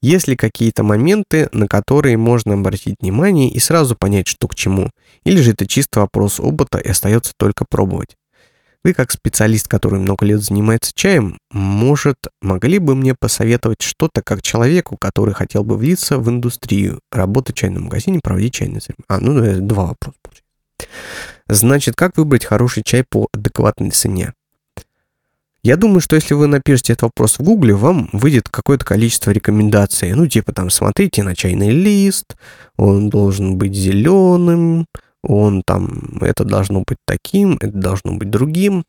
Есть 0.00 0.28
ли 0.28 0.36
какие-то 0.36 0.84
моменты, 0.84 1.48
на 1.52 1.66
которые 1.66 2.16
можно 2.16 2.54
обратить 2.54 2.96
внимание 3.00 3.50
и 3.50 3.58
сразу 3.58 3.96
понять, 3.96 4.28
что 4.28 4.46
к 4.46 4.54
чему? 4.54 4.90
Или 5.24 5.40
же 5.40 5.52
это 5.52 5.66
чисто 5.66 6.00
вопрос 6.00 6.38
опыта 6.38 6.78
и 6.78 6.88
остается 6.88 7.32
только 7.36 7.64
пробовать? 7.68 8.16
Вы, 8.84 8.94
как 8.94 9.10
специалист, 9.10 9.66
который 9.66 9.98
много 9.98 10.24
лет 10.24 10.40
занимается 10.40 10.92
чаем, 10.94 11.38
может, 11.50 12.16
могли 12.40 12.78
бы 12.78 12.94
мне 12.94 13.14
посоветовать 13.18 13.82
что-то 13.82 14.22
как 14.22 14.40
человеку, 14.40 14.96
который 14.96 15.34
хотел 15.34 15.64
бы 15.64 15.76
влиться 15.76 16.18
в 16.18 16.28
индустрию, 16.28 17.00
работать 17.10 17.56
в 17.56 17.58
чайном 17.58 17.84
магазине, 17.84 18.20
проводить 18.22 18.54
чайные 18.54 18.80
церемонии? 18.80 19.04
А, 19.08 19.18
ну, 19.18 19.66
два 19.66 19.86
вопроса. 19.86 20.18
Значит, 21.48 21.96
как 21.96 22.16
выбрать 22.16 22.44
хороший 22.44 22.82
чай 22.82 23.04
по 23.08 23.28
адекватной 23.32 23.90
цене? 23.90 24.34
Я 25.62 25.76
думаю, 25.76 26.00
что 26.00 26.14
если 26.14 26.34
вы 26.34 26.46
напишете 26.46 26.92
этот 26.92 27.02
вопрос 27.04 27.38
в 27.38 27.42
Гугле, 27.42 27.74
вам 27.74 28.10
выйдет 28.12 28.48
какое-то 28.48 28.84
количество 28.84 29.30
рекомендаций. 29.30 30.12
Ну, 30.12 30.26
типа 30.26 30.52
там, 30.52 30.70
смотрите 30.70 31.22
на 31.22 31.34
чайный 31.34 31.70
лист, 31.70 32.36
он 32.76 33.10
должен 33.10 33.58
быть 33.58 33.74
зеленым, 33.74 34.86
он 35.22 35.62
там, 35.66 36.18
это 36.20 36.44
должно 36.44 36.84
быть 36.86 36.98
таким, 37.04 37.56
это 37.60 37.76
должно 37.76 38.12
быть 38.12 38.30
другим. 38.30 38.84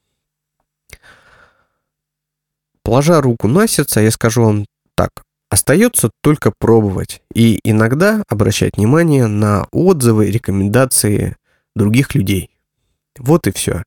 Положа 2.84 3.22
руку 3.22 3.47
на 3.47 3.68
сердце, 3.68 4.01
я 4.01 4.12
скажу 4.12 4.43
вам 4.43 4.66
так. 4.95 5.10
Остается 5.49 6.12
только 6.22 6.53
пробовать 6.57 7.22
и 7.34 7.60
иногда 7.64 8.24
обращать 8.30 8.78
внимание 8.78 9.26
на 9.28 9.68
отзывы, 9.72 10.30
рекомендации 10.30 11.36
других 11.76 12.14
людей. 12.14 12.49
Вот 13.20 13.47
и 13.47 13.51
все. 13.51 13.84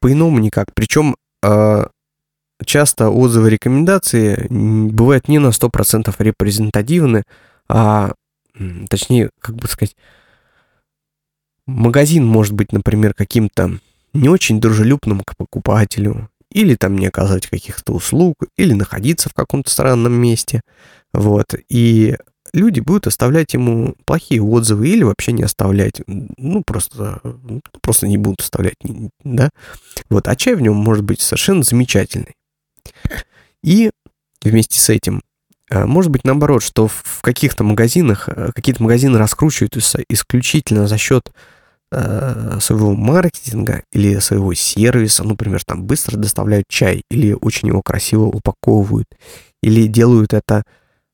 По-иному 0.00 0.38
никак. 0.38 0.72
Причем 0.74 1.16
э, 1.42 1.86
часто 2.64 3.10
отзывы 3.10 3.50
рекомендации 3.50 4.46
бывают 4.48 5.28
не 5.28 5.38
на 5.38 5.48
100% 5.48 6.14
репрезентативны, 6.18 7.24
а 7.68 8.12
точнее, 8.88 9.30
как 9.40 9.56
бы 9.56 9.68
сказать, 9.68 9.96
магазин 11.66 12.24
может 12.24 12.52
быть, 12.52 12.72
например, 12.72 13.14
каким-то 13.14 13.78
не 14.12 14.28
очень 14.28 14.60
дружелюбным 14.60 15.20
к 15.20 15.36
покупателю, 15.36 16.28
или 16.50 16.76
там 16.76 16.96
не 16.96 17.06
оказать 17.06 17.48
каких-то 17.48 17.92
услуг, 17.92 18.36
или 18.56 18.72
находиться 18.74 19.28
в 19.28 19.34
каком-то 19.34 19.70
странном 19.70 20.12
месте. 20.12 20.60
Вот. 21.12 21.54
И 21.68 22.16
люди 22.54 22.80
будут 22.80 23.06
оставлять 23.06 23.52
ему 23.54 23.94
плохие 24.06 24.42
отзывы 24.42 24.88
или 24.88 25.02
вообще 25.02 25.32
не 25.32 25.42
оставлять. 25.42 26.00
Ну, 26.06 26.62
просто, 26.64 27.20
просто 27.82 28.06
не 28.06 28.16
будут 28.16 28.40
оставлять, 28.40 28.76
да. 29.22 29.50
Вот. 30.08 30.28
А 30.28 30.36
чай 30.36 30.54
в 30.54 30.60
нем 30.60 30.76
может 30.76 31.04
быть 31.04 31.20
совершенно 31.20 31.62
замечательный. 31.62 32.34
И 33.62 33.90
вместе 34.42 34.78
с 34.78 34.88
этим 34.88 35.22
а, 35.70 35.86
может 35.86 36.10
быть 36.10 36.24
наоборот, 36.24 36.62
что 36.62 36.88
в 36.88 37.20
каких-то 37.22 37.64
магазинах, 37.64 38.28
э, 38.28 38.50
какие-то 38.54 38.82
магазины 38.82 39.18
раскручиваются 39.18 40.02
исключительно 40.08 40.86
за 40.86 40.98
счет 40.98 41.32
э, 41.90 42.58
своего 42.60 42.94
маркетинга 42.94 43.82
или 43.92 44.18
своего 44.18 44.52
сервиса, 44.54 45.22
ну, 45.24 45.30
например, 45.30 45.64
там 45.64 45.84
быстро 45.84 46.16
доставляют 46.16 46.66
чай 46.68 47.02
или 47.10 47.32
очень 47.32 47.68
его 47.68 47.82
красиво 47.82 48.24
упаковывают, 48.24 49.06
или 49.62 49.86
делают 49.86 50.34
это 50.34 50.64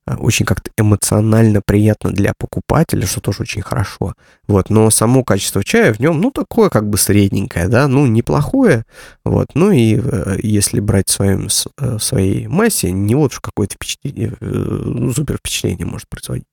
очень 0.07 0.47
как-то 0.47 0.71
эмоционально 0.77 1.61
приятно 1.65 2.11
для 2.11 2.33
покупателя, 2.37 3.07
что 3.07 3.21
тоже 3.21 3.43
очень 3.43 3.63
хорошо. 3.63 4.15
Вот, 4.47 4.71
но 4.71 4.91
само 4.91 5.25
качество 5.25 5.63
чая 5.63 5.93
в 5.93 6.01
нем, 6.01 6.21
ну, 6.21 6.31
такое 6.31 6.71
как 6.71 6.89
бы 6.89 6.99
средненькое, 6.99 7.69
да, 7.69 7.87
ну, 7.87 8.07
неплохое, 8.07 8.85
вот, 9.25 9.49
ну, 9.55 9.71
и 9.71 10.01
э, 10.03 10.39
если 10.43 10.81
брать 10.81 11.09
в 11.09 11.13
своем, 11.13 11.49
э, 11.79 11.99
своей 11.99 12.47
массе, 12.47 12.91
не 12.91 13.15
вот 13.15 13.33
уж 13.33 13.41
какое-то 13.41 13.75
впечатление, 13.75 14.35
э, 14.41 14.45
ну, 14.45 15.13
супер 15.13 15.37
впечатление 15.37 15.87
может 15.87 16.09
производить. 16.09 16.47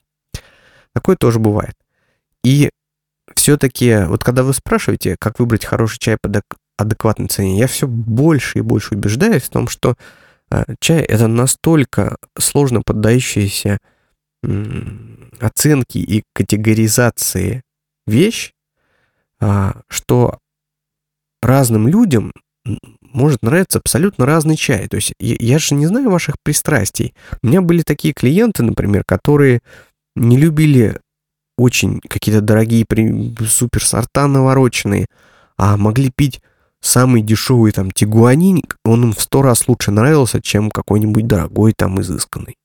Такое 0.93 1.16
тоже 1.16 1.39
бывает. 1.39 1.76
И 2.43 2.70
все-таки, 3.36 4.06
вот 4.08 4.24
когда 4.24 4.43
вы 4.43 4.54
спрашиваете, 4.54 5.16
как 5.20 5.39
выбрать 5.39 5.66
хороший 5.66 6.00
чай 6.00 6.18
по 6.22 6.30
адекватной 6.78 7.28
цене, 7.28 7.60
я 7.60 7.68
все 7.68 7.88
больше 7.88 8.60
и 8.60 8.62
больше 8.62 8.95
убеждаюсь 8.95 9.43
в 9.43 9.50
том, 9.50 9.68
что 9.68 9.91
а, 9.91 9.95
чай 10.80 11.02
это 11.02 11.28
настолько 11.28 12.18
сложно 12.38 12.82
поддающаяся 12.82 13.80
оценки 15.39 15.98
и 15.98 16.24
категоризации 16.34 17.64
вещь, 18.06 18.54
а, 19.39 19.82
что 19.89 20.39
разным 21.41 21.88
людям 21.88 22.32
может 23.02 23.41
нравиться 23.41 23.80
абсолютно 23.80 24.26
разный 24.26 24.56
чай. 24.56 24.88
То 24.88 24.98
есть 24.98 25.14
я 25.20 25.60
же 25.60 25.76
не 25.76 25.86
знаю 25.86 26.10
ваших 26.10 26.36
пристрастий. 26.43 27.14
У 27.41 27.48
меня 27.48 27.62
были 27.62 27.82
такие 27.82 28.14
клиенты, 28.14 28.64
например, 28.64 29.04
которые 29.06 29.62
не 30.16 30.38
любили 30.38 31.00
очень 31.58 32.00
какие-то 32.02 32.41
дорогие 32.41 32.86
супер 33.48 33.84
сорта 33.84 34.28
навороченные, 34.28 35.08
а 35.58 35.78
могли 35.78 36.12
пить 36.16 36.41
самый 36.82 37.21
дешевый 37.21 37.71
там 37.71 37.91
тигуанин, 37.91 38.63
он 38.86 39.03
им 39.05 39.13
в 39.13 39.21
сто 39.21 39.41
раз 39.41 39.67
лучше 39.67 39.91
нравился, 39.91 40.41
чем 40.41 40.71
какой-нибудь 40.71 41.28
дорогой 41.28 41.73
там 41.75 41.99
изысканный. 42.01 42.55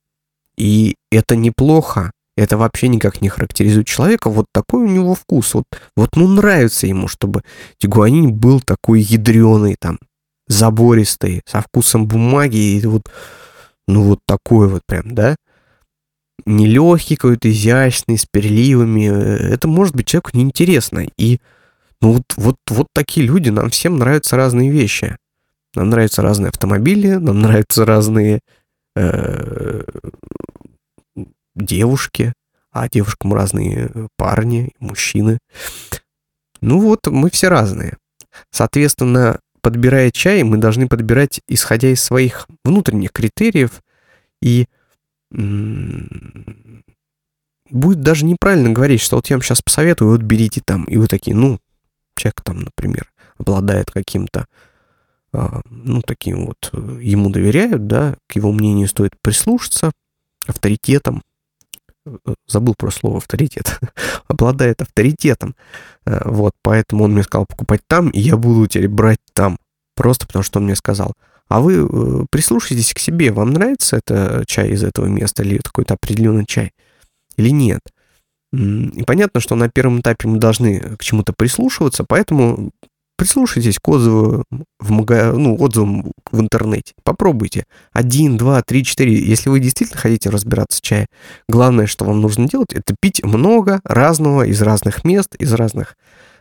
И 0.57 0.97
это 1.11 1.35
неплохо, 1.37 2.13
это 2.37 2.57
вообще 2.57 2.89
никак 2.89 3.21
не 3.21 3.29
характеризует 3.29 3.87
человека, 3.87 4.31
вот 4.31 4.47
такой 4.53 4.83
у 4.83 4.89
него 4.89 5.15
вкус, 5.15 5.55
вот, 5.55 5.65
вот 5.97 6.11
ну 6.17 6.29
нравится 6.29 6.87
ему, 6.87 7.09
чтобы 7.09 7.43
тигуанин 7.79 8.33
был 8.33 8.61
такой 8.61 9.01
ядреный 9.01 9.77
там, 9.79 9.99
забористый, 10.47 11.43
со 11.47 11.61
вкусом 11.61 12.07
бумаги, 12.07 12.57
и 12.57 12.87
вот, 12.87 13.03
ну 13.87 14.03
вот 14.03 14.21
такой 14.27 14.69
вот 14.69 14.83
прям, 14.87 15.15
да, 15.15 15.37
не 16.45 16.67
легкий 16.67 17.17
какой-то, 17.17 17.51
изящный, 17.51 18.19
с 18.19 18.27
переливами, 18.31 19.07
это 19.53 19.69
может 19.69 19.95
быть 19.95 20.07
человеку 20.07 20.31
неинтересно, 20.35 21.07
и 21.17 21.39
ну 22.03 22.15
вот, 22.15 22.25
вот, 22.37 22.57
вот 22.69 22.89
такие 22.93 23.25
люди, 23.25 23.49
нам 23.49 23.71
всем 23.71 23.97
нравятся 23.97 24.37
разные 24.37 24.71
вещи. 24.71 25.17
Нам 25.75 25.89
нравятся 25.89 26.21
разные 26.21 26.49
автомобили, 26.49 27.13
нам 27.13 27.41
нравятся 27.41 27.87
разные 27.87 28.41
э, 28.97 29.85
девушки, 31.55 32.33
а 32.73 32.89
девушкам 32.89 33.33
разные 33.33 34.09
парни, 34.17 34.73
мужчины. 34.81 35.39
Ну 36.61 36.81
вот, 36.81 37.07
мы 37.07 37.31
все 37.31 37.49
разные. 37.49 37.97
Соответственно, 38.51 39.39
подбирая 39.61 40.11
чай, 40.11 40.43
мы 40.43 40.59
должны 40.59 40.89
подбирать, 40.89 41.41
исходя 41.47 41.89
из 41.89 42.03
своих 42.03 42.49
внутренних 42.65 43.13
критериев, 43.13 43.81
и 44.41 44.67
будет 47.71 48.01
даже 48.01 48.25
неправильно 48.25 48.71
говорить, 48.71 49.01
что 49.01 49.17
вот 49.17 49.29
я 49.29 49.37
вам 49.37 49.43
сейчас 49.43 49.63
посоветую, 49.63 50.11
вот 50.11 50.23
берите 50.23 50.61
там, 50.65 50.83
и 50.85 50.97
вы 50.97 51.07
такие, 51.07 51.37
ну, 51.37 51.61
человек 52.17 52.41
там, 52.43 52.61
например, 52.61 53.13
обладает 53.39 53.91
каким-то, 53.91 54.47
а, 55.33 55.61
ну, 55.69 56.03
таким 56.03 56.47
вот, 56.47 56.71
э, 56.73 56.99
ему 57.03 57.31
доверяют, 57.31 57.87
да, 57.87 58.17
к 58.29 58.37
его 58.37 58.53
мнению 58.53 58.89
стоит 58.89 59.13
прислушаться, 59.23 59.93
авторитетом, 60.47 61.23
э, 62.07 62.17
забыл 62.47 62.75
про 62.77 62.91
слово 62.91 63.19
авторитет, 63.19 63.81
обладает 64.29 64.83
авторитетом, 64.83 65.57
э, 66.05 66.21
вот, 66.25 66.53
поэтому 66.63 67.05
он 67.05 67.13
мне 67.13 67.23
сказал 67.23 67.47
покупать 67.47 67.81
там, 67.87 68.11
и 68.11 68.21
я 68.21 68.37
буду 68.37 68.67
теперь 68.67 68.89
брать 68.89 69.21
там, 69.33 69.59
просто 69.95 70.27
потому 70.27 70.43
что 70.43 70.59
он 70.59 70.67
мне 70.67 70.77
сказал. 70.77 71.15
А 71.49 71.61
вы 71.61 72.27
прислушайтесь 72.31 72.95
к 72.95 72.99
себе, 72.99 73.31
вам 73.31 73.53
нравится 73.53 73.97
это 73.97 74.43
чай 74.47 74.71
из 74.71 74.83
этого 74.83 75.07
места 75.07 75.43
или 75.43 75.59
какой-то 75.59 75.95
определенный 75.95 76.47
чай 76.47 76.73
или 77.37 77.51
нет? 77.51 77.81
И 78.53 79.03
понятно, 79.05 79.41
что 79.41 79.55
на 79.55 79.69
первом 79.69 80.01
этапе 80.01 80.29
мы 80.29 80.39
должны 80.39 80.97
к 80.97 81.03
чему-то 81.03 81.33
прислушиваться, 81.33 82.05
поэтому 82.05 82.73
прислушайтесь 83.17 83.79
к 83.79 83.89
отзывам 83.89 84.45
в, 84.79 84.91
мага... 84.91 85.33
ну, 85.33 85.57
отзывам 85.57 86.13
в 86.31 86.41
интернете. 86.41 86.93
Попробуйте. 87.03 87.65
Один, 87.93 88.37
два, 88.37 88.63
три, 88.63 88.85
четыре. 88.85 89.17
Если 89.17 89.49
вы 89.49 89.61
действительно 89.61 90.01
хотите 90.01 90.29
разбираться 90.29 90.79
в 90.79 90.83
чае, 90.83 91.07
главное, 91.49 91.87
что 91.87 92.05
вам 92.05 92.21
нужно 92.21 92.49
делать, 92.49 92.73
это 92.73 92.95
пить 93.01 93.25
много 93.25 93.81
разного 93.85 94.43
из 94.43 94.61
разных 94.61 95.05
мест, 95.05 95.35
из 95.37 95.53
разных, 95.53 95.97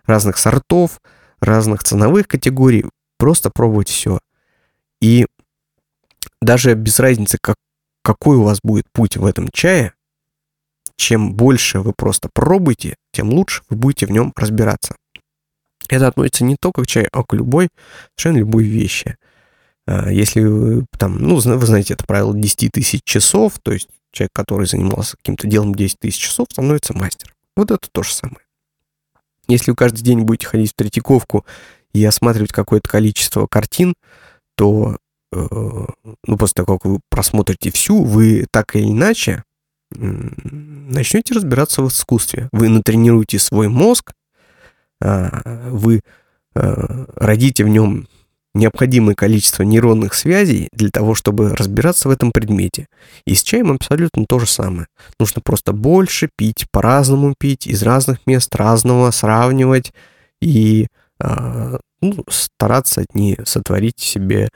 разных 0.05 0.37
сортов, 0.37 0.99
разных 1.39 1.83
ценовых 1.83 2.27
категорий. 2.27 2.85
Просто 3.17 3.51
пробовать 3.51 3.89
все. 3.89 4.19
И 4.99 5.27
даже 6.41 6.73
без 6.73 6.99
разницы, 6.99 7.37
как, 7.39 7.55
какой 8.03 8.37
у 8.37 8.43
вас 8.43 8.59
будет 8.63 8.85
путь 8.91 9.17
в 9.17 9.25
этом 9.25 9.49
чае, 9.53 9.93
чем 10.95 11.33
больше 11.33 11.79
вы 11.79 11.93
просто 11.95 12.29
пробуете, 12.33 12.95
тем 13.11 13.29
лучше 13.29 13.63
вы 13.69 13.77
будете 13.77 14.05
в 14.05 14.11
нем 14.11 14.33
разбираться. 14.35 14.95
Это 15.89 16.07
относится 16.07 16.45
не 16.45 16.55
только 16.55 16.83
к 16.83 16.87
чаю, 16.87 17.09
а 17.11 17.23
к 17.23 17.33
любой, 17.33 17.69
совершенно 18.15 18.39
любой 18.39 18.63
вещи. 18.63 19.17
А, 19.87 20.09
если 20.09 20.41
вы 20.41 20.85
там, 20.97 21.17
ну, 21.19 21.35
вы 21.35 21.65
знаете 21.65 21.93
это 21.95 22.05
правило 22.05 22.33
10 22.33 22.71
тысяч 22.71 23.01
часов, 23.03 23.59
то 23.61 23.71
есть 23.73 23.89
человек, 24.11 24.31
который 24.33 24.67
занимался 24.67 25.17
каким-то 25.17 25.47
делом 25.47 25.75
10 25.75 25.99
тысяч 25.99 26.17
часов, 26.17 26.47
становится 26.51 26.97
мастером. 26.97 27.33
Вот 27.55 27.71
это 27.71 27.87
то 27.91 28.03
же 28.03 28.13
самое. 28.13 28.45
Если 29.47 29.71
вы 29.71 29.75
каждый 29.75 30.01
день 30.01 30.21
будете 30.21 30.47
ходить 30.47 30.71
в 30.71 30.75
Третьяковку 30.75 31.45
и 31.93 32.03
осматривать 32.05 32.53
какое-то 32.53 32.89
количество 32.89 33.47
картин, 33.47 33.93
то 34.55 34.97
э, 35.33 35.47
ну, 35.51 36.37
после 36.37 36.63
того, 36.63 36.77
как 36.77 36.85
вы 36.85 36.99
просмотрите 37.09 37.71
всю, 37.71 38.03
вы 38.03 38.45
так 38.51 38.75
или 38.75 38.87
иначе 38.89 39.43
начнете 39.91 41.33
разбираться 41.33 41.81
в 41.81 41.87
искусстве. 41.89 42.49
Вы 42.51 42.69
натренируете 42.69 43.39
свой 43.39 43.67
мозг, 43.67 44.13
а, 45.01 45.69
вы 45.69 46.01
а, 46.55 47.05
родите 47.15 47.63
в 47.63 47.69
нем 47.69 48.07
необходимое 48.53 49.15
количество 49.15 49.63
нейронных 49.63 50.13
связей 50.13 50.67
для 50.73 50.89
того, 50.89 51.15
чтобы 51.15 51.55
разбираться 51.55 52.09
в 52.09 52.11
этом 52.11 52.31
предмете. 52.31 52.87
И 53.25 53.33
с 53.33 53.43
чаем 53.43 53.71
абсолютно 53.71 54.25
то 54.25 54.39
же 54.39 54.45
самое. 54.45 54.87
Нужно 55.19 55.41
просто 55.41 55.71
больше 55.71 56.29
пить, 56.35 56.65
по-разному 56.71 57.33
пить, 57.37 57.67
из 57.67 57.81
разных 57.83 58.19
мест 58.25 58.53
разного, 58.55 59.11
сравнивать 59.11 59.93
и 60.41 60.87
а, 61.19 61.79
ну, 62.01 62.25
стараться 62.29 63.05
не 63.13 63.37
сотворить 63.45 63.99
себе 63.99 64.49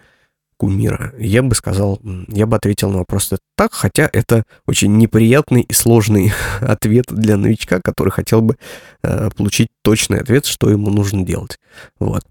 кумира? 0.57 1.13
Я 1.17 1.43
бы 1.43 1.55
сказал, 1.55 1.99
я 2.27 2.45
бы 2.45 2.55
ответил 2.55 2.89
на 2.89 2.99
вопрос 2.99 3.31
так, 3.55 3.73
хотя 3.73 4.09
это 4.11 4.43
очень 4.65 4.95
неприятный 4.97 5.61
и 5.61 5.73
сложный 5.73 6.33
ответ 6.61 7.05
для 7.09 7.37
новичка, 7.37 7.79
который 7.83 8.09
хотел 8.09 8.41
бы 8.41 8.57
э, 9.03 9.29
получить 9.35 9.69
точный 9.83 10.19
ответ, 10.19 10.45
что 10.45 10.69
ему 10.69 10.89
нужно 10.89 11.23
делать. 11.23 11.59
Вот. 11.99 12.23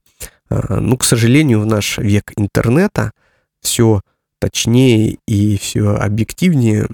Э, 0.50 0.78
ну, 0.80 0.96
к 0.96 1.04
сожалению, 1.04 1.60
в 1.60 1.66
наш 1.66 1.98
век 1.98 2.32
интернета 2.36 3.12
все 3.60 4.00
точнее 4.40 5.18
и 5.26 5.56
все 5.58 5.94
объективнее 5.94 6.86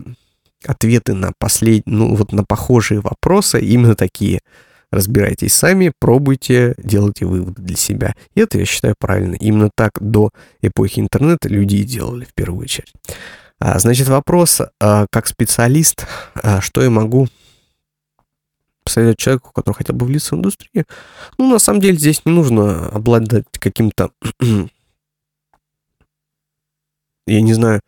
ответы 0.65 1.15
на 1.15 1.33
послед... 1.39 1.83
ну, 1.87 2.15
вот 2.15 2.33
на 2.33 2.45
похожие 2.45 3.01
вопросы 3.01 3.61
именно 3.61 3.95
такие. 3.95 4.41
Разбирайтесь 4.91 5.55
сами, 5.55 5.93
пробуйте, 5.99 6.75
делайте 6.79 7.27
выводы 7.27 7.63
для 7.63 7.77
себя. 7.77 8.15
И 8.35 8.41
это, 8.41 8.59
я 8.59 8.65
считаю, 8.65 8.95
правильно. 8.99 9.35
Именно 9.35 9.71
так 9.75 9.93
до 10.01 10.31
эпохи 10.63 11.01
интернета 11.01 11.49
люди 11.49 11.77
и 11.77 11.85
делали 11.85 12.25
в 12.25 12.35
первую 12.35 12.65
очередь. 12.65 12.93
А, 13.59 13.79
значит, 13.79 14.09
вопрос, 14.09 14.61
а, 14.81 15.07
как 15.11 15.27
специалист, 15.27 16.07
а, 16.35 16.61
что 16.61 16.83
я 16.83 16.91
могу 16.91 17.29
посоветовать 18.83 19.19
человеку, 19.19 19.53
который 19.53 19.77
хотел 19.77 19.95
бы 19.95 20.07
влиться 20.07 20.35
в 20.35 20.39
индустрию? 20.39 20.87
Ну, 21.39 21.51
на 21.51 21.59
самом 21.59 21.81
деле, 21.81 21.99
здесь 21.99 22.25
не 22.25 22.33
нужно 22.33 22.89
обладать 22.89 23.45
каким-то, 23.53 24.11
я 27.27 27.43
не 27.43 27.53
знаю, 27.53 27.81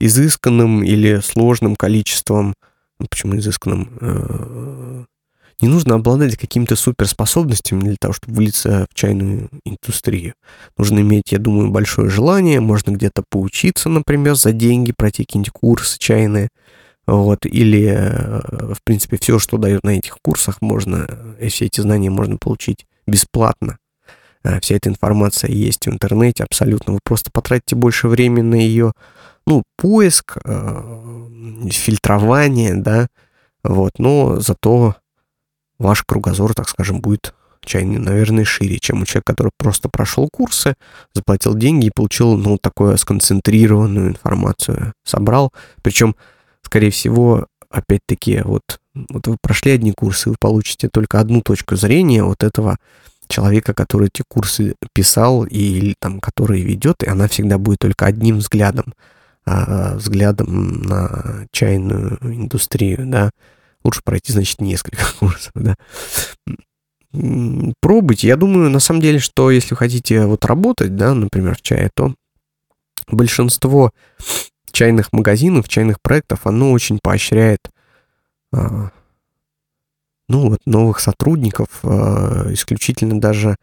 изысканным 0.00 0.82
или 0.82 1.20
сложным 1.20 1.76
количеством, 1.76 2.54
ну, 2.98 3.06
почему 3.08 3.36
изысканным, 3.36 3.96
э, 4.00 5.04
не 5.60 5.68
нужно 5.68 5.94
обладать 5.94 6.36
какими-то 6.36 6.76
суперспособностями 6.76 7.80
для 7.80 7.96
того, 7.98 8.12
чтобы 8.12 8.34
влиться 8.34 8.86
в 8.90 8.94
чайную 8.94 9.48
индустрию. 9.64 10.34
Нужно 10.76 11.00
иметь, 11.00 11.32
я 11.32 11.38
думаю, 11.38 11.70
большое 11.70 12.10
желание, 12.10 12.60
можно 12.60 12.90
где-то 12.90 13.22
поучиться, 13.28 13.88
например, 13.88 14.34
за 14.34 14.52
деньги, 14.52 14.92
пройти 14.96 15.24
какие-нибудь 15.24 15.52
курсы 15.52 15.98
чайные, 15.98 16.48
вот, 17.06 17.46
или, 17.46 17.86
э, 17.86 18.74
в 18.74 18.82
принципе, 18.84 19.16
все, 19.20 19.38
что 19.38 19.58
дают 19.58 19.84
на 19.84 19.90
этих 19.90 20.18
курсах, 20.22 20.60
можно, 20.60 21.06
и 21.40 21.48
все 21.48 21.66
эти 21.66 21.80
знания 21.80 22.10
можно 22.10 22.36
получить 22.36 22.84
бесплатно. 23.06 23.78
Э, 24.42 24.60
вся 24.60 24.74
эта 24.74 24.88
информация 24.88 25.50
есть 25.50 25.86
в 25.86 25.90
интернете 25.90 26.44
абсолютно. 26.44 26.94
Вы 26.94 26.98
просто 27.04 27.30
потратите 27.32 27.76
больше 27.76 28.08
времени 28.08 28.42
на 28.42 28.54
ее, 28.56 28.92
ну, 29.46 29.62
поиск, 29.76 30.38
э, 30.44 31.68
фильтрование, 31.70 32.74
да, 32.74 33.06
вот, 33.62 33.92
но 33.98 34.40
зато 34.40 34.96
ваш 35.78 36.02
кругозор, 36.04 36.54
так 36.54 36.68
скажем, 36.68 37.00
будет 37.00 37.34
чайный, 37.64 37.98
наверное, 37.98 38.44
шире, 38.44 38.78
чем 38.78 39.02
у 39.02 39.04
человека, 39.04 39.32
который 39.32 39.50
просто 39.58 39.88
прошел 39.88 40.28
курсы, 40.32 40.74
заплатил 41.12 41.54
деньги 41.54 41.86
и 41.86 41.92
получил, 41.94 42.36
ну, 42.36 42.58
такую 42.58 42.96
сконцентрированную 42.96 44.10
информацию, 44.10 44.92
собрал. 45.04 45.52
Причем, 45.82 46.14
скорее 46.62 46.90
всего, 46.90 47.46
опять-таки, 47.68 48.42
вот, 48.44 48.62
вот 48.94 49.26
вы 49.26 49.36
прошли 49.40 49.72
одни 49.72 49.92
курсы, 49.92 50.30
вы 50.30 50.36
получите 50.38 50.88
только 50.88 51.20
одну 51.20 51.42
точку 51.42 51.76
зрения 51.76 52.22
вот 52.22 52.42
этого 52.42 52.78
человека, 53.28 53.74
который 53.74 54.08
эти 54.08 54.22
курсы 54.28 54.76
писал 54.94 55.44
и 55.44 55.94
там, 55.98 56.20
который 56.20 56.60
ведет, 56.62 57.02
и 57.02 57.08
она 57.08 57.26
всегда 57.28 57.58
будет 57.58 57.80
только 57.80 58.06
одним 58.06 58.38
взглядом, 58.38 58.94
а, 59.44 59.96
взглядом 59.96 60.82
на 60.82 61.46
чайную 61.50 62.18
индустрию, 62.22 63.06
да, 63.06 63.30
Лучше 63.86 64.00
пройти, 64.04 64.32
значит, 64.32 64.60
несколько 64.60 65.04
курсов, 65.20 65.52
да. 65.54 65.76
Пробуйте. 67.80 68.26
Я 68.26 68.34
думаю, 68.34 68.68
на 68.68 68.80
самом 68.80 69.00
деле, 69.00 69.20
что 69.20 69.52
если 69.52 69.76
хотите 69.76 70.26
вот 70.26 70.44
работать, 70.44 70.96
да, 70.96 71.14
например, 71.14 71.54
в 71.54 71.62
чае, 71.62 71.90
то 71.94 72.12
большинство 73.06 73.92
чайных 74.72 75.12
магазинов, 75.12 75.68
чайных 75.68 76.00
проектов, 76.02 76.48
оно 76.48 76.72
очень 76.72 76.98
поощряет 77.00 77.60
а, 78.52 78.90
ну, 80.28 80.50
вот 80.50 80.58
новых 80.66 80.98
сотрудников, 80.98 81.68
а, 81.84 82.52
исключительно 82.52 83.20
даже, 83.20 83.54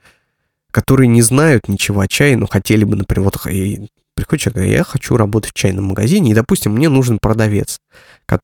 которые 0.71 1.09
не 1.09 1.21
знают 1.21 1.67
ничего 1.67 1.99
о 1.99 2.07
чае, 2.07 2.37
но 2.37 2.47
хотели 2.47 2.85
бы, 2.85 2.95
например, 2.95 3.25
вот 3.25 3.41
приходит 4.15 4.41
человек, 4.41 4.71
я 4.71 4.83
хочу 4.85 5.17
работать 5.17 5.51
в 5.51 5.55
чайном 5.55 5.85
магазине, 5.85 6.31
и, 6.31 6.35
допустим, 6.35 6.71
мне 6.71 6.87
нужен 6.87 7.19
продавец. 7.21 7.79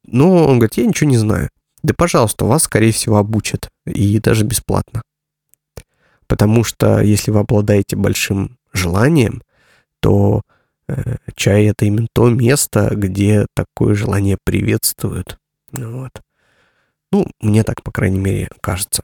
Но 0.05 0.45
он 0.45 0.59
говорит, 0.59 0.75
я 0.75 0.85
ничего 0.85 1.09
не 1.09 1.17
знаю. 1.17 1.49
Да, 1.83 1.93
пожалуйста, 1.97 2.45
вас, 2.45 2.63
скорее 2.63 2.91
всего, 2.91 3.17
обучат. 3.17 3.69
И 3.85 4.19
даже 4.19 4.43
бесплатно. 4.43 5.01
Потому 6.27 6.63
что 6.63 6.99
если 7.01 7.31
вы 7.31 7.39
обладаете 7.39 7.95
большим 7.95 8.57
желанием, 8.73 9.41
то 10.01 10.41
э, 10.87 11.17
чай 11.35 11.65
это 11.65 11.85
именно 11.85 12.07
то 12.13 12.29
место, 12.29 12.89
где 12.93 13.47
такое 13.55 13.95
желание 13.95 14.37
приветствуют. 14.43 15.37
Вот. 15.71 16.11
Ну, 17.11 17.25
мне 17.41 17.63
так, 17.63 17.81
по 17.83 17.91
крайней 17.91 18.19
мере, 18.19 18.49
кажется. 18.61 19.03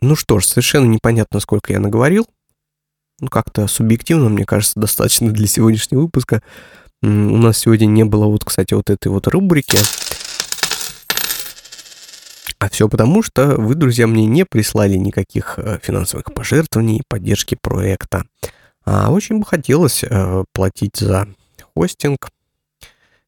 Ну 0.00 0.14
что 0.14 0.38
ж, 0.38 0.46
совершенно 0.46 0.86
непонятно, 0.86 1.40
сколько 1.40 1.72
я 1.72 1.80
наговорил. 1.80 2.26
Ну, 3.20 3.28
как-то 3.28 3.66
субъективно, 3.66 4.28
мне 4.28 4.44
кажется, 4.44 4.74
достаточно 4.80 5.30
для 5.30 5.46
сегодняшнего 5.46 6.02
выпуска. 6.02 6.42
У 7.02 7.06
нас 7.06 7.58
сегодня 7.58 7.86
не 7.86 8.04
было 8.04 8.26
вот, 8.26 8.44
кстати, 8.44 8.74
вот 8.74 8.90
этой 8.90 9.08
вот 9.08 9.26
рубрики. 9.28 9.78
А 12.58 12.68
все 12.68 12.88
потому, 12.88 13.22
что 13.22 13.54
вы, 13.56 13.76
друзья, 13.76 14.08
мне 14.08 14.26
не 14.26 14.44
прислали 14.44 14.96
никаких 14.96 15.58
э, 15.58 15.78
финансовых 15.80 16.34
пожертвований, 16.34 17.02
поддержки 17.08 17.56
проекта. 17.60 18.24
А 18.84 19.12
очень 19.12 19.38
бы 19.38 19.44
хотелось 19.44 20.02
э, 20.02 20.44
платить 20.52 20.96
за 20.96 21.28
хостинг 21.74 22.30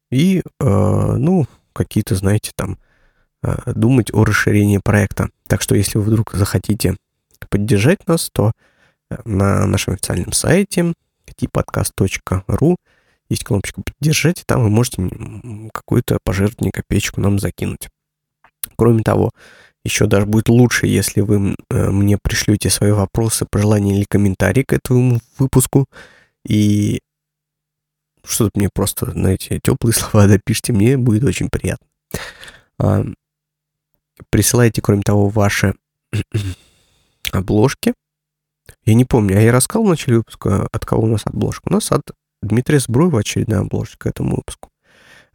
и, 0.09 0.39
э, 0.39 0.43
ну, 0.59 1.47
какие-то, 1.71 2.15
знаете, 2.15 2.51
там, 2.55 2.77
думать 3.65 4.13
о 4.13 4.23
расширении 4.23 4.79
проекта. 4.83 5.29
Так 5.47 5.61
что, 5.61 5.75
если 5.75 5.97
вы 5.97 6.05
вдруг 6.05 6.31
захотите 6.33 6.95
поддержать 7.49 8.07
нас, 8.07 8.29
то 8.31 8.51
э, 9.09 9.17
на 9.25 9.65
нашем 9.67 9.93
официальном 9.93 10.31
сайте 10.31 10.93
tpodcast.ru 11.27 12.75
есть 13.29 13.43
кнопочка 13.45 13.81
«Поддержать», 13.81 14.41
и 14.41 14.43
там 14.45 14.63
вы 14.63 14.69
можете 14.69 15.09
какую-то 15.73 16.19
пожертвование, 16.23 16.71
копеечку 16.71 17.21
нам 17.21 17.39
закинуть. 17.39 17.87
Кроме 18.75 19.03
того, 19.03 19.31
еще 19.83 20.05
даже 20.05 20.25
будет 20.25 20.49
лучше, 20.49 20.87
если 20.87 21.21
вы 21.21 21.55
э, 21.69 21.89
мне 21.89 22.17
пришлете 22.21 22.69
свои 22.69 22.91
вопросы, 22.91 23.45
пожелания 23.49 23.97
или 23.97 24.05
комментарии 24.07 24.63
к 24.63 24.73
этому 24.73 25.19
выпуску. 25.37 25.87
И 26.45 26.99
что-то 28.23 28.51
мне 28.55 28.69
просто, 28.71 29.11
знаете, 29.11 29.59
теплые 29.63 29.93
слова 29.95 30.27
допишите, 30.27 30.73
мне 30.73 30.97
будет 30.97 31.23
очень 31.23 31.49
приятно. 31.49 31.87
А, 34.21 34.23
Присылайте, 34.29 34.81
кроме 34.81 35.01
того, 35.01 35.29
ваши 35.29 35.75
обложки. 37.31 37.93
Я 38.85 38.93
не 38.93 39.05
помню, 39.05 39.37
а 39.37 39.41
я 39.41 39.51
рассказал 39.51 39.85
в 39.85 39.89
начале 39.89 40.17
выпуска, 40.17 40.67
от 40.71 40.85
кого 40.85 41.03
у 41.03 41.07
нас 41.07 41.21
обложка. 41.25 41.69
У 41.69 41.73
нас 41.73 41.91
от 41.91 42.03
Дмитрия 42.41 42.79
Сбруева 42.79 43.19
очередная 43.19 43.59
обложка 43.59 43.97
к 43.97 44.05
этому 44.07 44.37
выпуску. 44.37 44.69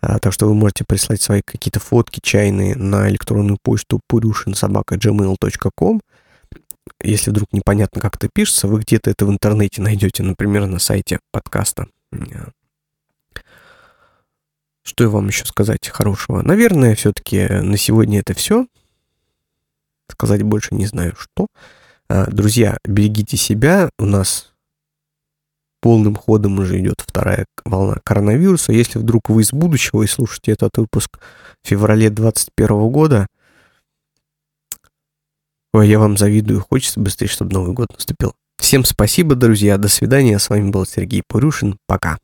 А, 0.01 0.19
так 0.19 0.33
что 0.33 0.47
вы 0.47 0.55
можете 0.55 0.85
прислать 0.85 1.23
свои 1.23 1.43
какие-то 1.45 1.81
фотки 1.81 2.21
чайные 2.23 2.77
на 2.77 3.09
электронную 3.09 3.59
почту 3.63 4.01
purushinsobaka.gmail.com. 4.11 6.01
Если 7.03 7.31
вдруг 7.31 7.53
непонятно, 7.53 8.01
как 8.01 8.17
это 8.17 8.29
пишется, 8.33 8.69
вы 8.69 8.81
где-то 8.81 9.11
это 9.11 9.27
в 9.27 9.31
интернете 9.31 9.83
найдете, 9.83 10.23
например, 10.23 10.67
на 10.67 10.79
сайте 10.79 11.19
подкаста. 11.33 11.89
Что 14.87 15.03
я 15.03 15.11
вам 15.11 15.27
еще 15.27 15.45
сказать 15.47 15.89
хорошего? 15.89 16.43
Наверное, 16.43 16.95
все-таки 16.95 17.45
на 17.49 17.77
сегодня 17.77 18.21
это 18.21 18.35
все. 18.35 18.69
Сказать 20.09 20.45
больше 20.45 20.77
не 20.77 20.87
знаю 20.87 21.17
что. 21.19 21.49
А, 22.09 22.31
друзья, 22.31 22.79
берегите 22.85 23.37
себя. 23.37 23.91
У 23.99 24.05
нас 24.05 24.53
полным 25.81 26.15
ходом 26.15 26.61
уже 26.61 26.79
идет 26.79 27.03
вторая 27.05 27.47
волна 27.65 27.97
коронавируса. 28.05 28.73
Если 28.73 29.01
вдруг 29.01 29.29
вы 29.29 29.43
из 29.43 29.53
будущего 29.53 30.05
и 30.05 30.07
слушаете 30.07 30.53
этот 30.53 30.79
выпуск 30.79 31.19
в 31.65 31.69
феврале 31.69 32.09
2021 32.09 32.89
года, 32.89 33.27
я 35.75 35.99
вам 35.99 36.17
завидую. 36.17 36.61
Хочется 36.61 37.01
быстрее, 37.01 37.27
чтобы 37.27 37.53
Новый 37.53 37.73
год 37.75 37.89
наступил. 37.93 38.35
Всем 38.57 38.85
спасибо, 38.85 39.35
друзья. 39.35 39.79
До 39.79 39.89
свидания. 39.89 40.39
С 40.39 40.49
вами 40.49 40.71
был 40.71 40.87
Сергей 40.87 41.25
Пурюшин. 41.27 41.77
Пока. 41.89 42.15